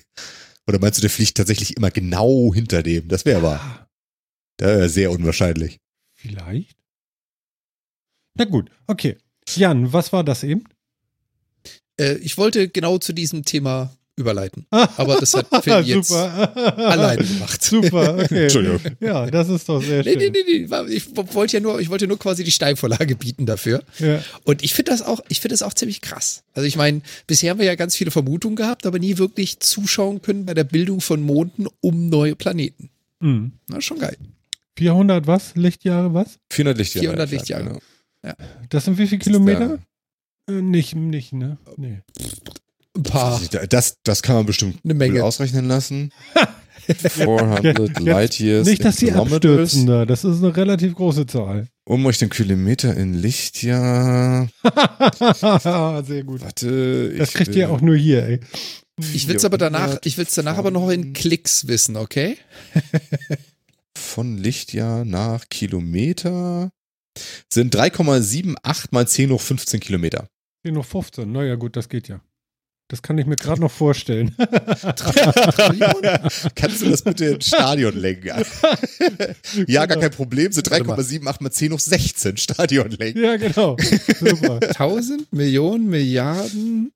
[0.66, 3.08] Oder meinst du, der fliegt tatsächlich immer genau hinter dem?
[3.08, 3.88] Das wäre aber Ah,
[4.56, 5.78] das wär sehr unwahrscheinlich.
[6.14, 6.76] Vielleicht.
[8.34, 9.16] Na gut, okay.
[9.48, 10.64] Jan, was war das eben?
[11.98, 14.66] Äh, ich wollte genau zu diesem Thema überleiten.
[14.70, 16.56] Aber das hat Phil jetzt Super.
[16.78, 17.62] alleine gemacht.
[17.62, 18.42] Super, okay.
[18.44, 18.80] Entschuldigung.
[19.00, 20.18] Ja, das ist doch sehr Nee, schön.
[20.32, 20.70] nee, nee, nee.
[20.70, 23.82] war- Ich wollte ja nur, ich wollte nur quasi die Steilvorlage bieten dafür.
[23.98, 24.22] Ja.
[24.44, 26.42] Und ich finde das auch, ich finde das auch ziemlich krass.
[26.52, 30.20] Also ich meine, bisher haben wir ja ganz viele Vermutungen gehabt, aber nie wirklich zuschauen
[30.22, 32.90] können bei der Bildung von Monden um neue Planeten.
[33.20, 33.52] Mhm.
[33.68, 34.16] Na, schon geil.
[34.76, 35.54] 400 was?
[35.56, 36.38] Lichtjahre was?
[36.50, 37.04] 400 Lichtjahre.
[37.04, 37.64] 400 entfernt, Lichtjahre.
[37.64, 37.80] genau.
[38.68, 39.78] Das sind wie viele Kilometer?
[40.48, 41.56] Äh, nicht, nicht, ne?
[41.76, 42.00] Nee.
[42.96, 43.40] Ein paar.
[43.68, 45.22] Das, das kann man bestimmt Eine Menge.
[45.24, 46.12] ausrechnen lassen.
[46.98, 48.66] 400 Light Years.
[48.66, 50.04] Nicht, dass die abstürzen da.
[50.06, 51.68] Das ist eine relativ große Zahl.
[51.84, 54.48] Um euch den Kilometer in Lichtjahr.
[56.04, 56.40] sehr gut.
[56.40, 57.14] Warte.
[57.16, 58.40] Das ich kriegt will- ihr auch nur hier, ey.
[59.14, 62.36] Ich will es aber danach, ich will es danach aber noch in Klicks wissen, okay?
[63.96, 66.70] Von Lichtjahr nach Kilometer
[67.50, 70.28] sind 3,78 mal 10 hoch 15 Kilometer.
[70.62, 71.30] Hier noch 15.
[71.30, 72.20] Naja, gut, das geht ja.
[72.90, 74.34] Das kann ich mir gerade noch vorstellen.
[76.56, 78.32] Kannst du das bitte ins Stadion lenken?
[79.68, 80.50] ja, gar kein Problem.
[80.50, 80.98] Sind Warte mal.
[80.98, 83.22] 3,78 mal 10 hoch 16 Stadion lenken.
[83.22, 83.76] ja, genau.
[84.18, 84.58] Super.
[84.70, 86.90] 1000 Millionen, Milliarden,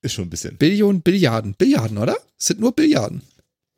[0.00, 0.58] Ist schon ein bisschen.
[0.58, 1.54] Billionen, Billiarden.
[1.54, 2.16] Billiarden, oder?
[2.38, 3.22] Es sind nur Billiarden.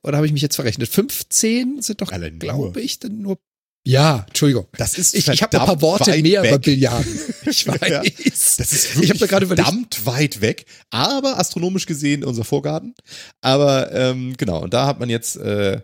[0.02, 0.90] Oder habe ich mich jetzt verrechnet?
[0.90, 3.38] 15 sind doch, glaube ich, dann nur.
[3.86, 4.66] Ja, Entschuldigung.
[4.78, 6.62] Das ist Ich, ich habe ein paar Worte mehr über weg.
[6.62, 7.20] Billiarden.
[7.46, 7.90] Ich weiß.
[7.90, 8.00] Ja.
[8.02, 9.68] Das ist ich wirklich habe da gerade überlegt.
[9.68, 12.94] verdammt weit weg, aber astronomisch gesehen unser Vorgarten.
[13.42, 15.82] Aber ähm, genau, und da hat man jetzt, äh,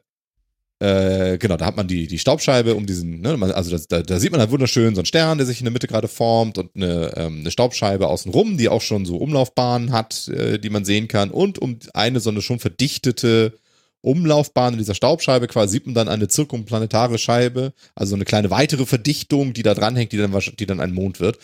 [0.78, 4.18] äh, genau, da hat man die, die Staubscheibe um diesen, ne, also das, da, da
[4.18, 6.74] sieht man halt wunderschön so einen Stern, der sich in der Mitte gerade formt und
[6.74, 11.06] eine, ähm, eine Staubscheibe außenrum, die auch schon so Umlaufbahnen hat, äh, die man sehen
[11.06, 13.52] kann und um eine so eine schon verdichtete
[14.02, 18.86] Umlaufbahn in dieser Staubscheibe quasi sieht man dann eine zirkumplanetare Scheibe, also eine kleine weitere
[18.86, 21.38] Verdichtung, die da dranhängt, die dann, die dann ein Mond wird.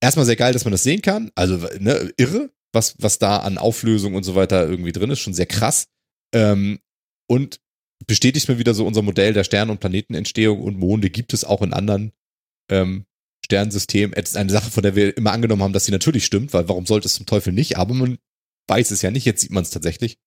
[0.00, 3.58] Erstmal sehr geil, dass man das sehen kann, also ne, irre, was, was da an
[3.58, 5.86] Auflösung und so weiter irgendwie drin ist, schon sehr krass.
[6.34, 6.80] Ähm,
[7.26, 7.60] und
[8.06, 11.62] bestätigt mir wieder so unser Modell der Stern- und Planetenentstehung und Monde gibt es auch
[11.62, 12.12] in anderen
[12.70, 13.06] ähm,
[13.44, 14.14] Sternsystemen.
[14.14, 16.68] Es ist eine Sache, von der wir immer angenommen haben, dass sie natürlich stimmt, weil
[16.68, 17.76] warum sollte es zum Teufel nicht?
[17.78, 18.18] Aber man
[18.68, 20.18] weiß es ja nicht, jetzt sieht man es tatsächlich.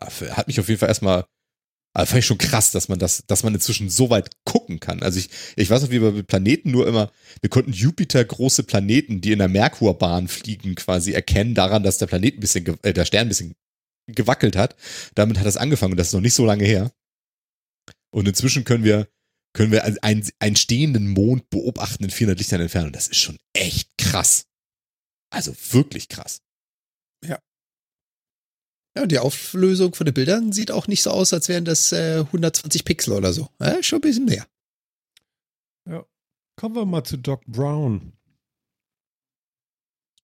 [0.00, 1.24] Hat mich auf jeden Fall erstmal,
[1.94, 5.02] also fand ich schon krass, dass man das, dass man inzwischen so weit gucken kann.
[5.02, 7.10] Also ich, ich weiß noch, wie wir mit Planeten nur immer,
[7.40, 12.06] wir konnten Jupiter große Planeten, die in der Merkurbahn fliegen, quasi erkennen daran, dass der
[12.06, 13.54] Planet ein bisschen, äh, der Stern ein bisschen
[14.06, 14.76] gewackelt hat.
[15.14, 15.96] Damit hat das angefangen.
[15.96, 16.92] Das ist noch nicht so lange her.
[18.10, 19.08] Und inzwischen können wir,
[19.52, 22.92] können wir einen, einen stehenden Mond beobachten in 400 Lichtern Entfernung.
[22.92, 24.46] Das ist schon echt krass.
[25.30, 26.42] Also wirklich krass.
[28.96, 29.02] Ja.
[29.02, 32.20] Und die Auflösung von den Bildern sieht auch nicht so aus, als wären das äh,
[32.20, 33.48] 120 Pixel oder so.
[33.60, 34.46] Ja, schon ein bisschen mehr.
[35.88, 36.04] Ja.
[36.58, 38.14] Kommen wir mal zu Doc Brown.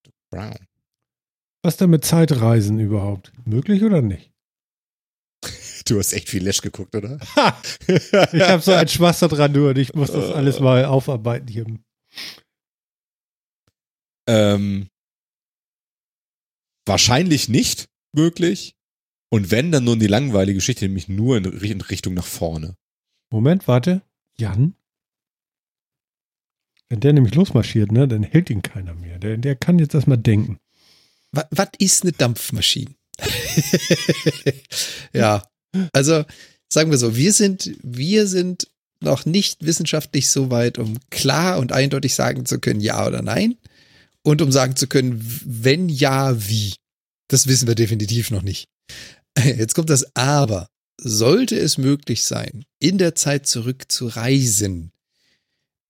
[0.03, 0.67] Doc Brown.
[1.61, 3.31] Was denn mit Zeitreisen überhaupt?
[3.45, 4.31] Möglich oder nicht?
[5.85, 7.19] Du hast echt viel Lesch geguckt, oder?
[7.35, 7.61] Ha!
[7.87, 11.65] Ich habe so einen Spaß daran nur und ich muss das alles mal aufarbeiten hier.
[14.29, 14.87] Ähm,
[16.85, 18.75] wahrscheinlich nicht möglich.
[19.29, 22.75] Und wenn, dann nur in die langweilige Geschichte, nämlich nur in Richtung nach vorne.
[23.31, 24.03] Moment, warte.
[24.37, 24.75] Jan?
[26.89, 29.17] Wenn der nämlich losmarschiert, ne, dann hält ihn keiner mehr.
[29.17, 30.59] Der, der kann jetzt erstmal denken.
[31.31, 32.93] Was, was ist eine Dampfmaschine?
[35.13, 35.41] ja,
[35.91, 36.23] also
[36.69, 38.67] sagen wir so, wir sind, wir sind
[38.99, 43.57] noch nicht wissenschaftlich so weit, um klar und eindeutig sagen zu können, ja oder nein.
[44.23, 46.75] Und um sagen zu können, wenn ja, wie.
[47.27, 48.67] Das wissen wir definitiv noch nicht.
[49.37, 50.67] Jetzt kommt das Aber.
[51.01, 54.91] Sollte es möglich sein, in der Zeit zurück zu reisen,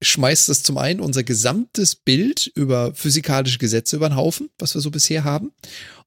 [0.01, 4.81] schmeißt das zum einen unser gesamtes Bild über physikalische Gesetze über den Haufen, was wir
[4.81, 5.51] so bisher haben.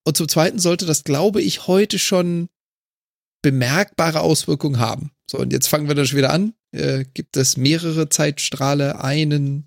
[0.05, 2.49] Und zum zweiten sollte das, glaube ich, heute schon
[3.43, 5.11] bemerkbare Auswirkungen haben.
[5.31, 6.55] So, und jetzt fangen wir schon wieder an.
[6.73, 9.67] Äh, gibt es mehrere Zeitstrahle, einen,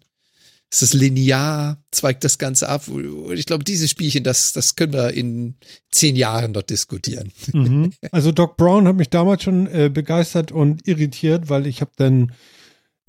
[0.71, 2.87] ist es linear, zweigt das Ganze ab?
[2.87, 5.55] Und ich glaube, dieses Spielchen, das, das können wir in
[5.89, 7.31] zehn Jahren dort diskutieren.
[7.53, 7.91] Mhm.
[8.11, 12.33] Also Doc Brown hat mich damals schon äh, begeistert und irritiert, weil ich habe dann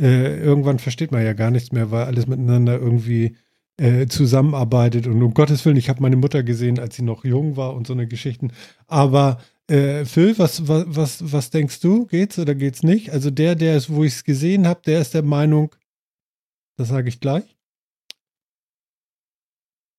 [0.01, 3.37] äh, irgendwann versteht man ja gar nichts mehr, weil alles miteinander irgendwie
[3.77, 5.07] äh, zusammenarbeitet.
[5.07, 7.87] Und um Gottes Willen, ich habe meine Mutter gesehen, als sie noch jung war und
[7.87, 8.53] so eine Geschichten.
[8.87, 9.39] Aber
[9.69, 12.07] äh, Phil, was, was, was, was denkst du?
[12.07, 13.11] Geht's oder geht's nicht?
[13.11, 15.75] Also der, der ist, wo ich es gesehen habe, der ist der Meinung,
[16.81, 17.57] das sage ich gleich.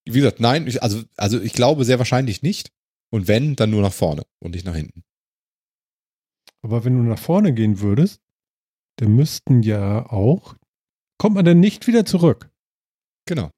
[0.06, 2.72] Wie gesagt, nein, ich, also, also ich glaube sehr wahrscheinlich nicht.
[3.14, 5.04] Und wenn, dann nur nach vorne und nicht nach hinten.
[6.64, 8.22] Aber wenn du nach vorne gehen würdest,
[8.98, 10.56] dann müssten ja auch,
[11.18, 12.50] kommt man denn nicht wieder zurück?
[13.28, 13.52] Genau.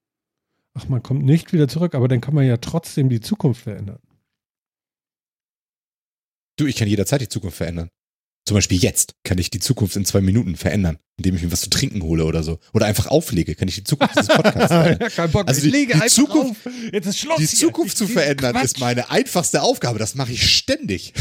[0.73, 4.01] Ach, man kommt nicht wieder zurück, aber dann kann man ja trotzdem die Zukunft verändern.
[6.57, 7.89] Du, ich kann jederzeit die Zukunft verändern.
[8.45, 11.61] Zum Beispiel jetzt kann ich die Zukunft in zwei Minuten verändern, indem ich mir was
[11.61, 12.59] zu trinken hole oder so.
[12.73, 14.97] Oder einfach auflege, kann ich die Zukunft dieses Podcasts verändern.
[14.99, 16.73] ja, kein Bock, Also ich die- lege die einfach Zukunft- auf.
[16.91, 17.59] Jetzt ist Schluss Die hier.
[17.59, 18.65] Zukunft zu Ich- verändern Quatsch.
[18.65, 19.97] ist meine einfachste Aufgabe.
[19.97, 21.13] Das mache ich ständig.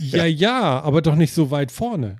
[0.00, 2.18] Ja, ja, aber doch nicht so weit vorne.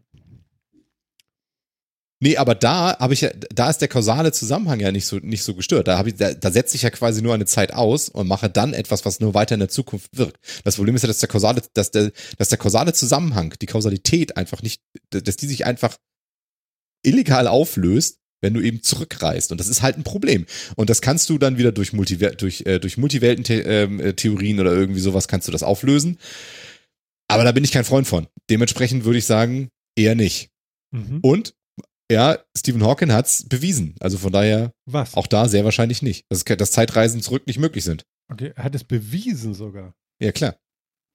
[2.18, 5.42] Nee, aber da habe ich ja, da ist der kausale Zusammenhang ja nicht so, nicht
[5.42, 5.86] so gestört.
[5.86, 8.48] Da habe ich, da, da setze ich ja quasi nur eine Zeit aus und mache
[8.48, 10.38] dann etwas, was nur weiter in der Zukunft wirkt.
[10.64, 14.36] Das Problem ist ja, dass der kausale, dass der, dass der kausale Zusammenhang, die Kausalität
[14.38, 14.80] einfach nicht,
[15.10, 15.98] dass die sich einfach
[17.02, 19.52] illegal auflöst, wenn du eben zurückreist.
[19.52, 20.46] Und das ist halt ein Problem.
[20.76, 25.28] Und das kannst du dann wieder durch, Multiver durch, äh, durch Multiwelten-Theorien oder irgendwie sowas
[25.28, 26.18] kannst du das auflösen.
[27.28, 28.26] Aber da bin ich kein Freund von.
[28.48, 30.50] Dementsprechend würde ich sagen, eher nicht.
[30.92, 31.18] Mhm.
[31.22, 31.54] Und
[32.10, 33.94] ja, Stephen Hawking hat's bewiesen.
[34.00, 35.14] Also von daher Was?
[35.14, 36.24] auch da sehr wahrscheinlich nicht.
[36.28, 38.04] Dass, dass Zeitreisen zurück nicht möglich sind.
[38.28, 39.94] Okay, er hat es bewiesen sogar.
[40.20, 40.56] Ja, klar.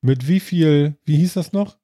[0.02, 1.78] Mit wie viel, wie hieß das noch?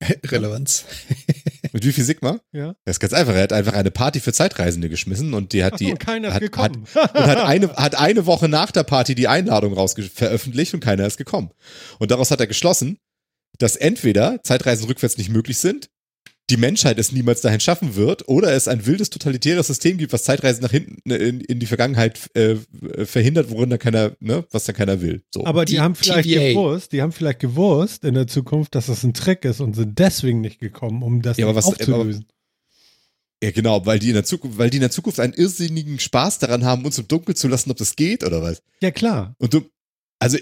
[0.26, 0.84] Relevanz.
[1.72, 2.40] Mit wie viel Sigma?
[2.52, 2.76] Ja.
[2.84, 3.34] Das ist ganz einfach.
[3.34, 5.98] Er hat einfach eine Party für Zeitreisende geschmissen und die hat Ach so, die und
[5.98, 6.86] keiner ist hat, gekommen.
[6.94, 10.80] Hat, und hat eine, hat eine Woche nach der Party die Einladung raus veröffentlicht und
[10.80, 11.50] keiner ist gekommen.
[11.98, 12.98] Und daraus hat er geschlossen,
[13.58, 15.90] dass entweder Zeitreisen rückwärts nicht möglich sind
[16.50, 20.24] die Menschheit es niemals dahin schaffen wird oder es ein wildes totalitäres System gibt, was
[20.24, 22.56] Zeitreisen nach hinten ne, in, in die Vergangenheit äh,
[23.06, 25.22] verhindert, worin da keiner, ne, was da keiner will.
[25.32, 25.46] So.
[25.46, 26.52] Aber die, Die haben vielleicht TVA.
[26.52, 29.98] gewusst, die haben vielleicht gewusst in der Zukunft, dass das ein Trick ist und sind
[29.98, 32.26] deswegen nicht gekommen, um das Ja, aber was- aufzulösen.
[33.42, 36.40] ja, genau, weil die in der Zukunft, weil die in der Zukunft einen irrsinnigen Spaß
[36.40, 38.60] daran haben, uns im Dunkeln zu lassen, ob das geht oder was.
[38.82, 39.34] ja, klar.
[39.38, 39.62] Und du,
[40.18, 40.36] also,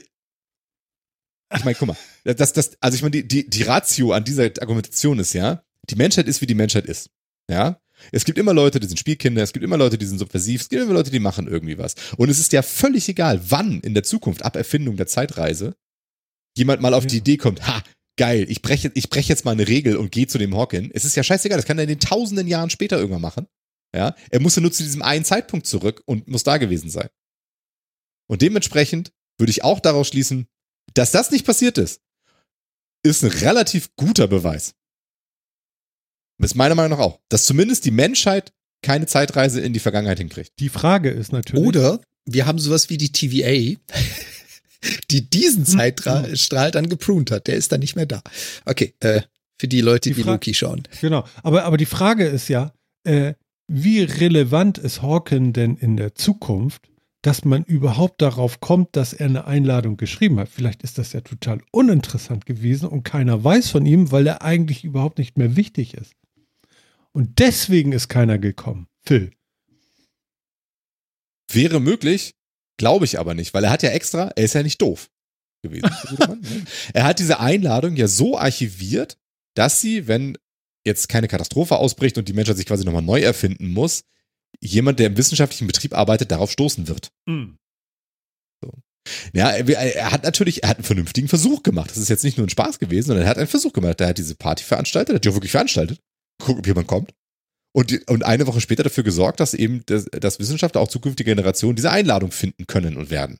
[1.55, 4.45] ich meine, guck mal, das, das, also ich meine, die, die, die Ratio an dieser
[4.61, 7.11] Argumentation ist ja, die Menschheit ist, wie die Menschheit ist.
[7.51, 7.81] Ja.
[8.11, 10.69] Es gibt immer Leute, die sind Spielkinder, es gibt immer Leute, die sind subversiv, es
[10.69, 11.95] gibt immer Leute, die machen irgendwie was.
[12.17, 15.77] Und es ist ja völlig egal, wann in der Zukunft, ab Erfindung der Zeitreise,
[16.57, 17.21] jemand mal auf die Ja.
[17.21, 17.83] Idee kommt, ha,
[18.17, 20.91] geil, ich breche ich brech jetzt mal eine Regel und gehe zu dem Hawkin.
[20.93, 23.47] Es ist ja scheißegal, das kann er in den tausenden Jahren später irgendwann machen.
[23.95, 24.17] Ja.
[24.31, 27.09] Er muss ja nur zu diesem einen Zeitpunkt zurück und muss da gewesen sein.
[28.29, 30.47] Und dementsprechend würde ich auch daraus schließen,
[30.95, 32.01] dass das nicht passiert ist,
[33.05, 34.75] ist ein relativ guter Beweis.
[36.43, 37.19] Ist meiner Meinung nach auch.
[37.29, 38.53] Dass zumindest die Menschheit
[38.83, 40.53] keine Zeitreise in die Vergangenheit hinkriegt.
[40.59, 41.65] Die Frage ist natürlich.
[41.65, 43.79] Oder wir haben sowas wie die TVA,
[45.11, 47.47] die diesen Zeitstrahl dann gepruned hat.
[47.47, 48.23] Der ist dann nicht mehr da.
[48.65, 49.23] Okay, äh,
[49.59, 50.83] für die Leute, Die die, Loki schauen.
[51.01, 51.25] Genau.
[51.43, 52.73] Aber, aber die Frage ist ja,
[53.05, 53.35] äh,
[53.69, 56.89] wie relevant ist Hawken denn in der Zukunft,
[57.23, 60.49] dass man überhaupt darauf kommt, dass er eine Einladung geschrieben hat?
[60.49, 64.83] Vielleicht ist das ja total uninteressant gewesen und keiner weiß von ihm, weil er eigentlich
[64.83, 66.15] überhaupt nicht mehr wichtig ist.
[67.13, 68.89] Und deswegen ist keiner gekommen.
[69.05, 69.33] Phil.
[71.51, 72.35] Wäre möglich,
[72.79, 75.11] glaube ich aber nicht, weil er hat ja extra, er ist ja nicht doof
[75.63, 75.91] gewesen.
[76.95, 79.19] er hat diese Einladung ja so archiviert,
[79.55, 80.39] dass sie, wenn
[80.87, 84.05] jetzt keine Katastrophe ausbricht und die Menschheit sich quasi nochmal neu erfinden muss,
[84.61, 87.13] jemand, der im wissenschaftlichen Betrieb arbeitet, darauf stoßen wird.
[89.33, 91.91] Ja, er, er hat natürlich, er hat einen vernünftigen Versuch gemacht.
[91.91, 94.01] Das ist jetzt nicht nur ein Spaß gewesen, sondern er hat einen Versuch gemacht.
[94.01, 96.01] Er hat diese Party veranstaltet, er hat die auch wirklich veranstaltet.
[96.45, 97.13] Gucken, ob jemand kommt.
[97.75, 101.31] Und, die, und eine Woche später dafür gesorgt, dass eben das, dass Wissenschaftler auch zukünftige
[101.31, 103.39] Generationen diese Einladung finden können und werden.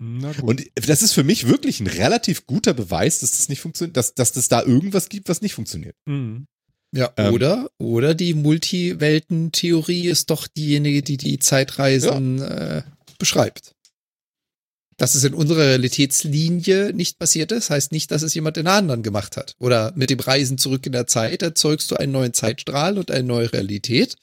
[0.00, 0.42] Na gut.
[0.42, 4.14] Und das ist für mich wirklich ein relativ guter Beweis, dass das nicht funktioniert, dass,
[4.14, 5.94] dass das da irgendwas gibt, was nicht funktioniert.
[6.06, 6.46] Mhm.
[6.94, 7.34] Ja, Ähm.
[7.34, 12.82] oder, oder die Multiwelten-Theorie ist doch diejenige, die die Zeitreisen äh,
[13.18, 13.74] beschreibt.
[15.02, 18.76] Dass es in unserer Realitätslinie nicht passiert ist, heißt nicht, dass es jemand in einer
[18.76, 19.56] anderen gemacht hat.
[19.58, 23.24] Oder mit dem Reisen zurück in der Zeit erzeugst du einen neuen Zeitstrahl und eine
[23.24, 24.14] neue Realität.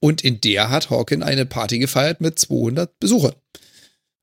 [0.00, 3.34] Und in der hat Hawking eine Party gefeiert mit 200 Besuchern.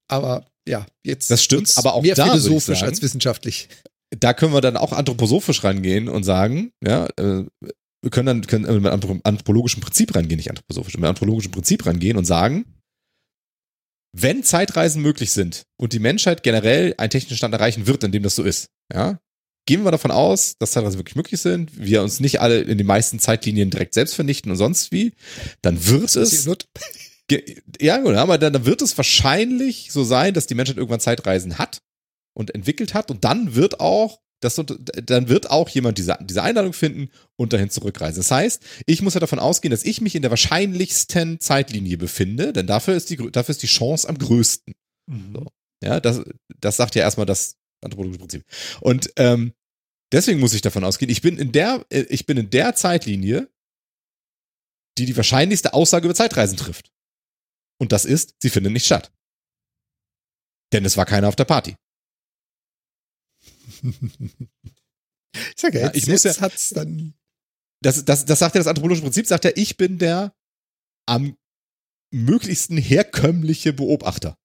[0.10, 3.70] Aber ja, jetzt Das stimmt, aber auch mehr da philosophisch sagen- als wissenschaftlich.
[4.10, 7.46] Da können wir dann auch anthroposophisch rangehen und sagen, ja, äh,
[8.02, 12.18] wir können dann können mit anthrop- anthropologischem Prinzip rangehen, nicht anthroposophisch, mit anthropologischem Prinzip rangehen
[12.18, 12.66] und sagen,
[14.14, 18.24] wenn Zeitreisen möglich sind und die Menschheit generell einen technischen Stand erreichen wird, in dem
[18.24, 19.20] das so ist, ja,
[19.66, 22.88] gehen wir davon aus, dass Zeitreisen wirklich möglich sind, wir uns nicht alle in den
[22.88, 25.14] meisten Zeitlinien direkt selbst vernichten und sonst wie,
[25.62, 26.68] dann wird es wird.
[27.80, 31.82] Ja, aber dann wird es wahrscheinlich so sein, dass die Menschheit irgendwann Zeitreisen hat
[32.34, 36.74] und entwickelt hat und dann wird auch das, dann wird auch jemand diese, diese Einladung
[36.74, 38.20] finden und dahin zurückreisen.
[38.20, 42.52] Das heißt, ich muss ja davon ausgehen, dass ich mich in der wahrscheinlichsten Zeitlinie befinde,
[42.52, 44.74] denn dafür ist die, dafür ist die Chance am größten.
[45.08, 45.34] Mhm.
[45.34, 45.48] So.
[45.84, 46.24] Ja, das,
[46.60, 48.46] das sagt ja erstmal das anthropologische Prinzip.
[48.82, 49.54] Und ähm,
[50.12, 53.48] deswegen muss ich davon ausgehen, ich bin in der, ich bin in der Zeitlinie,
[54.98, 56.92] die die wahrscheinlichste Aussage über Zeitreisen trifft.
[57.80, 59.12] Und das ist, sie findet nicht statt.
[60.74, 61.76] Denn es war keiner auf der Party.
[65.34, 67.14] Ich sag ja, Ja, jetzt, ich muss jetzt ja- hat's dann
[67.82, 70.36] Das, das, das sagt ja das anthropologische Prinzip, sagt ja, ich bin der
[71.08, 71.38] am
[72.14, 74.38] möglichsten herkömmliche Beobachter.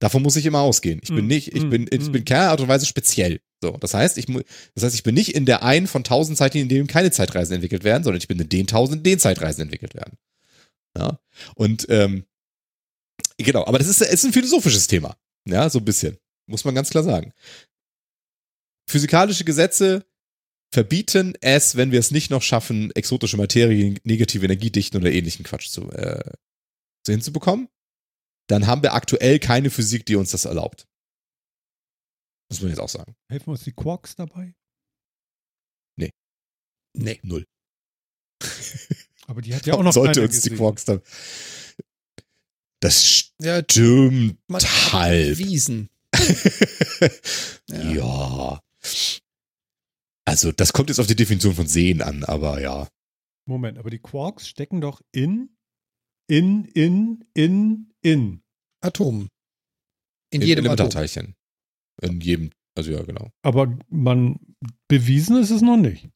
[0.00, 1.00] Davon muss ich immer ausgehen.
[1.02, 2.12] Ich bin Mm, nicht, ich mm, bin, ich mm.
[2.12, 3.40] bin keiner Art und Weise speziell.
[3.60, 4.42] So, das heißt, ich, mu-
[4.76, 7.54] das heißt, ich bin nicht in der einen von tausend Zeitlinien, in denen keine Zeitreisen
[7.54, 10.16] entwickelt werden, sondern ich bin in den tausend, in denen Zeitreisen entwickelt werden.
[10.96, 11.18] Ja.
[11.56, 12.24] Und ähm,
[13.36, 15.16] genau, aber das ist, ist ein philosophisches Thema.
[15.48, 16.16] Ja, so ein bisschen.
[16.46, 17.32] Muss man ganz klar sagen.
[18.88, 20.04] Physikalische Gesetze
[20.72, 25.68] verbieten es, wenn wir es nicht noch schaffen, exotische Materie, negative Energiedichten oder ähnlichen Quatsch
[25.68, 26.32] zu, äh,
[27.04, 27.68] zu hinzubekommen.
[28.48, 30.86] Dann haben wir aktuell keine Physik, die uns das erlaubt.
[32.50, 33.14] Muss man jetzt auch sagen.
[33.30, 34.54] Helfen uns die Quarks dabei?
[36.94, 37.20] Nee.
[37.22, 37.44] Null.
[39.26, 40.56] Aber die hat ja auch noch Sollte uns die gesehen.
[40.58, 41.00] Quarks dann.
[42.80, 45.38] Das Ja, stimmt man halb.
[45.38, 45.88] Wiesen.
[47.70, 47.90] Ja.
[47.92, 48.60] ja.
[50.24, 52.88] Also, das kommt jetzt auf die Definition von sehen an, aber ja.
[53.46, 55.56] Moment, aber die Quarks stecken doch in,
[56.28, 58.42] in, in, in, in.
[58.80, 59.28] Atomen.
[60.30, 60.72] In, In jedem Atom.
[60.72, 61.34] Elementarteilchen.
[62.02, 63.30] In jedem, also ja, genau.
[63.42, 64.38] Aber man
[64.88, 66.08] bewiesen ist es noch nicht.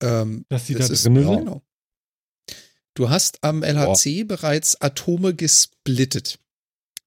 [0.00, 1.38] Ähm, Dass die da das ist- drin sind?
[1.38, 1.62] genau.
[2.94, 6.38] Du hast am LHC bereits Atome gesplittet.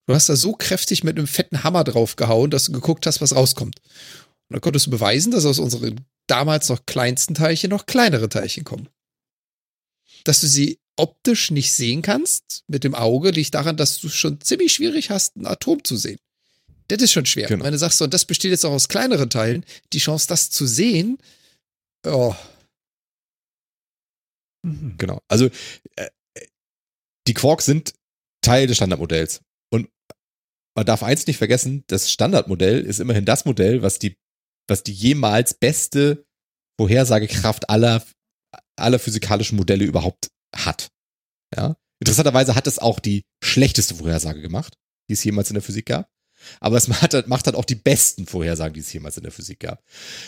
[0.06, 3.34] Du hast da so kräftig mit einem fetten Hammer draufgehauen, dass du geguckt hast, was
[3.34, 3.76] rauskommt.
[3.78, 8.64] Und dann konntest du beweisen, dass aus unseren damals noch kleinsten Teilchen noch kleinere Teilchen
[8.64, 8.88] kommen.
[10.24, 14.40] Dass du sie optisch nicht sehen kannst mit dem Auge, liegt daran, dass du schon
[14.40, 16.18] ziemlich schwierig hast, ein Atom zu sehen.
[16.88, 17.48] Das ist schon schwer.
[17.48, 17.64] Genau.
[17.64, 20.50] Wenn du sagst, so, und das besteht jetzt auch aus kleineren Teilen, die Chance, das
[20.50, 21.18] zu sehen,
[22.06, 22.34] oh.
[24.62, 25.20] Genau.
[25.28, 25.48] Also
[25.96, 26.10] äh,
[27.26, 27.94] die Quarks sind
[28.42, 29.40] Teil des Standardmodells.
[30.74, 34.16] Man darf eins nicht vergessen, das Standardmodell ist immerhin das Modell, was die,
[34.68, 36.24] was die jemals beste
[36.80, 38.02] Vorhersagekraft aller,
[38.76, 40.88] aller physikalischen Modelle überhaupt hat.
[41.54, 41.76] Ja.
[42.00, 44.74] Interessanterweise hat es auch die schlechteste Vorhersage gemacht,
[45.08, 46.08] die es jemals in der Physik gab.
[46.58, 49.30] Aber es macht, halt- macht halt auch die besten Vorhersagen, die es jemals in der
[49.30, 49.84] Physik gab.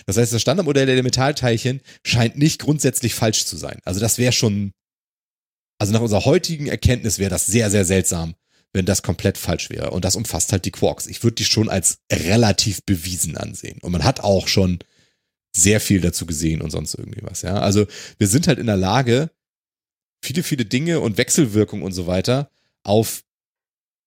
[0.06, 3.80] Das heißt, das Standardmodell der Elementarteilchen scheint nicht grundsätzlich falsch zu sein.
[3.84, 4.72] Also das wäre schon,
[5.80, 8.34] also nach unserer heutigen Erkenntnis wäre das sehr, sehr seltsam,
[8.74, 9.92] wenn das komplett falsch wäre.
[9.92, 11.06] Und das umfasst halt die Quarks.
[11.06, 13.78] Ich würde die schon als relativ bewiesen ansehen.
[13.80, 14.80] Und man hat auch schon
[15.56, 17.54] sehr viel dazu gesehen und sonst irgendwie was, ja.
[17.54, 17.86] Also
[18.18, 19.30] wir sind halt in der Lage,
[20.22, 22.50] viele, viele Dinge und Wechselwirkungen und so weiter
[22.82, 23.22] auf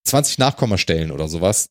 [0.03, 1.69] 20 Nachkommastellen oder sowas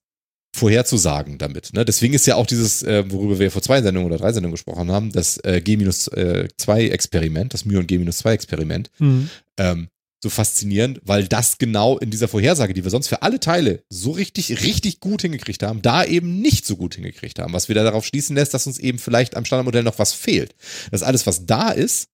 [0.54, 1.74] vorherzusagen damit.
[1.74, 1.84] Ne?
[1.84, 4.90] Deswegen ist ja auch dieses, äh, worüber wir vor zwei Sendungen oder drei Sendungen gesprochen
[4.90, 9.28] haben, das äh, G-2-Experiment, das Myon G-2-Experiment, Mhm.
[9.58, 9.88] ähm,
[10.26, 14.10] so faszinierend, weil das genau in dieser Vorhersage, die wir sonst für alle Teile so
[14.10, 17.52] richtig, richtig gut hingekriegt haben, da eben nicht so gut hingekriegt haben.
[17.52, 20.54] Was wieder darauf schließen lässt, dass uns eben vielleicht am Standardmodell noch was fehlt.
[20.90, 22.08] Das alles, was da ist,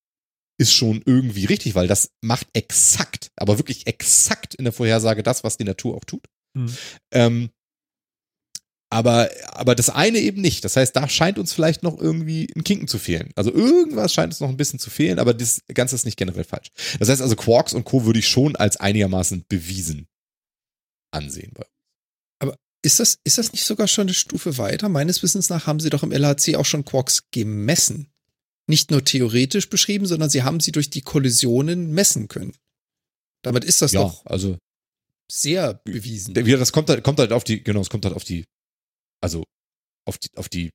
[0.58, 5.42] ist schon irgendwie richtig, weil das macht exakt, aber wirklich exakt in der Vorhersage das,
[5.42, 6.26] was die Natur auch tut.
[6.54, 6.76] Mhm.
[7.12, 7.50] Ähm,
[8.92, 10.66] aber, aber das eine eben nicht.
[10.66, 13.30] Das heißt, da scheint uns vielleicht noch irgendwie ein Kinken zu fehlen.
[13.36, 16.44] Also irgendwas scheint uns noch ein bisschen zu fehlen, aber das Ganze ist nicht generell
[16.44, 16.68] falsch.
[16.98, 18.04] Das heißt also, Quarks und Co.
[18.04, 20.08] würde ich schon als einigermaßen bewiesen
[21.10, 21.54] ansehen.
[22.84, 24.90] Ist das, ist das nicht sogar schon eine Stufe weiter?
[24.90, 28.12] Meines Wissens nach haben sie doch im LHC auch schon Quarks gemessen.
[28.66, 32.52] Nicht nur theoretisch beschrieben, sondern sie haben sie durch die Kollisionen messen können.
[33.42, 34.58] Damit ist das ja, doch also
[35.30, 36.34] sehr bewiesen.
[36.34, 38.44] das kommt halt, kommt halt auf die, genau, es kommt halt auf die,
[39.22, 39.44] also
[40.06, 40.70] auf die, auf die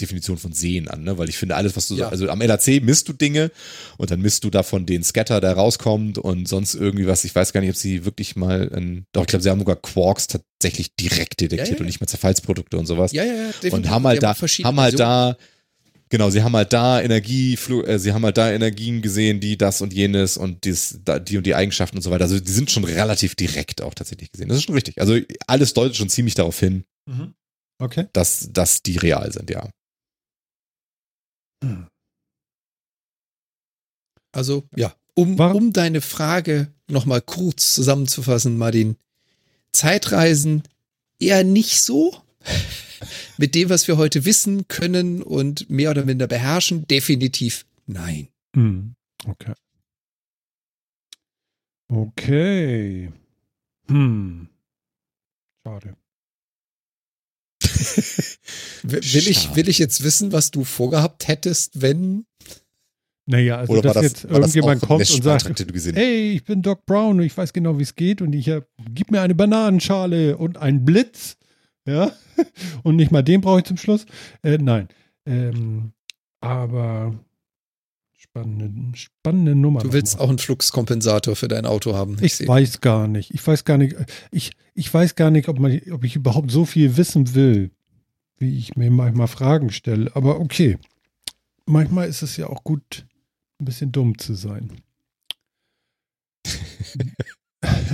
[0.00, 1.16] Definition von Sehen an, ne?
[1.16, 2.06] Weil ich finde, alles, was du Ja.
[2.06, 3.50] so, also am LAC misst du Dinge
[3.96, 7.24] und dann misst du davon den Scatter, der rauskommt und sonst irgendwie was.
[7.24, 9.76] Ich weiß gar nicht, ob sie wirklich mal, ein, doch, ich glaube, sie haben sogar
[9.76, 11.80] Quarks tatsächlich direkt detektiert Ja, ja.
[11.80, 13.12] und nicht mehr Zerfallsprodukte und sowas.
[13.12, 13.46] Ja, ja, ja.
[13.46, 13.72] definitiv.
[13.72, 15.36] und haben halt da, haben halt da,
[16.10, 17.54] genau, sie haben halt da Energie,
[17.86, 21.38] äh, sie haben halt da Energien gesehen, die das und jenes und dies, da, die
[21.38, 22.24] und die Eigenschaften und so weiter.
[22.24, 24.48] Also die sind schon relativ direkt auch tatsächlich gesehen.
[24.48, 25.00] Das ist schon richtig.
[25.00, 27.32] Also alles deutet schon ziemlich darauf hin, Mhm.
[27.78, 28.08] Okay.
[28.12, 29.68] dass, dass die real sind, ja.
[34.32, 38.96] Also, ja, um, Warum- um deine Frage nochmal kurz zusammenzufassen, Martin.
[39.72, 40.62] Zeitreisen
[41.18, 42.22] eher nicht so.
[43.38, 48.28] Mit dem, was wir heute wissen, können und mehr oder minder beherrschen, definitiv nein.
[48.54, 48.94] Mhm.
[49.26, 49.52] Okay.
[51.88, 53.12] Okay.
[53.88, 54.48] Hm.
[55.66, 55.96] Schade.
[58.82, 62.26] Will ich, will ich jetzt wissen, was du vorgehabt hättest, wenn.
[63.28, 65.64] Naja, also Oder war dass das, jetzt das irgendjemand auch kommt und sagt,
[65.96, 68.68] hey, ich bin Doc Brown und ich weiß genau, wie es geht und ich hab,
[68.94, 71.36] gib mir eine Bananenschale und einen Blitz.
[71.88, 72.12] Ja.
[72.82, 74.06] Und nicht mal den brauche ich zum Schluss.
[74.42, 74.88] Äh, nein.
[75.24, 75.92] Ähm,
[76.40, 77.14] aber
[78.36, 79.80] spannende, spannende Nummer.
[79.80, 82.18] Du willst auch einen Fluxkompensator für dein Auto haben.
[82.20, 82.48] Ich sehe.
[82.48, 83.32] weiß gar nicht.
[83.32, 83.96] Ich weiß gar nicht.
[84.30, 87.70] Ich, ich weiß gar nicht, ob, man, ob ich überhaupt so viel wissen will,
[88.38, 90.14] wie ich mir manchmal Fragen stelle.
[90.14, 90.78] Aber okay.
[91.66, 93.06] Manchmal ist es ja auch gut,
[93.60, 94.72] ein bisschen dumm zu sein.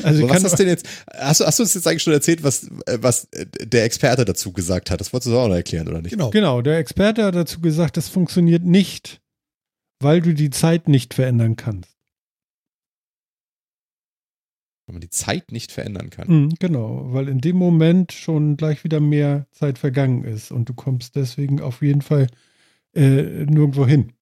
[0.03, 2.43] Also was hast du denn jetzt, hast du, hast du uns jetzt eigentlich schon erzählt,
[2.43, 5.01] was, äh, was äh, der Experte dazu gesagt hat?
[5.01, 6.11] Das wolltest du auch noch erklären, oder nicht?
[6.11, 6.31] Genau.
[6.31, 9.22] genau, der Experte hat dazu gesagt, das funktioniert nicht,
[10.03, 11.97] weil du die Zeit nicht verändern kannst.
[14.87, 16.29] Wenn man die Zeit nicht verändern kann.
[16.29, 20.75] Mhm, genau, weil in dem Moment schon gleich wieder mehr Zeit vergangen ist und du
[20.75, 22.27] kommst deswegen auf jeden Fall
[22.95, 24.13] äh, nirgendwo hin.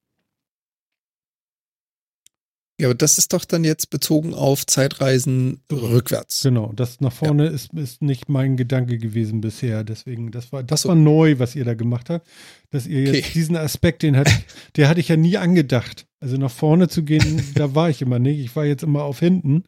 [2.80, 6.42] Ja, aber das ist doch dann jetzt bezogen auf Zeitreisen rückwärts.
[6.42, 9.84] Genau, das nach vorne ist, ist nicht mein Gedanke gewesen bisher.
[9.84, 10.88] Deswegen, das war, das so.
[10.88, 12.26] war neu, was ihr da gemacht habt.
[12.70, 13.32] Dass ihr jetzt Okay.
[13.34, 14.30] diesen Aspekt, den hat,
[14.76, 16.06] der hatte ich ja nie angedacht.
[16.20, 18.40] Also nach vorne zu gehen, da war ich immer nicht.
[18.40, 19.64] Ich war jetzt immer auf hinten.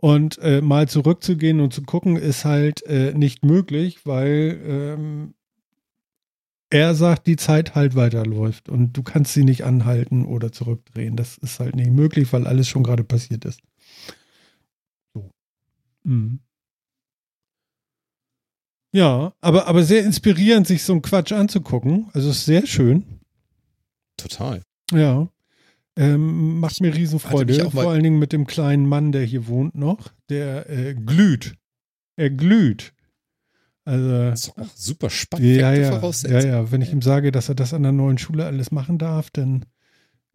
[0.00, 5.34] Und äh, mal zurückzugehen und zu gucken, ist halt äh, nicht möglich, weil ähm,
[6.70, 11.16] er sagt, die Zeit halt weiterläuft und du kannst sie nicht anhalten oder zurückdrehen.
[11.16, 13.60] Das ist halt nicht möglich, weil alles schon gerade passiert ist.
[15.14, 15.30] So.
[16.04, 16.40] Mhm.
[18.92, 22.08] Ja, aber, aber sehr inspirierend, sich so einen Quatsch anzugucken.
[22.12, 23.20] Also ist sehr schön.
[24.16, 24.62] Total.
[24.92, 25.28] Ja.
[25.96, 27.70] Ähm, macht mir Riesenfreude.
[27.70, 30.12] Vor allen Dingen mit dem kleinen Mann, der hier wohnt noch.
[30.28, 31.54] Der äh, glüht.
[32.16, 32.92] Er glüht.
[33.88, 35.46] Also, das ist auch super spannend.
[35.56, 36.70] Ja, ja, ja, ja.
[36.70, 39.64] Wenn ich ihm sage, dass er das an der neuen Schule alles machen darf, dann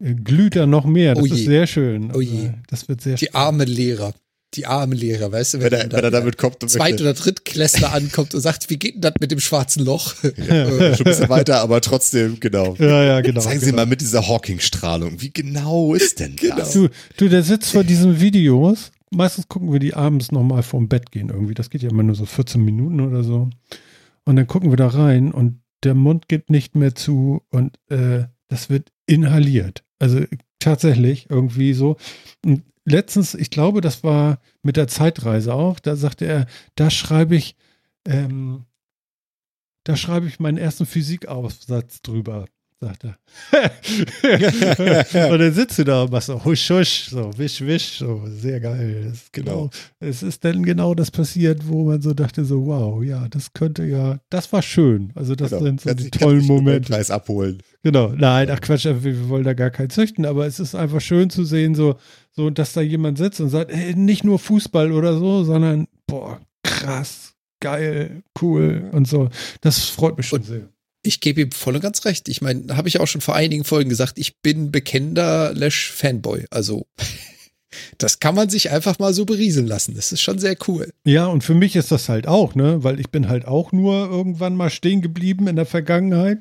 [0.00, 1.14] äh, glüht er noch mehr.
[1.14, 2.08] Das oh ist sehr schön.
[2.08, 2.50] Also, oh je.
[2.68, 3.46] Das wird sehr Die spannend.
[3.46, 4.14] armen Lehrer
[4.56, 6.62] die armen Lehrer, weißt du, wenn, wenn, er, wenn er damit kommt.
[6.62, 10.14] Und Zweit- oder Drittklässler ankommt und sagt, wie geht denn das mit dem schwarzen Loch?
[10.22, 12.76] Ja, schon ein bisschen weiter, aber trotzdem, genau.
[12.78, 13.40] Ja, ja, genau.
[13.40, 13.70] Zeigen genau.
[13.70, 15.20] Sie mal mit dieser Hawking-Strahlung.
[15.20, 16.56] Wie genau ist denn Genau.
[16.56, 16.72] das?
[16.72, 18.92] Du, du, der sitzt vor diesen Videos.
[19.14, 21.54] Meistens gucken wir die abends nochmal vorm Bett gehen irgendwie.
[21.54, 23.48] Das geht ja immer nur so 14 Minuten oder so.
[24.24, 28.24] Und dann gucken wir da rein und der Mund geht nicht mehr zu und äh,
[28.48, 29.84] das wird inhaliert.
[29.98, 30.20] Also
[30.58, 31.96] tatsächlich irgendwie so.
[32.44, 37.36] Und letztens, ich glaube, das war mit der Zeitreise auch, da sagte er, da schreibe
[37.36, 37.56] ich,
[38.06, 38.64] ähm,
[39.84, 42.46] da schreibe ich meinen ersten Physikaufsatz drüber,
[42.84, 43.16] sagt er.
[45.32, 48.60] und dann sitzt du da und machst so husch, husch, so wisch, wisch, so sehr
[48.60, 49.10] geil.
[49.12, 49.70] Ist genau,
[50.00, 53.84] es ist dann genau das passiert, wo man so dachte, so wow, ja, das könnte
[53.84, 55.12] ja, das war schön.
[55.14, 55.62] Also das Genau.
[55.64, 56.92] sind so die tollen Momente.
[56.92, 57.58] Preis abholen.
[57.82, 61.00] Genau, nein, ach Quatsch, wir, wir wollen da gar keinen züchten, aber es ist einfach
[61.00, 61.96] schön zu sehen, so,
[62.32, 66.40] so, dass da jemand sitzt und sagt, ey, nicht nur Fußball oder so, sondern, boah,
[66.62, 69.28] krass, geil, cool und so.
[69.60, 70.68] Das freut mich schon Und- sehr.
[71.04, 72.28] Ich gebe ihm voll und ganz recht.
[72.28, 76.46] Ich meine, habe ich auch schon vor einigen Folgen gesagt, ich bin bekennender Lash-Fanboy.
[76.50, 76.86] Also,
[77.98, 79.94] das kann man sich einfach mal so berieseln lassen.
[79.94, 80.92] Das ist schon sehr cool.
[81.04, 84.10] Ja, und für mich ist das halt auch, ne, weil ich bin halt auch nur
[84.10, 86.38] irgendwann mal stehen geblieben in der Vergangenheit.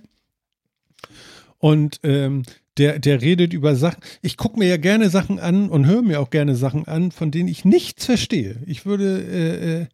[1.60, 2.44] Und ähm,
[2.78, 4.02] der, der redet über Sachen.
[4.22, 7.32] Ich gucke mir ja gerne Sachen an und höre mir auch gerne Sachen an, von
[7.32, 8.58] denen ich nichts verstehe.
[8.66, 9.86] Ich würde, äh, äh,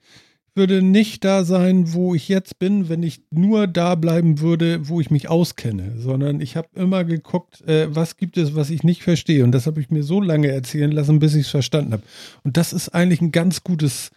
[0.55, 5.01] würde nicht da sein, wo ich jetzt bin, wenn ich nur da bleiben würde, wo
[5.01, 9.03] ich mich auskenne, sondern ich habe immer geguckt, äh, was gibt es, was ich nicht
[9.03, 9.43] verstehe.
[9.43, 12.03] Und das habe ich mir so lange erzählen lassen, bis ich es verstanden habe.
[12.43, 14.11] Und das ist eigentlich ein ganz gutes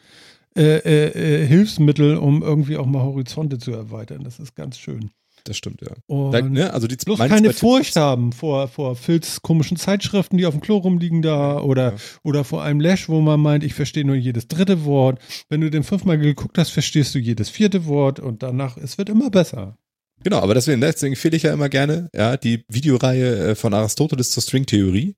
[0.55, 4.23] äh, äh, äh, Hilfsmittel, um irgendwie auch mal Horizonte zu erweitern.
[4.25, 5.11] Das ist ganz schön.
[5.45, 5.89] Das stimmt, ja.
[6.07, 10.47] Und Da, ne, also die bloß keine Furcht haben vor, vor Phils komischen Zeitschriften, die
[10.47, 11.99] auf dem Klo rumliegen da oder, Ja.
[12.23, 15.21] oder vor einem Lash, wo man meint, ich verstehe nur jedes dritte Wort.
[15.49, 19.09] Wenn du den fünfmal geguckt hast, verstehst du jedes vierte Wort und danach, es wird
[19.09, 19.77] immer besser.
[20.23, 24.31] Genau, aber deswegen, deswegen empfehle ich ja immer gerne, ja, die Videoreihe äh, von Aristoteles
[24.31, 25.17] zur Stringtheorie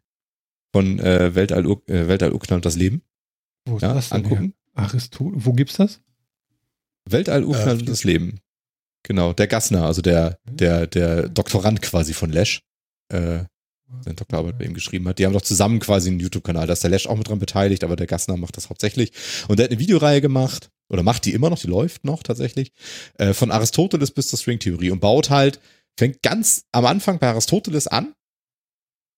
[0.72, 3.02] von äh, Weltall, äh, Weltall Urknall und das Leben.
[3.66, 4.54] Wo ist Ja, das denn angucken.
[4.74, 4.84] her?
[4.84, 6.00] Aristoteles, wo gibt's das?
[7.06, 8.40] Weltall Urknall Äh, und das Leben.
[9.04, 12.62] Genau, der Gassner, also der, der, der Doktorand quasi von Lesch,
[13.12, 13.44] äh,
[14.00, 15.18] seine Doktorarbeit bei ihm geschrieben hat.
[15.18, 16.66] Die haben doch zusammen quasi einen YouTube-Kanal.
[16.66, 19.12] Da ist der Lesch auch mit dran beteiligt, aber der Gassner macht das hauptsächlich.
[19.46, 22.72] Und der hat eine Videoreihe gemacht, oder macht die immer noch, die läuft noch tatsächlich,
[23.18, 25.60] äh, von Aristoteles bis zur Stringtheorie und baut halt,
[25.98, 28.14] fängt ganz am Anfang bei Aristoteles an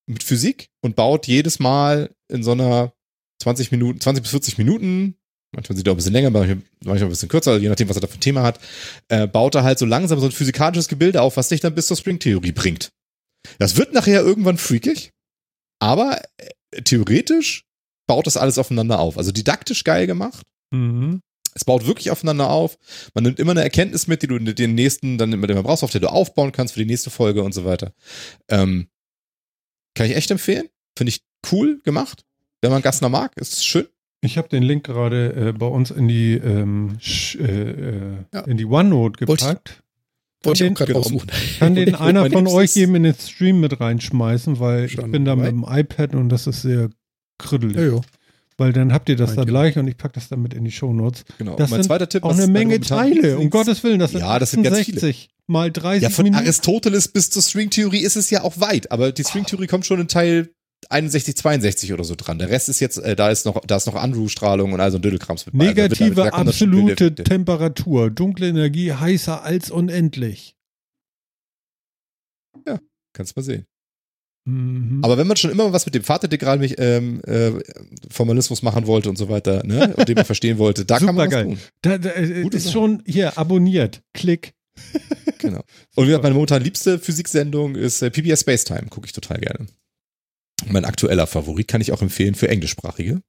[0.05, 2.93] mit Physik und baut jedes Mal in so einer
[3.41, 5.15] 20 Minuten, 20 bis 40 Minuten,
[5.51, 7.97] manchmal sind die auch ein bisschen länger, manchmal, manchmal ein bisschen kürzer, je nachdem, was
[7.97, 8.59] er da für ein Thema hat,
[9.09, 11.87] äh, baut er halt so langsam so ein physikalisches Gebilde auf, was dich dann bis
[11.87, 12.91] zur Stringtheorie bringt.
[13.59, 15.11] Das wird nachher irgendwann freakig,
[15.79, 17.65] aber äh, theoretisch
[18.07, 19.17] baut das alles aufeinander auf.
[19.17, 20.45] Also didaktisch geil gemacht.
[20.71, 21.21] Mhm.
[21.53, 22.77] Es baut wirklich aufeinander auf.
[23.13, 26.01] Man nimmt immer eine Erkenntnis mit, die du den nächsten, dann immer brauchst, auf der
[26.01, 27.93] du aufbauen kannst für die nächste Folge und so weiter.
[28.47, 28.89] Ähm,
[29.95, 30.69] kann ich echt empfehlen.
[30.95, 31.21] Finde ich
[31.51, 32.25] cool gemacht.
[32.61, 33.87] Wenn man Gassner mag, ist es schön.
[34.27, 36.97] Ich habe den Link gerade äh, bei uns in die, ähm,
[37.39, 38.01] äh, äh,
[38.33, 38.41] Ja.
[38.41, 39.83] in die OneNote Wollte ich- gepackt.
[40.43, 41.03] Wollte ich den- auch gerade genau.
[41.03, 41.31] raussuchen.
[41.59, 45.25] Kann den einer von euch eben in den Stream mit reinschmeißen, weil ich Schon bin
[45.25, 46.89] da mit dem iPad und das ist sehr
[47.39, 47.75] krüddelig.
[47.77, 48.01] Ja, ja.
[48.59, 49.51] Weil dann habt ihr das da Meint ihr.
[49.51, 51.25] gleich und ich packe das dann mit in die Shownotes.
[51.37, 51.55] Genau.
[51.55, 53.99] Das mein sind zweiter Tipp Auch eine Menge Teile, um Gottes Willen.
[53.99, 54.97] Das sind Ja, das sind ganz viele.
[54.97, 56.43] 68 mal 30 Ja, von Minuten.
[56.43, 60.07] Aristoteles bis zur Stringtheorie ist es ja auch weit, aber die Stringtheorie kommt schon in
[60.07, 60.49] Teil
[60.89, 62.39] 61, 62 oder so dran.
[62.39, 65.01] Der Rest ist jetzt, äh, da ist noch, da ist noch Andrew-Strahlung und also ein
[65.01, 65.65] Dödelkrams mit bei.
[65.65, 70.57] Da Negative da das schon absolute Temperatur, dunkle Energie heißer als unendlich.
[73.17, 73.65] Kannst mal sehen.
[74.45, 74.99] Mhm.
[75.03, 77.51] Aber wenn man schon immer was mit dem Vaterdegral ähm, äh,
[78.11, 81.17] Formalismus machen wollte und so weiter, ne, und den man verstehen wollte, da kann man
[81.17, 81.45] was Supergeil.
[81.45, 81.59] tun.
[81.81, 82.73] da, da, äh, ist Sache.
[82.73, 84.03] schon hier abonniert.
[84.13, 84.53] Klick.
[85.39, 85.63] Genau.
[85.95, 89.39] Und wie gesagt, meine momentan liebste Physiksendung ist äh, PBS Space Time, gucke ich total
[89.39, 89.65] gerne.
[90.65, 93.21] Mein aktueller Favorit kann ich auch empfehlen für Englischsprachige.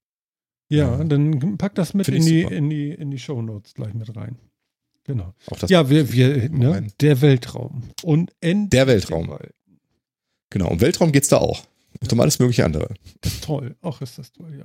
[0.71, 1.05] Ja, Ja.
[1.05, 4.39] dann pack das mit in die, in die, in die Shownotes gleich mit rein.
[5.05, 5.35] genau.
[5.51, 7.91] Auch das Ja, wir, wir, ne, der Weltraum.
[8.03, 8.71] Unendlich.
[8.71, 9.39] Der Weltraum.
[10.51, 11.65] Genau, um Weltraum geht's da auch.
[12.01, 12.95] Und um alles mögliche andere.
[13.23, 13.77] Das ist toll.
[13.81, 14.65] Auch ist das toll, ja.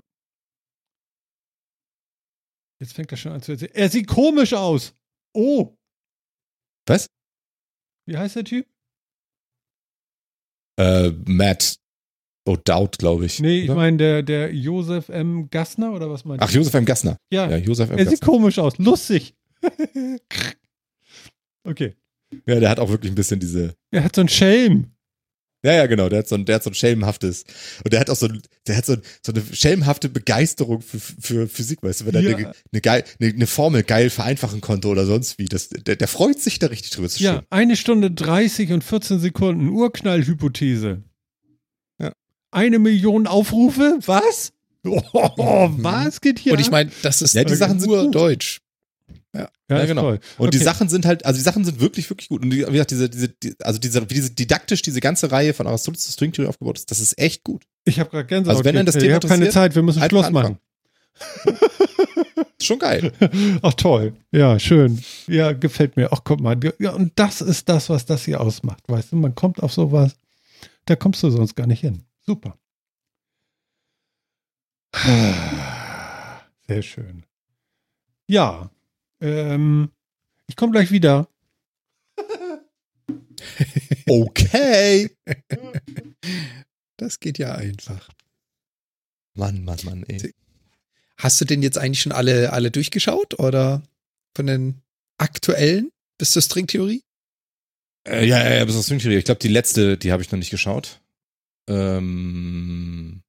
[2.80, 3.72] Jetzt fängt er schon an zu erzählen.
[3.74, 4.94] Er sieht komisch aus.
[5.34, 5.76] Oh.
[6.86, 7.08] Was?
[8.06, 8.68] Wie heißt der Typ?
[10.78, 11.78] Äh, Matt
[12.46, 13.40] O'Dowd, glaube ich.
[13.40, 15.50] Nee, ich meine der, der Josef M.
[15.50, 16.86] Gassner oder was meinst Ach, Josef M.
[16.86, 17.18] Gassner.
[17.32, 17.98] Ja, Ja, Josef M.
[17.98, 18.34] er sieht Gassner.
[18.34, 18.78] komisch aus.
[18.78, 19.34] Lustig.
[21.64, 21.96] okay.
[22.46, 23.76] Ja, der hat auch wirklich ein bisschen diese.
[23.92, 24.88] Er hat so einen Schelm.
[25.66, 26.10] Ja, ja, genau.
[26.10, 27.46] Der hat so ein, der hat so ein schelmhaftes.
[27.86, 31.00] Und der hat auch so, ein- der hat so, ein- so eine schelmhafte Begeisterung für,
[31.00, 32.36] für Physik, weißt du, wenn er Ja.
[32.36, 35.46] eine, eine, geil, eine, eine Formel geil vereinfachen konnte oder sonst wie.
[35.46, 37.08] Das, der, der freut sich da richtig drüber.
[37.16, 39.70] Ja, eine Stunde 30 und 14 Sekunden.
[39.70, 41.04] Urknallhypothese.
[42.54, 42.60] Ja.
[42.60, 44.00] Eine Million Aufrufe?
[44.06, 44.54] Was?
[44.86, 45.02] Oh,
[45.78, 46.54] was geht hier?
[46.54, 48.16] Und ich meine, das ist Ja, die Sachen sind nur gut.
[48.16, 48.62] Deutsch.
[49.34, 50.02] ja, ja, ist genau.
[50.02, 50.20] toll.
[50.38, 50.58] Und die.
[50.58, 52.44] Sachen sind halt, also die Sachen sind wirklich, wirklich gut.
[52.44, 55.54] Und die, wie gesagt, diese, diese, die, also diese, wie diese didaktisch diese ganze Reihe
[55.54, 57.64] von Aristoteles zur String Theory aufgebaut ist, das ist echt gut.
[57.86, 58.58] Ich habe gerade Gänsehaut.
[58.58, 58.96] Also wenn dann das.
[58.96, 60.58] Thema ich habe keine interessiert, Zeit, wir müssen einfach Schluss machen.
[62.64, 63.12] Ist schon geil.
[63.62, 64.14] Ach toll.
[64.32, 65.04] Ja, schön.
[65.28, 66.14] Ja, gefällt mir.
[66.14, 66.58] Ach, guck mal.
[66.80, 68.84] Ja, und das ist das, was das hier ausmacht.
[68.88, 70.16] Weißt du, man kommt auf sowas,
[70.86, 72.04] da kommst du sonst gar nicht hin.
[72.26, 72.58] Super.
[76.68, 77.26] Sehr schön.
[78.28, 78.72] Ja.
[79.20, 79.92] Ähm,
[80.48, 81.28] ich komme gleich wieder.
[84.08, 85.10] Okay.
[86.98, 88.10] Das geht ja einfach.
[89.34, 90.34] Mann, Mann, Mann, ey.
[91.18, 93.84] Hast du denn jetzt eigentlich schon alle, alle durchgeschaut oder
[94.36, 94.82] von den
[95.18, 97.04] aktuellen bis zur Stringtheorie?
[98.08, 99.18] Äh, ja, ja, ja, bis auf String Theory.
[99.18, 101.02] Ich glaube, die letzte, die habe ich noch nicht geschaut.
[101.70, 103.24] Ähm,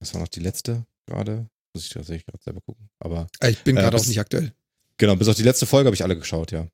[0.00, 1.46] was war noch die letzte gerade?
[1.74, 2.88] Muss ich tatsächlich gerade selber gucken.
[3.00, 4.52] Aber Ich bin Äh, gerade auch bis- nicht aktuell.
[4.98, 6.68] genau, bis auf die letzte Folge habe ich alle geschaut, ja.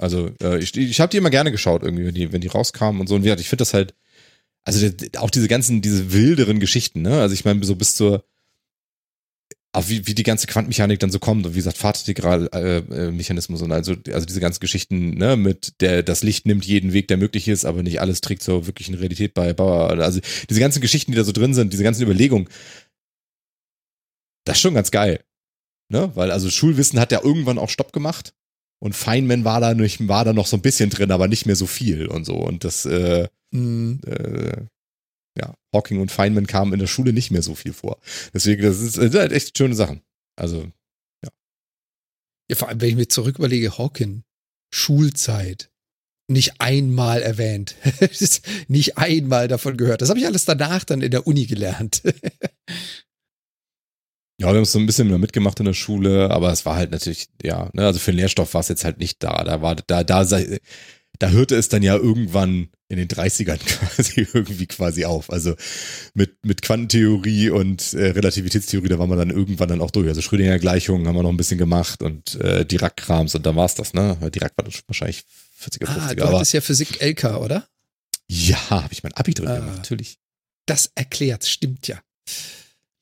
[0.00, 3.00] Also äh, ich, ich habe die immer gerne geschaut, irgendwie, wenn die, wenn die rauskamen
[3.00, 3.14] und so.
[3.14, 3.94] Und wie gesagt, ich finde das halt,
[4.64, 4.88] also
[5.18, 7.20] auch diese ganzen, diese wilderen Geschichten, ne?
[7.20, 8.24] Also ich meine, so bis zur,
[9.74, 13.62] auch wie, wie die ganze Quantenmechanik dann so kommt und wie gesagt, Fahrtintegralmechanismus äh, Mechanismus
[13.62, 17.16] und also, also diese ganzen Geschichten, ne, mit der, das Licht nimmt jeden Weg, der
[17.16, 19.52] möglich ist, aber nicht alles trägt zur wirklichen Realität bei.
[19.54, 19.98] Bauer.
[19.98, 22.48] Also diese ganzen Geschichten, die da so drin sind, diese ganzen Überlegungen,
[24.44, 25.24] das ist schon ganz geil.
[25.90, 26.10] Ne?
[26.14, 28.34] Weil also Schulwissen hat ja irgendwann auch Stopp gemacht.
[28.78, 31.54] Und Feynman war da, nicht, war da noch so ein bisschen drin, aber nicht mehr
[31.54, 32.34] so viel und so.
[32.34, 34.00] Und das, äh, Hm.
[34.06, 34.66] äh,
[35.72, 37.98] Hawking und Feynman kamen in der Schule nicht mehr so viel vor.
[38.34, 40.02] Deswegen, das, ist, das sind halt echt schöne Sachen.
[40.36, 40.70] Also,
[42.50, 44.24] Ja, vor allem, wenn ich mir zurück überlege, Hawking,
[44.74, 45.70] Schulzeit,
[46.28, 47.76] nicht einmal erwähnt.
[48.68, 50.02] nicht einmal davon gehört.
[50.02, 52.02] Das habe ich alles danach dann in der Uni gelernt.
[54.38, 56.76] ja, wir haben es so ein bisschen mehr mitgemacht in der Schule, aber es war
[56.76, 59.44] halt natürlich, ja, ne, also für den Lehrstoff war es jetzt halt nicht da.
[59.44, 60.58] Da war, da, da, sei-
[61.18, 65.30] da hörte es dann ja irgendwann in den 30ern quasi irgendwie quasi auf.
[65.30, 65.54] Also
[66.14, 70.08] mit, mit Quantentheorie und äh, Relativitätstheorie, da waren wir dann irgendwann dann auch durch.
[70.08, 73.74] Also Schrödinger Gleichungen haben wir noch ein bisschen gemacht und äh, Dirac-Krams und dann war's
[73.74, 74.16] das, ne?
[74.34, 75.22] Dirac war dann schon wahrscheinlich
[75.62, 76.00] 40er, 50er.
[76.00, 77.66] ah, du hattest ja Physik LK, oder?
[78.28, 79.56] ja, habe ich mein Abi drin Ah.
[79.58, 80.18] gemacht, natürlich.
[80.66, 82.00] Das erklärt, stimmt ja.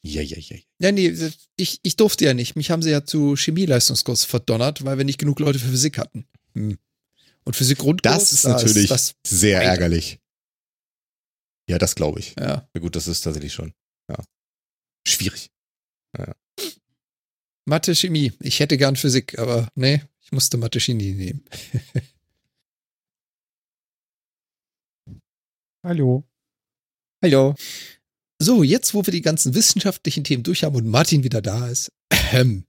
[0.02, 0.56] Ja, ja, ja.
[0.78, 1.14] Ja, nee,
[1.56, 2.56] ich, ich durfte ja nicht.
[2.56, 6.26] Mich haben sie ja zu Chemieleistungskurs verdonnert, weil wir nicht genug Leute für Physik hatten.
[6.54, 6.78] Hm.
[7.44, 10.20] Und Physik Grundkurs, Das ist da natürlich das, sehr ärgerlich.
[11.68, 12.34] Ja, das glaube ich.
[12.38, 12.68] ja.
[12.74, 13.72] Ja, gut, das ist tatsächlich schon.
[14.08, 14.16] Ja.
[15.06, 15.50] Schwierig.
[17.66, 18.32] Mathe, Chemie.
[18.40, 21.44] Ich hätte gern Physik, aber nee, ich musste Mathe, Chemie nehmen.
[25.84, 26.24] Hallo.
[27.22, 27.54] Hallo.
[28.42, 31.92] So, jetzt, wo wir die ganzen wissenschaftlichen Themen durch haben und Martin wieder da ist.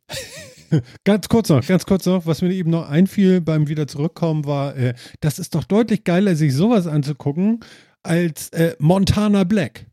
[1.03, 4.75] Ganz kurz noch, ganz kurz noch, was mir eben noch einfiel beim wieder zurückkommen war,
[4.75, 7.59] äh, das ist doch deutlich geiler, sich sowas anzugucken,
[8.03, 9.87] als äh, Montana Black.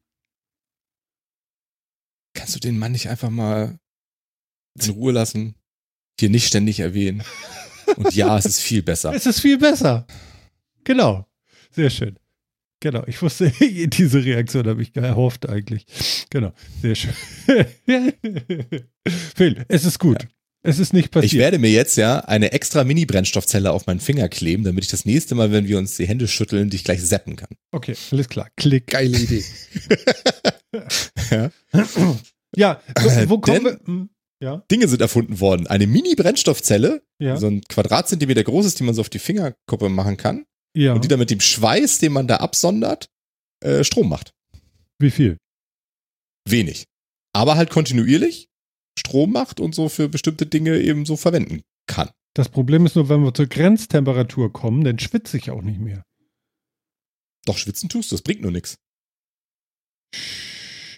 [2.35, 3.79] Kannst du den Mann nicht einfach mal
[4.81, 5.55] in Ruhe lassen?
[6.19, 7.23] Hier nicht ständig erwähnen.
[7.97, 9.13] Und ja, es ist viel besser.
[9.15, 10.07] Es ist viel besser.
[10.85, 11.27] Genau.
[11.71, 12.19] Sehr schön.
[12.81, 15.87] Genau, ich wusste, diese Reaktion habe ich erhofft eigentlich.
[16.31, 17.13] Genau, sehr schön.
[19.35, 20.29] Phil, es ist gut.
[20.69, 21.33] Es ist nicht Ich passiert.
[21.35, 25.35] werde mir jetzt ja eine extra Mini-Brennstoffzelle auf meinen Finger kleben, damit ich das nächste
[25.35, 27.49] Mal, wenn wir uns die Hände schütteln, dich gleich zappen kann.
[27.73, 28.49] okay, alles klar.
[28.57, 28.89] Klick.
[28.89, 29.45] geile Idee.
[31.31, 31.51] Ja.
[32.57, 33.81] Ja, wo, wo Äh, kommen denn- wir?
[33.87, 34.11] Hm,
[34.43, 35.67] Ja, Dinge sind erfunden worden.
[35.67, 40.17] Eine Mini-Brennstoffzelle, ja, so ein Quadratzentimeter groß ist, die man so auf die Fingerkuppe machen
[40.17, 40.45] kann.
[40.77, 40.93] ja.
[40.95, 43.09] Und die dann mit dem Schweiß, den man da absondert,
[43.65, 44.33] äh, Strom macht.
[45.01, 45.37] Wie viel?
[46.49, 46.85] Wenig.
[47.35, 48.49] Aber halt kontinuierlich
[48.99, 52.11] Strom macht und so für bestimmte Dinge eben so verwenden kann.
[52.35, 56.03] Das Problem ist nur, wenn wir zur Grenztemperatur kommen, dann schwitze ich auch nicht mehr.
[57.47, 58.77] Doch, schwitzen tust du, das bringt nur nichts.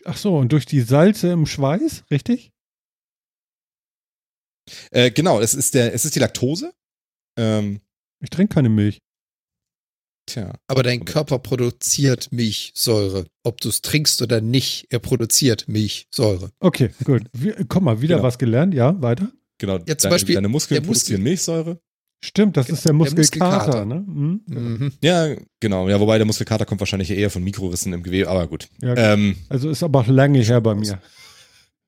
[0.05, 2.51] Ach so, und durch die Salze im Schweiß, richtig?
[4.91, 6.73] Äh, genau, es ist, der, es ist die Laktose.
[7.39, 7.81] Ähm,
[8.23, 8.99] Ich trinke keine Milch.
[10.27, 10.53] Tja.
[10.69, 13.27] Aber dein Körper produziert Milchsäure.
[13.43, 16.51] Ob du es trinkst oder nicht, er produziert Milchsäure.
[16.61, 17.23] Okay, gut.
[17.33, 18.27] Wir, komm mal, wieder Genau.
[18.27, 19.31] was gelernt, ja, weiter.
[19.59, 21.79] Genau, Ja, zum deine, Beispiel deine Muskeln der Muskel- produzieren Milchsäure.
[22.23, 23.85] Stimmt, das ist der Genau, der Muskelkater, Muskelkater.
[23.87, 24.05] ne?
[24.07, 24.41] Mhm.
[24.47, 24.93] Mhm.
[25.03, 25.89] Ja, genau.
[25.89, 28.69] Ja, wobei der Muskelkater kommt wahrscheinlich eher von Mikrorissen im Gewebe, aber gut.
[28.83, 31.01] Ja, Ähm, also ist aber auch lange her bei mir.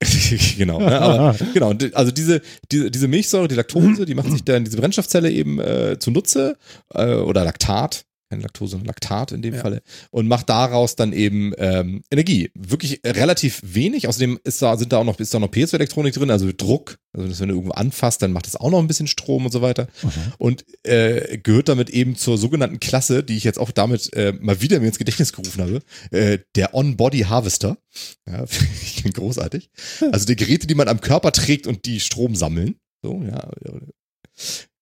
[0.59, 0.79] genau.
[0.81, 1.75] Ne, aber, genau.
[1.93, 2.41] Also diese,
[2.71, 6.57] diese, diese Milchsäure, die Laktose, die macht sich dann diese Brennstoffzelle eben äh, zunutze
[6.95, 8.05] äh, oder Laktat.
[8.33, 9.61] Keine Laktose, Laktat in dem Ja.
[9.61, 9.83] Falle.
[10.11, 12.51] Und macht daraus dann eben ähm, Energie.
[12.55, 14.09] Wirklich relativ wenig.
[14.09, 16.97] Außerdem ist da, sind da auch noch, ist da noch Piezoelektronik drin, also Druck.
[17.13, 19.61] Also wenn du irgendwo anfasst, dann macht das auch noch ein bisschen Strom und so
[19.61, 19.87] weiter.
[20.39, 24.63] und äh, gehört damit eben zur sogenannten Klasse, die ich jetzt auch damit äh, mal
[24.63, 25.81] wieder mir ins Gedächtnis gerufen habe,
[26.11, 27.77] äh, der On-Body Harvester.
[28.27, 28.45] Ja,
[28.83, 29.69] ich bin großartig.
[30.11, 32.77] Also die Geräte, die man am Körper trägt und die Strom sammeln.
[33.03, 33.51] So, ja.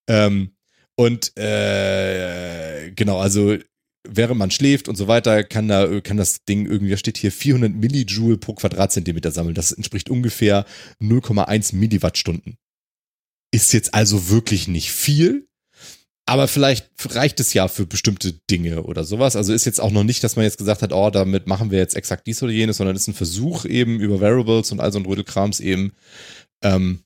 [0.09, 0.53] Ähm,
[1.01, 3.57] und äh, genau, also
[4.07, 7.33] während man schläft und so weiter, kann da kann das Ding irgendwie, da steht hier
[7.33, 9.55] 400 Millijoule pro Quadratzentimeter sammeln.
[9.55, 10.67] Das entspricht ungefähr
[11.03, 12.59] 0,1 Milliwattstunden.
[13.51, 15.49] Ist jetzt also wirklich nicht viel,
[16.27, 19.37] aber vielleicht reicht es ja für bestimmte Dinge oder sowas.
[19.37, 21.79] Also ist jetzt auch noch nicht, dass man jetzt gesagt hat, oh, damit machen wir
[21.79, 24.99] jetzt exakt dies oder jenes, sondern ist ein Versuch eben über Variables und all so
[24.99, 25.95] ein Rödelkrams eben
[26.63, 27.05] ähm,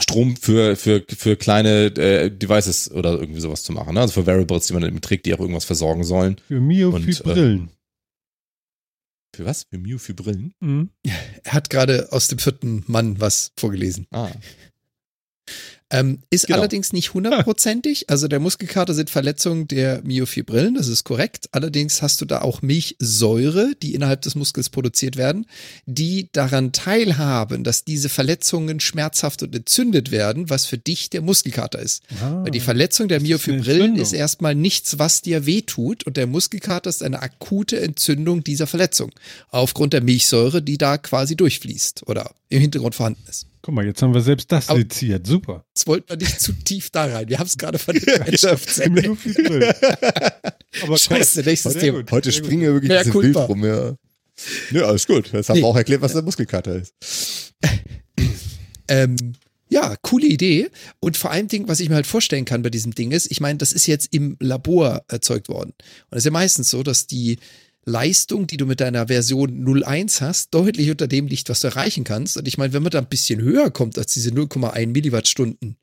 [0.00, 3.94] Strom für, für, für kleine äh, Devices oder irgendwie sowas zu machen.
[3.94, 4.00] Ne?
[4.00, 6.36] Also für Variables, die man eben trägt, die auch irgendwas versorgen sollen.
[6.46, 7.70] Für Mio Und, für äh, Brillen.
[9.34, 9.66] Für was?
[9.98, 10.54] Für Brillen?
[10.60, 10.90] Mhm.
[11.44, 14.06] Er hat gerade aus dem vierten Mann was vorgelesen.
[14.10, 14.30] Ah.
[15.90, 16.58] Ähm, ist Genau.
[16.58, 18.10] allerdings nicht hundertprozentig.
[18.10, 21.48] Also der Muskelkater sind Verletzungen der Myofibrillen, das ist korrekt.
[21.52, 25.46] Allerdings hast du da auch Milchsäure, die innerhalb des Muskels produziert werden,
[25.86, 31.78] die daran teilhaben, dass diese Verletzungen schmerzhaft und entzündet werden, was für dich der Muskelkater
[31.78, 32.02] ist.
[32.20, 32.42] Ah.
[32.44, 34.02] Weil die Verletzung der ist Myofibrillen Entzündung.
[34.02, 39.10] ist erstmal nichts, was dir wehtut und der Muskelkater ist eine akute Entzündung dieser Verletzung
[39.50, 43.46] aufgrund der Milchsäure, die da quasi durchfließt oder im Hintergrund vorhanden ist.
[43.62, 45.26] Guck mal, jetzt haben wir selbst das Aber- seziert.
[45.26, 45.64] Super.
[45.74, 47.28] Jetzt wollten wir nicht zu tief da rein.
[47.28, 49.74] Wir haben es gerade von für Brillen.
[50.82, 51.98] Aber Scheiße, nächstes Thema.
[51.98, 52.12] gut.
[52.12, 53.94] Heute springen wir wirklich ein bisschen wild rum, ja.
[54.70, 55.32] Nö, alles gut.
[55.32, 55.62] Jetzt haben Nee.
[55.62, 56.94] wir auch erklärt, was der Muskelkater ist.
[58.90, 59.34] Ähm,
[59.68, 60.70] ja, coole Idee.
[60.98, 63.40] Und vor allen Dingen, was ich mir halt vorstellen kann bei diesem Ding ist, ich
[63.40, 65.74] meine, das ist jetzt im Labor erzeugt worden.
[66.10, 67.38] Und es ist ja meistens so, dass die
[67.88, 72.04] Leistung, die du mit deiner Version 01 hast, deutlich unter dem liegt, was du erreichen
[72.04, 72.36] kannst.
[72.36, 75.76] Und ich meine, wenn man da ein bisschen höher kommt als diese 0,1 Milliwattstunden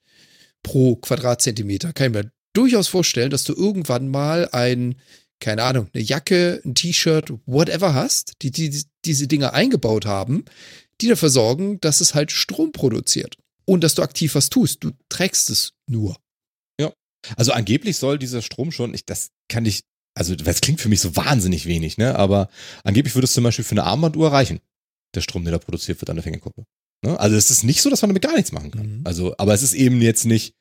[0.63, 4.95] pro Quadratzentimeter, kann ich mir durchaus vorstellen, dass du irgendwann mal ein,
[5.39, 10.45] keine Ahnung, eine Jacke, ein T-Shirt, whatever hast, die, die diese Dinge eingebaut haben,
[11.01, 13.37] die dafür sorgen, dass es halt Strom produziert.
[13.65, 14.83] Und dass du aktiv was tust.
[14.83, 16.15] Du trägst es nur.
[17.35, 19.81] Also angeblich soll dieser Strom schon, ich, das kann ich,
[20.15, 22.15] also das klingt für mich so wahnsinnig wenig, ne?
[22.17, 22.49] Aber
[22.83, 24.59] angeblich würde es zum Beispiel für eine Armbanduhr reichen,
[25.13, 26.63] der Strom, der da produziert wird an der Fingerkuppe.
[27.05, 27.19] Ne?
[27.19, 28.97] Also es ist nicht so, dass man damit gar nichts machen kann.
[28.99, 29.01] Mhm.
[29.03, 30.53] Also, aber es ist eben jetzt nicht,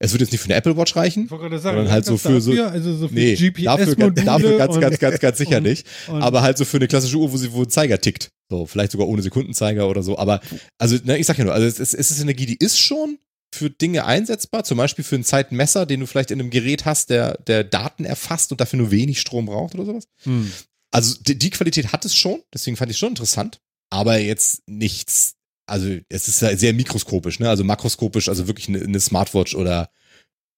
[0.00, 1.24] es wird jetzt nicht für eine Apple Watch reichen.
[1.24, 3.34] Ich wollte gerade sagen, Sondern halt so das für so- dafür, also so für Nee,
[3.34, 5.86] dafür, dafür ganz, und- ganz, ganz, ganz sicher und- nicht.
[6.08, 8.28] und- Aber halt so für eine klassische Uhr, wo sie, wo ein Zeiger tickt.
[8.50, 10.16] So, vielleicht sogar ohne Sekundenzeiger oder so.
[10.18, 10.40] Aber,
[10.78, 13.18] also, ne, ich sag ja nur, also es ist, es ist Energie, die ist schon
[13.54, 17.10] für Dinge einsetzbar, zum Beispiel für einen Zeitmesser, den du vielleicht in einem Gerät hast,
[17.10, 20.04] der, der Daten erfasst und dafür nur wenig Strom braucht oder sowas.
[20.22, 20.52] Hm.
[20.90, 23.60] Also die, die Qualität hat es schon, deswegen fand ich es schon interessant,
[23.90, 25.34] aber jetzt nichts,
[25.66, 27.48] also es ist sehr mikroskopisch, ne?
[27.48, 29.90] Also makroskopisch, also wirklich eine, eine Smartwatch oder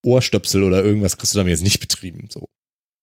[0.04, 2.28] Ohrstöpsel oder irgendwas kriegst du damit jetzt nicht betrieben.
[2.30, 2.48] So.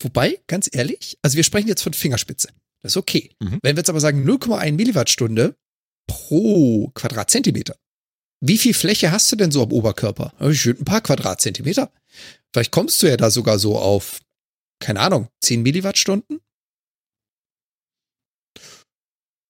[0.01, 2.49] Wobei, ganz ehrlich, also wir sprechen jetzt von Fingerspitze.
[2.81, 3.31] Das ist okay.
[3.39, 3.59] Mhm.
[3.61, 5.55] Wenn wir jetzt aber sagen 0,1 Millivattstunde
[6.07, 7.75] pro Quadratzentimeter.
[8.39, 10.33] Wie viel Fläche hast du denn so am Oberkörper?
[10.39, 11.91] Ja, ein paar Quadratzentimeter.
[12.53, 14.19] Vielleicht kommst du ja da sogar so auf,
[14.79, 16.39] keine Ahnung, 10 Milliwattstunden?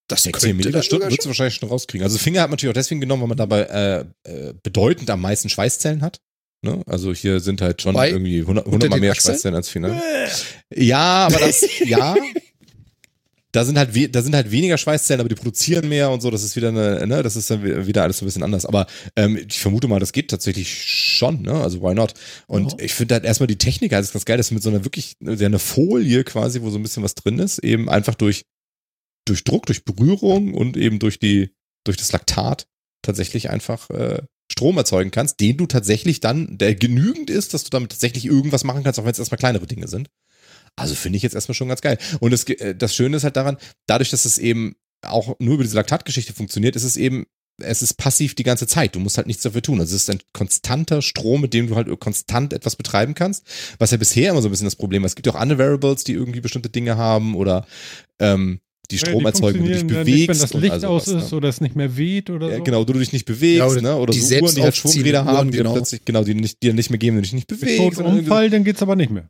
[0.09, 2.03] Das 10 könnte dann Milliwattstunden sogar würdest du wahrscheinlich schon rauskriegen.
[2.03, 5.21] Also Finger hat man natürlich auch deswegen genommen, weil man dabei äh, äh, bedeutend am
[5.21, 6.21] meisten Schweißzellen hat.
[6.63, 6.81] Ne?
[6.87, 9.33] Also hier sind halt schon Wobei, irgendwie 100, unter 100 mal mehr Achseln?
[9.33, 10.01] Schweißzellen als Finger.
[10.73, 12.15] Ja, aber das, ja.
[13.53, 16.29] Da sind halt, we- da sind halt weniger Schweißzellen, aber die produzieren mehr und so.
[16.29, 18.65] Das ist wieder eine, ne, das ist dann wi- wieder alles so ein bisschen anders.
[18.65, 21.53] Aber ähm, ich vermute mal, das geht tatsächlich schon, ne?
[21.53, 22.13] Also why not?
[22.47, 22.77] Und Ja.
[22.85, 24.83] ich finde halt erstmal die Technik halt ist ganz geil, dass du mit so einer
[24.83, 28.43] wirklich, ja, eine Folie quasi, wo so ein bisschen was drin ist, eben einfach durch,
[29.25, 31.51] durch Druck, durch Berührung und eben durch die,
[31.85, 32.67] durch das Laktat
[33.01, 34.21] tatsächlich einfach äh,
[34.51, 38.63] Strom erzeugen kannst, den du tatsächlich dann, der genügend ist, dass du damit tatsächlich irgendwas
[38.65, 40.09] machen kannst, auch wenn es erstmal kleinere Dinge sind.
[40.77, 41.97] Also finde ich jetzt erstmal schon ganz geil.
[42.19, 44.75] Und das, äh, das Schöne ist halt daran, dadurch, dass es eben
[45.05, 47.25] auch nur über diese Laktatgeschichte funktioniert, ist es eben,
[47.61, 48.95] es ist passiv die ganze Zeit.
[48.95, 49.79] Du musst halt nichts dafür tun.
[49.79, 53.43] Also es ist ein konstanter Strom, mit dem du halt konstant etwas betreiben kannst.
[53.79, 55.07] Was ja bisher immer so ein bisschen das Problem war.
[55.07, 57.65] Es gibt ja auch andere Variables, die irgendwie bestimmte Dinge haben oder
[58.19, 58.59] ähm,
[58.91, 60.07] die Strom Ja, die erzeugen, wenn du dich bewegst.
[60.07, 61.37] Nicht, wenn das Licht all aus sowas, ist ne?
[61.37, 62.63] oder es nicht mehr weht oder Ja, so.
[62.63, 63.95] genau, du dich nicht bewegst, Ja, oder ne?
[63.97, 65.73] Oder die so Uhren, die halt Schwungräder haben, Uhren, die genau.
[65.73, 67.77] plötzlich, genau, die nicht, dir nicht mehr geben, wenn du dich nicht bewegst.
[67.77, 69.29] sondern irgendwie- Unfall, dann geht's aber nicht mehr.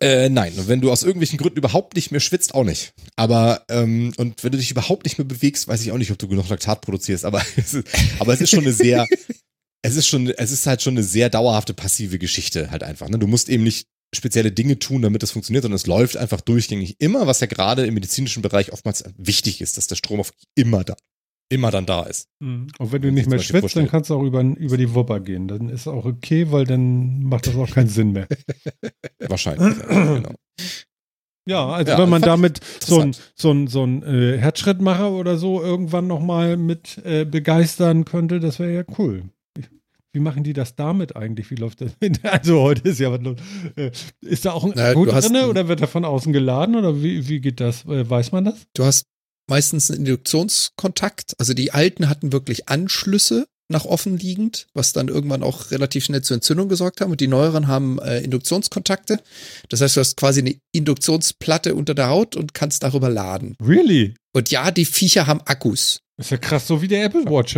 [0.00, 2.92] Äh, nein, und wenn du aus irgendwelchen Gründen überhaupt nicht mehr schwitzt, auch nicht.
[3.16, 6.18] Aber, ähm, und wenn du dich überhaupt nicht mehr bewegst, weiß ich auch nicht, ob
[6.18, 7.88] du genug Laktat produzierst, aber es ist,
[8.18, 9.06] aber es ist schon eine sehr,
[9.82, 13.08] es ist schon, es ist halt schon eine sehr dauerhafte passive Geschichte halt einfach.
[13.08, 13.18] Ne?
[13.18, 16.96] Du musst eben nicht spezielle Dinge tun, damit das funktioniert, sondern es läuft einfach durchgängig
[16.98, 20.84] immer, was ja gerade im medizinischen Bereich oftmals wichtig ist, dass der Strom auf immer
[20.84, 20.96] da,
[21.50, 22.28] immer dann da ist.
[22.40, 24.94] Und wenn du nicht ich mehr schwitzt, dann vorstelle- kannst du auch über, über die
[24.94, 25.48] Wupper gehen.
[25.48, 28.28] Dann ist auch okay, weil dann macht das auch keinen Sinn mehr.
[29.28, 29.76] Wahrscheinlich.
[29.90, 30.34] ja, genau.
[31.48, 35.38] Ja, also Ja, wenn man damit so ein, so ein, so ein äh, Herzschrittmacher oder
[35.38, 39.24] so irgendwann nochmal mit äh, begeistern könnte, das wäre ja cool.
[40.12, 41.50] Wie machen die das damit eigentlich?
[41.50, 41.92] Wie läuft das?
[42.22, 43.36] Also heute ist ja was los.
[43.76, 47.02] Äh, Ist da auch ein Na, Akku drin oder wird er von außen geladen oder
[47.02, 47.84] wie, wie geht das?
[47.86, 48.66] Äh, Weiß man das?
[48.74, 49.04] Du hast
[49.48, 51.34] meistens einen Induktionskontakt.
[51.38, 56.22] Also die alten hatten wirklich Anschlüsse nach offen liegend, was dann irgendwann auch relativ schnell
[56.22, 57.10] zur Entzündung gesorgt haben.
[57.10, 59.20] Und die neueren haben äh, Induktionskontakte.
[59.68, 63.56] Das heißt, du hast quasi eine Induktionsplatte unter der Haut und kannst darüber laden.
[63.62, 64.14] Really?
[64.32, 66.00] Und ja, die Viecher haben Akkus.
[66.16, 67.56] Ist ja krass, so wie der Apple Watch,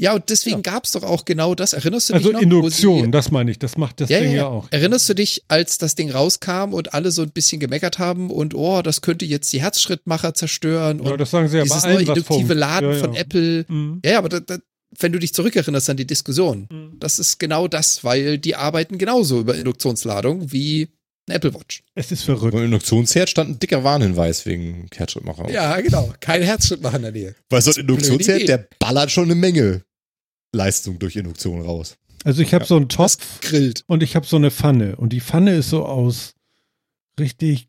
[0.00, 0.10] ja?
[0.10, 1.72] Ja, und deswegen gab's doch auch genau das.
[1.72, 2.40] Erinnerst du Also dich noch?
[2.40, 3.58] wo Induktion, sie- das meine ich.
[3.58, 4.46] Das macht das Ja, Ding ja, ja, ja.
[4.48, 4.68] auch.
[4.70, 8.54] Erinnerst du dich, als das Ding rauskam und alle so ein bisschen gemeckert haben und
[8.54, 11.84] oh, das könnte jetzt die Herzschrittmacher zerstören Ja, und das sagen sie ja bei dieses
[11.84, 12.54] allen, neue induktive.
[12.54, 13.00] Laden ja, ja.
[13.02, 13.64] von Apple.
[13.68, 14.00] Mhm.
[14.04, 14.58] Ja, ja, aber da, da,
[14.98, 16.96] wenn du dich zurückerinnerst an die Diskussion, Mhm.
[16.98, 20.88] das ist genau das, weil die arbeiten genauso über Induktionsladung wie
[21.28, 21.82] ein Apple Watch.
[21.94, 22.54] Es ist verrückt.
[22.54, 25.48] Beim Induktionsherd stand ein dicker Warnhinweis wegen Herzschrittmacher.
[25.50, 26.12] Ja, genau.
[26.20, 27.34] Kein Herzschrittmacher in der Nähe.
[27.50, 29.82] Weil so ein eine Induktionsherd, der ballert schon eine Menge
[30.52, 31.96] Leistung durch Induktion raus.
[32.24, 33.84] Also ich habe so einen Topf grillt.
[33.86, 34.96] und ich habe so eine Pfanne.
[34.96, 36.34] Und die Pfanne ist so aus
[37.18, 37.68] richtig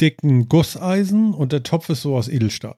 [0.00, 2.76] dicken Gusseisen und der Topf ist so aus Edelstahl.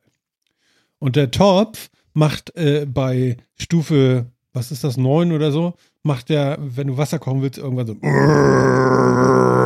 [0.98, 6.58] Und der Topf macht äh, bei Stufe, was ist das, 9 oder so, macht der,
[6.60, 7.94] wenn du Wasser kochen willst, irgendwann so.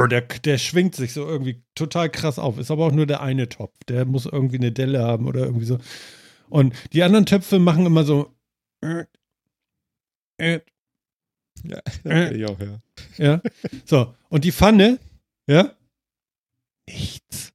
[0.08, 2.58] Der, der schwingt sich so irgendwie total krass auf.
[2.58, 3.72] Ist aber auch nur der eine Topf.
[3.88, 5.78] Der muss irgendwie eine Delle haben oder irgendwie so.
[6.50, 8.30] Und die anderen Töpfe machen immer so.
[10.38, 10.60] Äh,
[11.64, 12.36] Ja, Äh.
[12.36, 12.80] ich auch, ja.
[13.16, 13.42] ja.
[13.84, 14.98] So, und die Pfanne,
[15.46, 15.72] ja?
[16.88, 17.52] Nichts.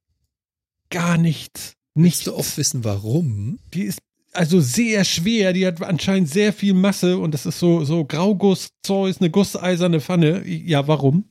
[0.90, 1.76] Gar nichts.
[1.94, 2.24] Nichts.
[2.24, 3.58] du auch wissen, warum?
[3.74, 4.00] Die ist
[4.32, 5.52] also sehr schwer.
[5.52, 10.46] Die hat anscheinend sehr viel Masse und das ist so, so Graugusszeug, eine gusseiserne Pfanne.
[10.46, 11.24] Ja, warum?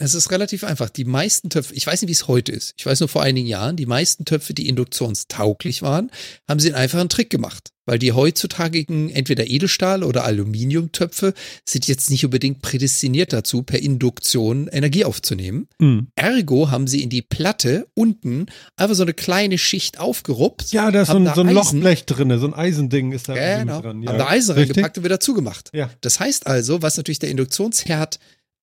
[0.00, 0.90] Es ist relativ einfach.
[0.90, 2.72] Die meisten Töpfe, ich weiß nicht, wie es heute ist.
[2.78, 6.10] Ich weiß nur vor einigen Jahren, die meisten Töpfe, die induktionstauglich waren,
[6.48, 7.72] haben sie einen einfachen Trick gemacht.
[7.84, 11.32] Weil die heutzutagigen entweder Edelstahl- oder Aluminiumtöpfe
[11.64, 15.68] sind jetzt nicht unbedingt prädestiniert dazu, per Induktion Energie aufzunehmen.
[15.80, 16.08] Hm.
[16.14, 18.46] Ergo haben sie in die Platte unten
[18.76, 20.70] einfach so eine kleine Schicht aufgeruppt.
[20.70, 23.76] Ja, da ist so ein, so ein Lochblech drin, so ein Eisending ist da Genau.
[23.76, 24.06] mit dran.
[24.06, 24.76] Haben da Eisen Richtig?
[24.76, 25.70] reingepackt und wieder zugemacht.
[25.72, 25.90] Ja.
[26.02, 28.18] Das heißt also, was natürlich der Induktionsherd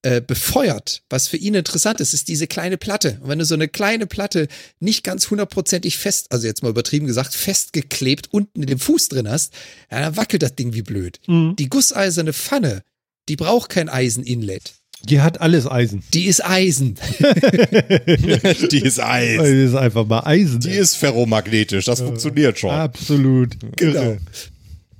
[0.06, 3.18] äh, befeuert, was für ihn interessant ist, ist diese kleine Platte.
[3.22, 4.48] Und wenn du so eine kleine Platte
[4.80, 9.27] nicht ganz hundertprozentig fest, also jetzt mal übertrieben gesagt, festgeklebt unten in dem Fuß drin
[9.27, 9.52] hast,
[9.91, 11.19] ja, dann wackelt das Ding wie blöd.
[11.26, 11.56] Mhm.
[11.57, 12.84] Die gusseiserne Pfanne,
[13.30, 14.76] die braucht kein Eisen-Inlet.
[15.06, 16.03] Die hat alles Eisen.
[16.14, 16.99] Die ist Eisen.
[17.19, 19.41] Die ist Die Eis.
[19.41, 20.60] ist einfach mal Eisen.
[20.60, 22.69] Die ist ferromagnetisch, das funktioniert schon.
[22.69, 23.57] Absolut.
[23.76, 24.18] Genau.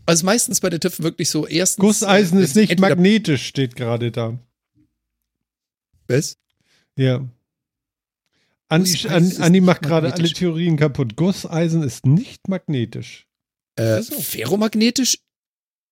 [0.08, 1.82] Also meistens bei den Töpfen wirklich so erstens.
[1.82, 4.40] Gusseisen äh, ist nicht magnetisch, steht gerade da.
[6.08, 6.38] Was?
[6.96, 7.28] Ja.
[8.68, 10.32] Andi, Andi, Andi macht gerade alle.
[10.32, 11.16] Theorien kaputt.
[11.16, 13.28] Gusseisen ist nicht magnetisch.
[13.76, 14.20] Äh, so.
[14.20, 15.20] ferromagnetisch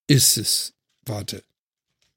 [0.07, 0.73] ist es.
[1.05, 1.43] Warte.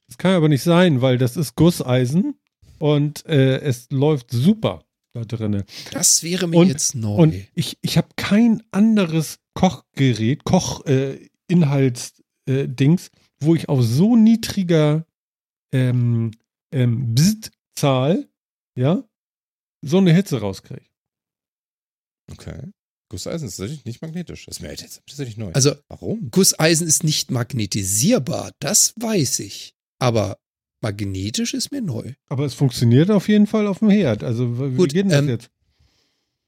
[0.07, 2.37] Das kann aber nicht sein, weil das ist Gusseisen
[2.79, 5.65] und äh, es läuft super da drinne.
[5.93, 7.17] Das wäre mir Und- jetzt neu.
[7.17, 13.11] Und ich, ich habe kein anderes Kochgerät, Koch-Inhaltsdings, äh, Dings,
[13.41, 15.05] wo ich auf so niedriger
[15.73, 16.31] ähm,
[16.71, 17.15] ähm,
[17.77, 18.29] Bst-Zahl,
[18.75, 19.05] ja,
[19.83, 20.87] so eine Hitze rauskriege.
[22.33, 22.73] Okay.
[23.09, 24.47] Gusseisen ist tatsächlich nicht magnetisch.
[24.47, 25.53] Das ist mir jetzt tatsächlich neu.
[25.53, 26.31] also Warum?
[26.31, 29.75] Gusseisen ist nicht magnetisierbar, das weiß ich.
[30.01, 30.39] Aber
[30.83, 32.15] magnetisch ist mir neu.
[32.29, 34.25] Aber es funktioniert auf jeden Fall auf dem Herd.
[34.25, 35.51] Also wie Gut, geht denn das ähm, jetzt?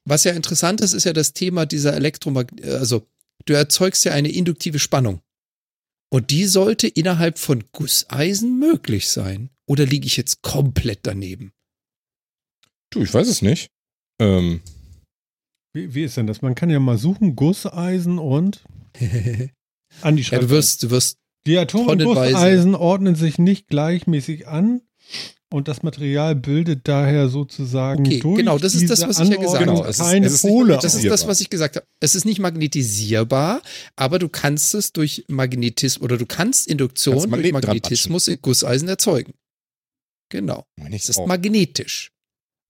[0.05, 3.07] Was ja interessant ist, ist ja das Thema dieser Elektromagnet, also
[3.45, 5.21] du erzeugst ja eine induktive Spannung.
[6.11, 9.51] Und die sollte innerhalb von Gusseisen möglich sein.
[9.69, 11.53] Oder liege ich jetzt komplett daneben?
[12.91, 13.69] Du, ich weiß es nicht.
[14.21, 14.61] Ähm,
[15.75, 16.41] Wie, wie ist denn das?
[16.43, 18.65] Man kann ja mal suchen, Gusseisen und
[20.03, 20.45] Andi ja, schreibt.
[20.45, 24.81] du wirst, du wirst, die Atome und tonnenweise- Gusseisen ordnen sich nicht gleichmäßig an
[25.51, 29.37] und das Material bildet daher sozusagen Okay, durch genau, das ist das, was ich ja
[29.37, 29.89] gesagt habe.
[29.89, 30.75] Es ist- es ist nicht Pole.
[30.75, 31.11] magnetis- das ist Magnetisierbar.
[31.19, 31.87] das, was ich gesagt habe.
[32.01, 33.63] Es ist nicht magnetisierbar,
[33.97, 38.89] aber du kannst es durch Magnetismus oder du kannst Induktion Kannst durch Magnetismus in Gusseisen
[38.89, 39.35] erzeugen.
[40.29, 40.67] Genau.
[40.77, 41.27] ich Es ist auch.
[41.27, 42.11] magnetisch.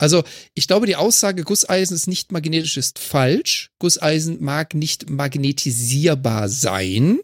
[0.00, 0.22] Also,
[0.54, 3.72] ich glaube, die Aussage, Gusseisen ist nicht magnetisch, ist falsch.
[3.80, 7.18] Gusseisen mag nicht magnetisierbar sein,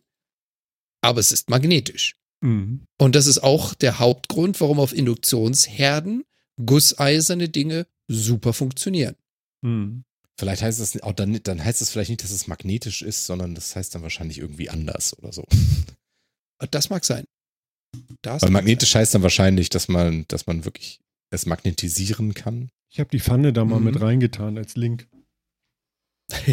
[1.01, 2.16] aber es ist magnetisch.
[2.40, 2.85] Mhm.
[2.98, 6.24] Und das ist auch der Hauptgrund, warum auf Induktionsherden
[6.65, 9.15] gusseiserne Dinge super funktionieren.
[9.62, 10.05] Mhm.
[10.39, 13.55] Vielleicht heißt es auch dann, dann heißt es vielleicht nicht, dass es magnetisch ist, sondern
[13.55, 15.44] das heißt dann wahrscheinlich irgendwie anders oder so.
[16.70, 17.24] Das mag sein.
[18.23, 21.01] Das Weil mag magnetisch heißt dann wahrscheinlich, dass man, dass man wirklich
[21.31, 22.70] es magnetisieren kann.
[22.93, 23.85] Ich habe die Pfanne da mal Mhm.
[23.86, 25.09] mit reingetan als Link.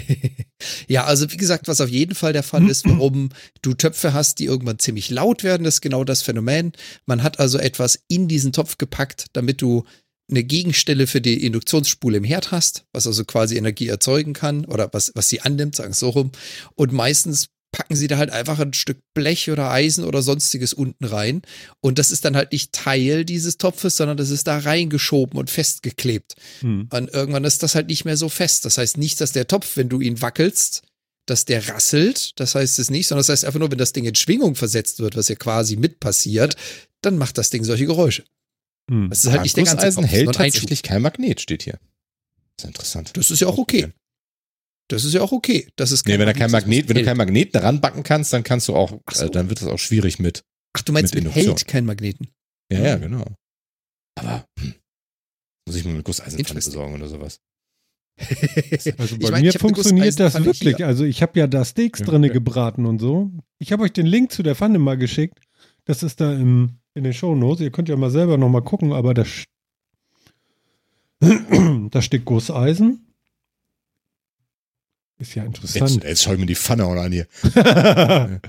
[0.88, 3.30] ja, also wie gesagt, was auf jeden Fall der Fall ist, warum
[3.62, 6.74] du Töpfe hast, die irgendwann ziemlich laut werden, das ist genau das Phänomen.
[7.06, 9.86] Man hat also etwas in diesen Topf gepackt, damit du
[10.30, 14.90] eine Gegenstelle für die Induktionsspule im Herd hast, was also quasi Energie erzeugen kann oder
[14.94, 16.32] was, was sie annimmt, sagen wir es so rum.
[16.76, 21.06] Und meistens packen sie da halt einfach ein Stück Blech oder Eisen oder sonstiges unten
[21.06, 21.41] rein.
[21.80, 25.49] Und das ist dann halt nicht Teil dieses Topfes, sondern das ist da reingeschoben und
[25.49, 26.35] festgeklebt.
[26.61, 26.89] Mhm.
[26.91, 28.65] Und irgendwann ist das halt nicht mehr so fest.
[28.65, 30.84] Das heißt nicht, dass der Topf, wenn du ihn wackelst,
[31.26, 32.39] dass der rasselt.
[32.39, 34.99] Das heißt es nicht, sondern das heißt einfach nur, wenn das Ding in Schwingung versetzt
[34.99, 36.56] wird, was ja quasi mit passiert,
[37.02, 38.23] dann macht das Ding solche Geräusche.
[38.89, 39.10] Mhm.
[39.10, 41.80] Das ist halt nicht der ganze Gusseisen Topf, hält tatsächlich kein Magnet, steht hier.
[42.57, 43.11] Das ist interessant.
[43.15, 43.93] Das ist ja auch okay.
[44.92, 45.68] Das ist ja auch okay.
[45.78, 48.68] Das ist Nee, wenn kein Magnet, wenn du kein Magnet daran backen kannst, dann kannst
[48.68, 49.26] du auch, Ach so.
[49.26, 50.44] äh, dann wird das auch schwierig mit.
[50.74, 52.30] Ach, du meinst mit mit, hält kein Magneten.
[52.72, 53.26] Ja, ja, genau.
[54.16, 54.74] Aber hm,
[55.68, 57.40] muss ich mir eine Gusseisenpfanne besorgen oder sowas.
[58.98, 60.76] Also bei Ich mein, mir funktioniert das wirklich.
[60.76, 60.88] hier.
[60.88, 62.34] Also ich habe ja da Steaks Ja, drinne okay.
[62.34, 63.32] gebraten und so.
[63.60, 65.40] Ich habe euch den Link zu der Pfanne mal geschickt.
[65.86, 67.62] Das ist da im, in den Shownotes.
[67.62, 69.26] Ihr könnt ja mal selber noch mal gucken, aber da,
[71.92, 73.08] da steht Gusseisen.
[75.22, 76.03] Ist ja Jetzt, interessant.
[76.03, 77.27] jetzt schau ich mir die Pfanne auch an hier.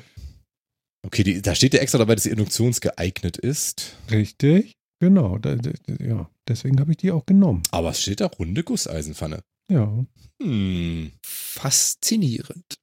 [1.04, 3.96] Okay, die, da steht ja extra dabei, dass sie induktionsgeeignet ist.
[4.08, 5.36] Richtig, genau.
[5.36, 7.64] Da, da, ja, deswegen habe ich die auch genommen.
[7.72, 9.42] Aber es steht da runde Gusseisenpfanne.
[9.68, 9.92] Ja.
[10.40, 11.10] Hm.
[11.26, 12.76] Faszinierend.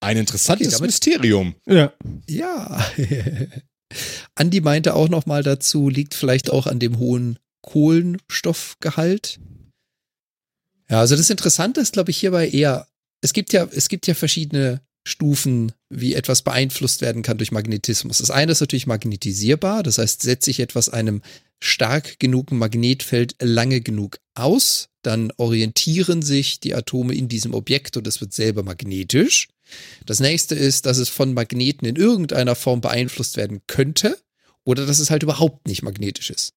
[0.00, 1.54] Ein interessantes Okay, Mysterium.
[1.66, 1.94] Ja.
[2.28, 2.86] Ja.
[4.34, 9.40] Andi meinte auch noch mal dazu, liegt vielleicht auch an dem hohen Kohlenstoffgehalt.
[10.90, 12.88] Ja, also das Interessante ist, glaube ich, hierbei eher,
[13.20, 18.18] es gibt ja, es gibt ja verschiedene Stufen, wie etwas beeinflusst werden kann durch Magnetismus.
[18.18, 21.22] Das eine ist natürlich magnetisierbar, das heißt, setze ich etwas einem
[21.60, 28.06] stark genugen Magnetfeld lange genug aus, dann orientieren sich die Atome in diesem Objekt und
[28.06, 29.48] es wird selber magnetisch.
[30.06, 34.18] Das nächste ist, dass es von Magneten in irgendeiner Form beeinflusst werden könnte
[34.64, 36.54] oder dass es halt überhaupt nicht magnetisch ist.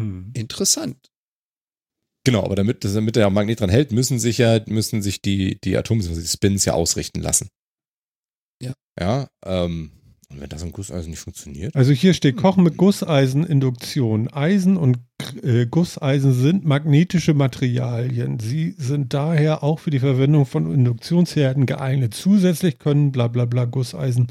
[0.00, 0.30] Hm.
[0.34, 1.10] Interessant.
[2.24, 5.76] Genau, aber damit, damit der Magnet dran hält, müssen sich ja, müssen sich die, die
[5.76, 7.48] Atome, also die Spins ja ausrichten lassen.
[8.62, 8.74] Ja.
[8.98, 9.92] Ja, ähm,
[10.30, 14.28] und wenn das im Gusseisen nicht funktioniert, Also hier steht Kochen mit Gusseiseninduktion.
[14.28, 14.98] Eisen und
[15.42, 18.38] äh, Gusseisen sind magnetische Materialien.
[18.38, 22.14] Sie sind daher auch für die Verwendung von Induktionsherden geeignet.
[22.14, 24.28] Zusätzlich können bla bla bla Gusseisen.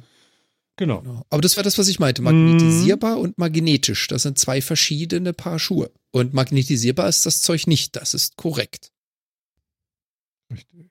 [0.79, 1.01] Genau.
[1.01, 1.25] Genau.
[1.29, 2.21] Aber das war das, was ich meinte.
[2.21, 4.07] Magnetisierbar und magnetisch.
[4.07, 5.91] Das sind zwei verschiedene Paar Schuhe.
[6.11, 7.97] Und magnetisierbar ist das Zeug nicht.
[7.97, 8.93] Das ist korrekt.
[10.49, 10.88] Richtig.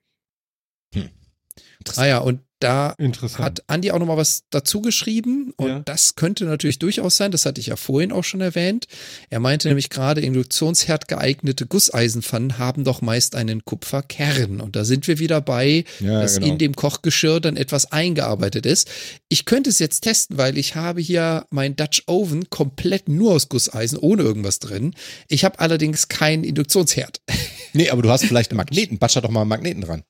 [1.97, 2.97] Ah ja, und da
[3.39, 5.79] hat Andi auch noch mal was dazu geschrieben und Ja.
[5.85, 8.87] das könnte natürlich durchaus sein, das hatte ich ja vorhin auch schon erwähnt.
[9.31, 15.07] Er meinte nämlich gerade, Induktionsherd geeignete Gusseisenpfannen haben doch meist einen Kupferkern und da sind
[15.07, 16.49] wir wieder bei, ja, dass genau.
[16.49, 18.91] in dem Kochgeschirr dann etwas eingearbeitet ist.
[19.29, 23.49] Ich könnte es jetzt testen, weil ich habe hier mein Dutch Oven komplett nur aus
[23.49, 24.95] Gusseisen, ohne irgendwas drin.
[25.29, 27.21] Ich habe allerdings keinen Induktionsherd.
[27.73, 28.99] Nee, aber du hast vielleicht einen Magneten.
[28.99, 30.03] Batscher doch mal einen Magneten dran.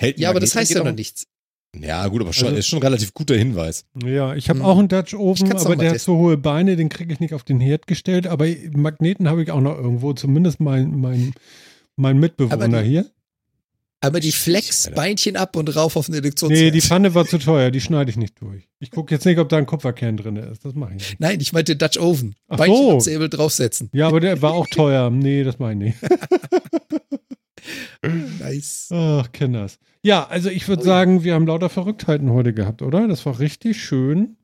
[0.00, 1.26] Hält Ja, aber das heißt ja auch- noch nichts.
[1.78, 3.84] Ja, gut, aber schon, Also- ist schon ein relativ guter Hinweis.
[4.04, 4.64] Ja, ich habe Hm.
[4.66, 6.14] auch einen Dutch Oven, aber der hat testen.
[6.14, 8.26] so hohe Beine, den kriege ich nicht auf den Herd gestellt.
[8.26, 11.32] Aber Magneten habe ich auch noch irgendwo, zumindest mein, mein,
[11.96, 13.06] mein Mitbewohner Aber die- hier.
[14.02, 14.96] Aber die Flex, Alter.
[14.96, 16.58] Beinchen ab und rauf auf den Induktionsherd.
[16.60, 18.66] Nee, die Pfanne war zu teuer, die schneide ich nicht durch.
[18.78, 20.64] Ich gucke jetzt nicht, ob da ein Kupferkern drin ist.
[20.64, 21.20] Das mache ich nicht.
[21.20, 22.34] Nein, ich meinte Dutch Oven.
[22.48, 22.88] Ach Beinchen so.
[22.94, 23.90] und Säbel draufsetzen.
[23.92, 25.10] Ja, aber der war auch teuer.
[25.10, 26.12] Nee, das meine ich nicht.
[28.40, 28.88] Nice.
[28.92, 29.78] Ach, kenn das.
[30.02, 33.06] Ja, also ich würde sagen, wir haben lauter Verrücktheiten heute gehabt, oder?
[33.06, 34.36] Das war richtig schön.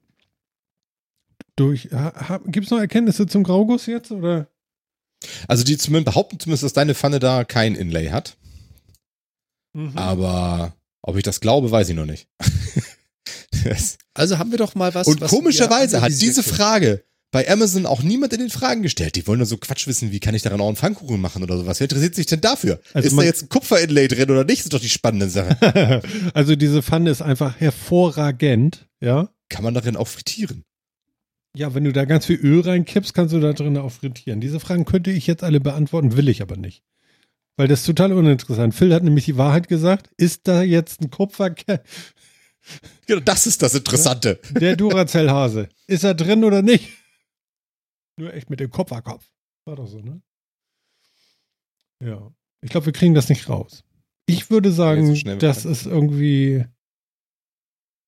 [1.56, 1.88] Durch.
[2.46, 4.12] Gibt es noch Erkenntnisse zum Grauguss jetzt?
[4.12, 4.48] Oder?
[5.48, 8.36] Also die zumindest behaupten zumindest, dass deine Pfanne da kein Inlay hat.
[9.72, 9.96] Mhm.
[9.96, 12.28] Aber ob ich das glaube, weiß ich noch nicht.
[14.14, 15.08] Also haben wir doch mal was.
[15.08, 17.04] Und was komischerweise hat diese Frage
[17.36, 19.14] bei Amazon auch niemand in den Fragen gestellt.
[19.14, 21.58] Die wollen nur so Quatsch wissen, wie kann ich daran auch einen Pfannkuchen machen oder
[21.58, 21.80] sowas.
[21.80, 22.80] Wer interessiert sich denn dafür?
[22.94, 24.60] Also ist da jetzt ein Kupfer-Inlay drin oder nicht?
[24.60, 26.00] Das ist doch die spannende Sache.
[26.32, 29.28] also diese Pfanne ist einfach hervorragend, ja.
[29.50, 30.64] kann man darin auch frittieren?
[31.54, 34.40] Ja, wenn du da ganz viel Öl reinkippst, kannst du da drin auch frittieren.
[34.40, 36.84] Diese Fragen könnte ich jetzt alle beantworten, will ich aber nicht.
[37.58, 38.74] Weil das ist total uninteressant.
[38.74, 40.08] Phil hat nämlich die Wahrheit gesagt.
[40.16, 41.54] Ist da jetzt ein Kupfer,
[43.06, 44.40] Genau, das ist das Interessante.
[44.50, 45.68] der Duracell-Hase?
[45.86, 46.88] Ist er drin oder nicht?
[48.18, 49.28] Nur echt mit dem Kupferkopf.
[49.66, 50.20] War doch so, ne?
[52.02, 52.32] Ja.
[52.62, 53.84] Ich glaube, wir kriegen das nicht raus.
[54.26, 56.64] Ich würde sagen, so schnell das ist irgendwie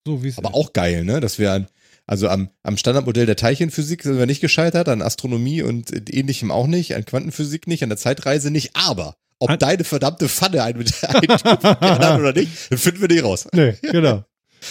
[0.07, 0.55] so, wie es Aber ist.
[0.55, 1.21] auch geil, ne?
[1.21, 1.69] Dass wir an,
[2.07, 6.67] also am, am Standardmodell der Teilchenphysik sind wir nicht gescheitert, an Astronomie und ähnlichem auch
[6.67, 10.79] nicht, an Quantenphysik nicht, an der Zeitreise nicht, aber ob An- deine verdammte Pfanne einen
[10.79, 13.47] mit einen oder nicht, dann finden wir nicht raus.
[13.53, 14.25] Nee, genau.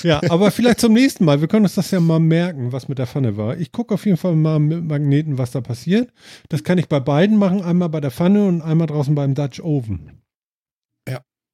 [0.03, 1.41] Ja, aber vielleicht zum nächsten Mal.
[1.41, 3.57] Wir können uns das ja mal merken, was mit der Pfanne war.
[3.57, 6.11] Ich gucke auf jeden Fall mal mit Magneten, was da passiert.
[6.49, 7.61] Das kann ich bei beiden machen.
[7.61, 10.21] Einmal bei der Pfanne und einmal draußen beim Dutch Oven.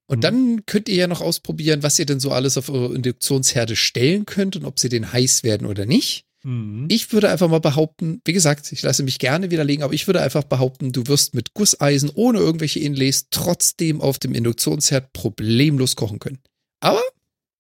[0.08, 3.76] Und dann könnt ihr ja noch ausprobieren, was ihr denn so alles auf eure Induktionsherde
[3.76, 6.26] stellen könnt und ob sie denn heiß werden oder nicht.
[6.44, 6.88] Mhm.
[6.90, 10.22] Ich würde einfach mal behaupten, wie gesagt, ich lasse mich gerne widerlegen, aber ich würde
[10.22, 16.20] einfach behaupten, du wirst mit Gusseisen ohne irgendwelche Inlays trotzdem auf dem Induktionsherd problemlos kochen
[16.20, 16.40] können.
[16.82, 17.02] Aber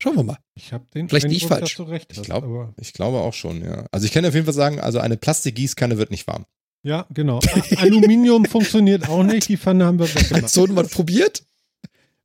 [0.03, 0.37] schauen wir mal.
[0.55, 1.75] Ich habe den Vielleicht nicht Eindruck, falsch.
[1.77, 3.85] dass du recht Ich hast, glaub- Ich glaube auch schon, ja.
[3.91, 6.45] Also ich kann auf jeden Fall sagen, also eine Plastikgießkanne wird nicht warm.
[6.83, 7.39] Ja, genau.
[7.77, 9.47] Aluminium funktioniert auch nicht.
[9.47, 10.53] Die Pfanne haben wir Hat weggemacht.
[10.53, 11.43] Sohnemann probiert?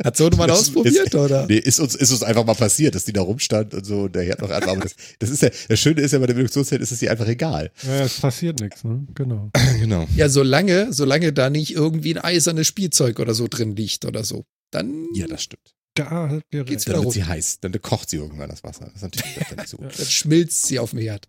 [0.04, 1.46] Hat Sohnemann ausprobiert, ist- oder?
[1.46, 4.14] Nee, ist uns, ist uns einfach mal passiert, dass die da rumstand und so und
[4.14, 4.62] der Herd noch an.
[4.64, 7.10] Aber das, das ist ja, das Schöne ist ja bei der Induktionsherd ist es dir
[7.12, 7.70] einfach egal.
[7.84, 9.06] Ja, es passiert nichts, ne?
[9.14, 9.50] Genau.
[9.80, 10.06] Genau.
[10.16, 14.44] Ja, solange, solange da nicht irgendwie ein eisernes Spielzeug oder so drin liegt oder so.
[14.72, 15.74] Dann Ja, das stimmt.
[15.98, 16.96] Da habt ihr Geht's recht.
[16.96, 18.84] Dann wird sie heiß, dann kocht sie irgendwann das Wasser.
[18.86, 19.78] Das ist natürlich das nicht so.
[19.82, 19.88] Ja.
[19.88, 21.28] dann schmilzt sie auf dem Herd.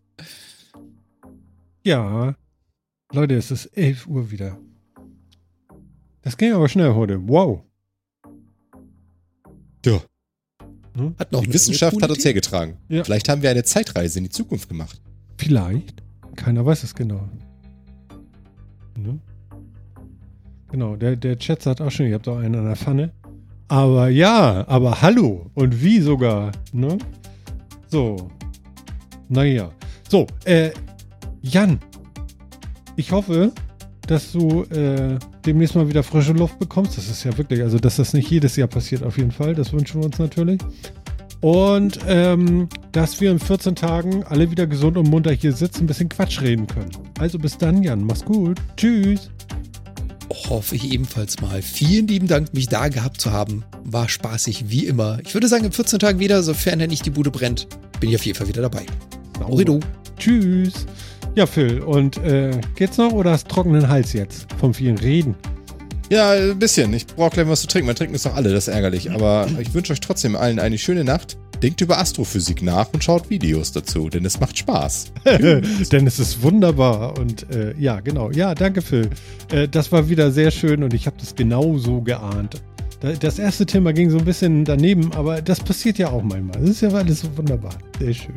[1.84, 2.36] Ja.
[3.12, 4.60] Leute, es ist 11 Uhr wieder.
[6.22, 7.28] Das ging aber schnell heute.
[7.28, 7.64] Wow.
[9.86, 10.04] Ja,
[11.18, 12.78] Hat noch die Wissenschaft hat uns hergetragen.
[12.90, 13.04] Ja.
[13.04, 15.02] Vielleicht haben wir eine Zeitreise in die Zukunft gemacht.
[15.38, 16.04] Vielleicht.
[16.36, 17.28] Keiner weiß es genau.
[18.98, 19.20] Ne?
[20.72, 23.14] Genau, der, der Chat sagt auch schon, ihr habt auch einen an der Pfanne.
[23.70, 25.46] Aber ja, aber hallo.
[25.54, 26.98] Und wie sogar, ne?
[27.88, 28.30] So.
[29.30, 29.70] Naja.
[30.10, 30.72] So, äh,
[31.42, 31.80] Jan.
[32.96, 33.52] Ich hoffe,
[34.08, 36.98] dass du äh, demnächst mal wieder frische Luft bekommst.
[36.98, 39.54] Das ist ja wirklich, also dass das nicht jedes Jahr passiert, auf jeden Fall.
[39.54, 40.60] Das wünschen wir uns natürlich.
[41.42, 45.88] Und ähm, dass wir in 14 Tagen alle wieder gesund und munter hier sitzen, ein
[45.88, 46.90] bisschen Quatsch reden können.
[47.20, 48.04] Also bis dann, Jan.
[48.04, 48.60] Mach's gut.
[48.76, 49.30] Tschüss.
[50.50, 51.62] Hoffe ich ebenfalls mal.
[51.62, 53.64] Vielen lieben Dank, mich da gehabt zu haben.
[53.84, 55.20] War spaßig wie immer.
[55.24, 57.68] Ich würde sagen, in 14 Tagen wieder, sofern er nicht die Bude brennt,
[58.00, 58.84] bin ich auf jeden Fall wieder dabei.
[59.46, 59.80] Orido.
[60.18, 60.88] Tschüss.
[61.36, 61.82] Ja, Phil.
[61.82, 64.48] Und äh, geht's noch oder hast du trockenen Hals jetzt?
[64.60, 65.36] Vom vielen Reden.
[66.10, 66.92] Ja, ein bisschen.
[66.96, 67.88] Ich brauche gleich was zu trinken.
[67.88, 69.12] Wir trinken es doch alle, das ist ärgerlich.
[69.12, 71.38] Aber ich wünsche euch trotzdem allen eine schöne Nacht.
[71.62, 75.12] Denkt über Astrophysik nach und schaut Videos dazu, denn es macht Spaß.
[75.92, 77.18] Denn es ist wunderbar.
[77.20, 78.32] Und äh, ja, genau.
[78.32, 79.10] Ja, danke, Phil.
[79.52, 82.62] Äh, das war wieder sehr schön und ich habe das genauso geahnt.
[83.02, 86.62] Da- Das erste Thema ging so ein bisschen daneben, aber das passiert ja auch manchmal.
[86.62, 87.74] Das ist ja alles so wunderbar.
[88.00, 88.36] Sehr schön.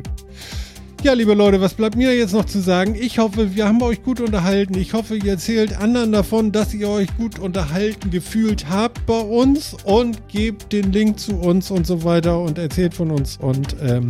[1.03, 2.95] Ja, liebe Leute, was bleibt mir jetzt noch zu sagen?
[2.97, 4.77] Ich hoffe, wir haben euch gut unterhalten.
[4.77, 9.75] Ich hoffe, ihr erzählt anderen davon, dass ihr euch gut unterhalten gefühlt habt bei uns
[9.83, 14.07] und gebt den Link zu uns und so weiter und erzählt von uns und ähm,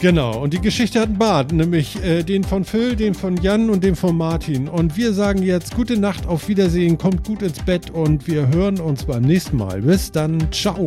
[0.00, 3.68] Genau, und die Geschichte hat einen Bart, nämlich äh, den von Phil, den von Jan
[3.68, 4.66] und den von Martin.
[4.66, 8.80] Und wir sagen jetzt gute Nacht, auf Wiedersehen, kommt gut ins Bett und wir hören
[8.80, 9.82] uns beim nächsten Mal.
[9.82, 10.86] Bis dann, ciao.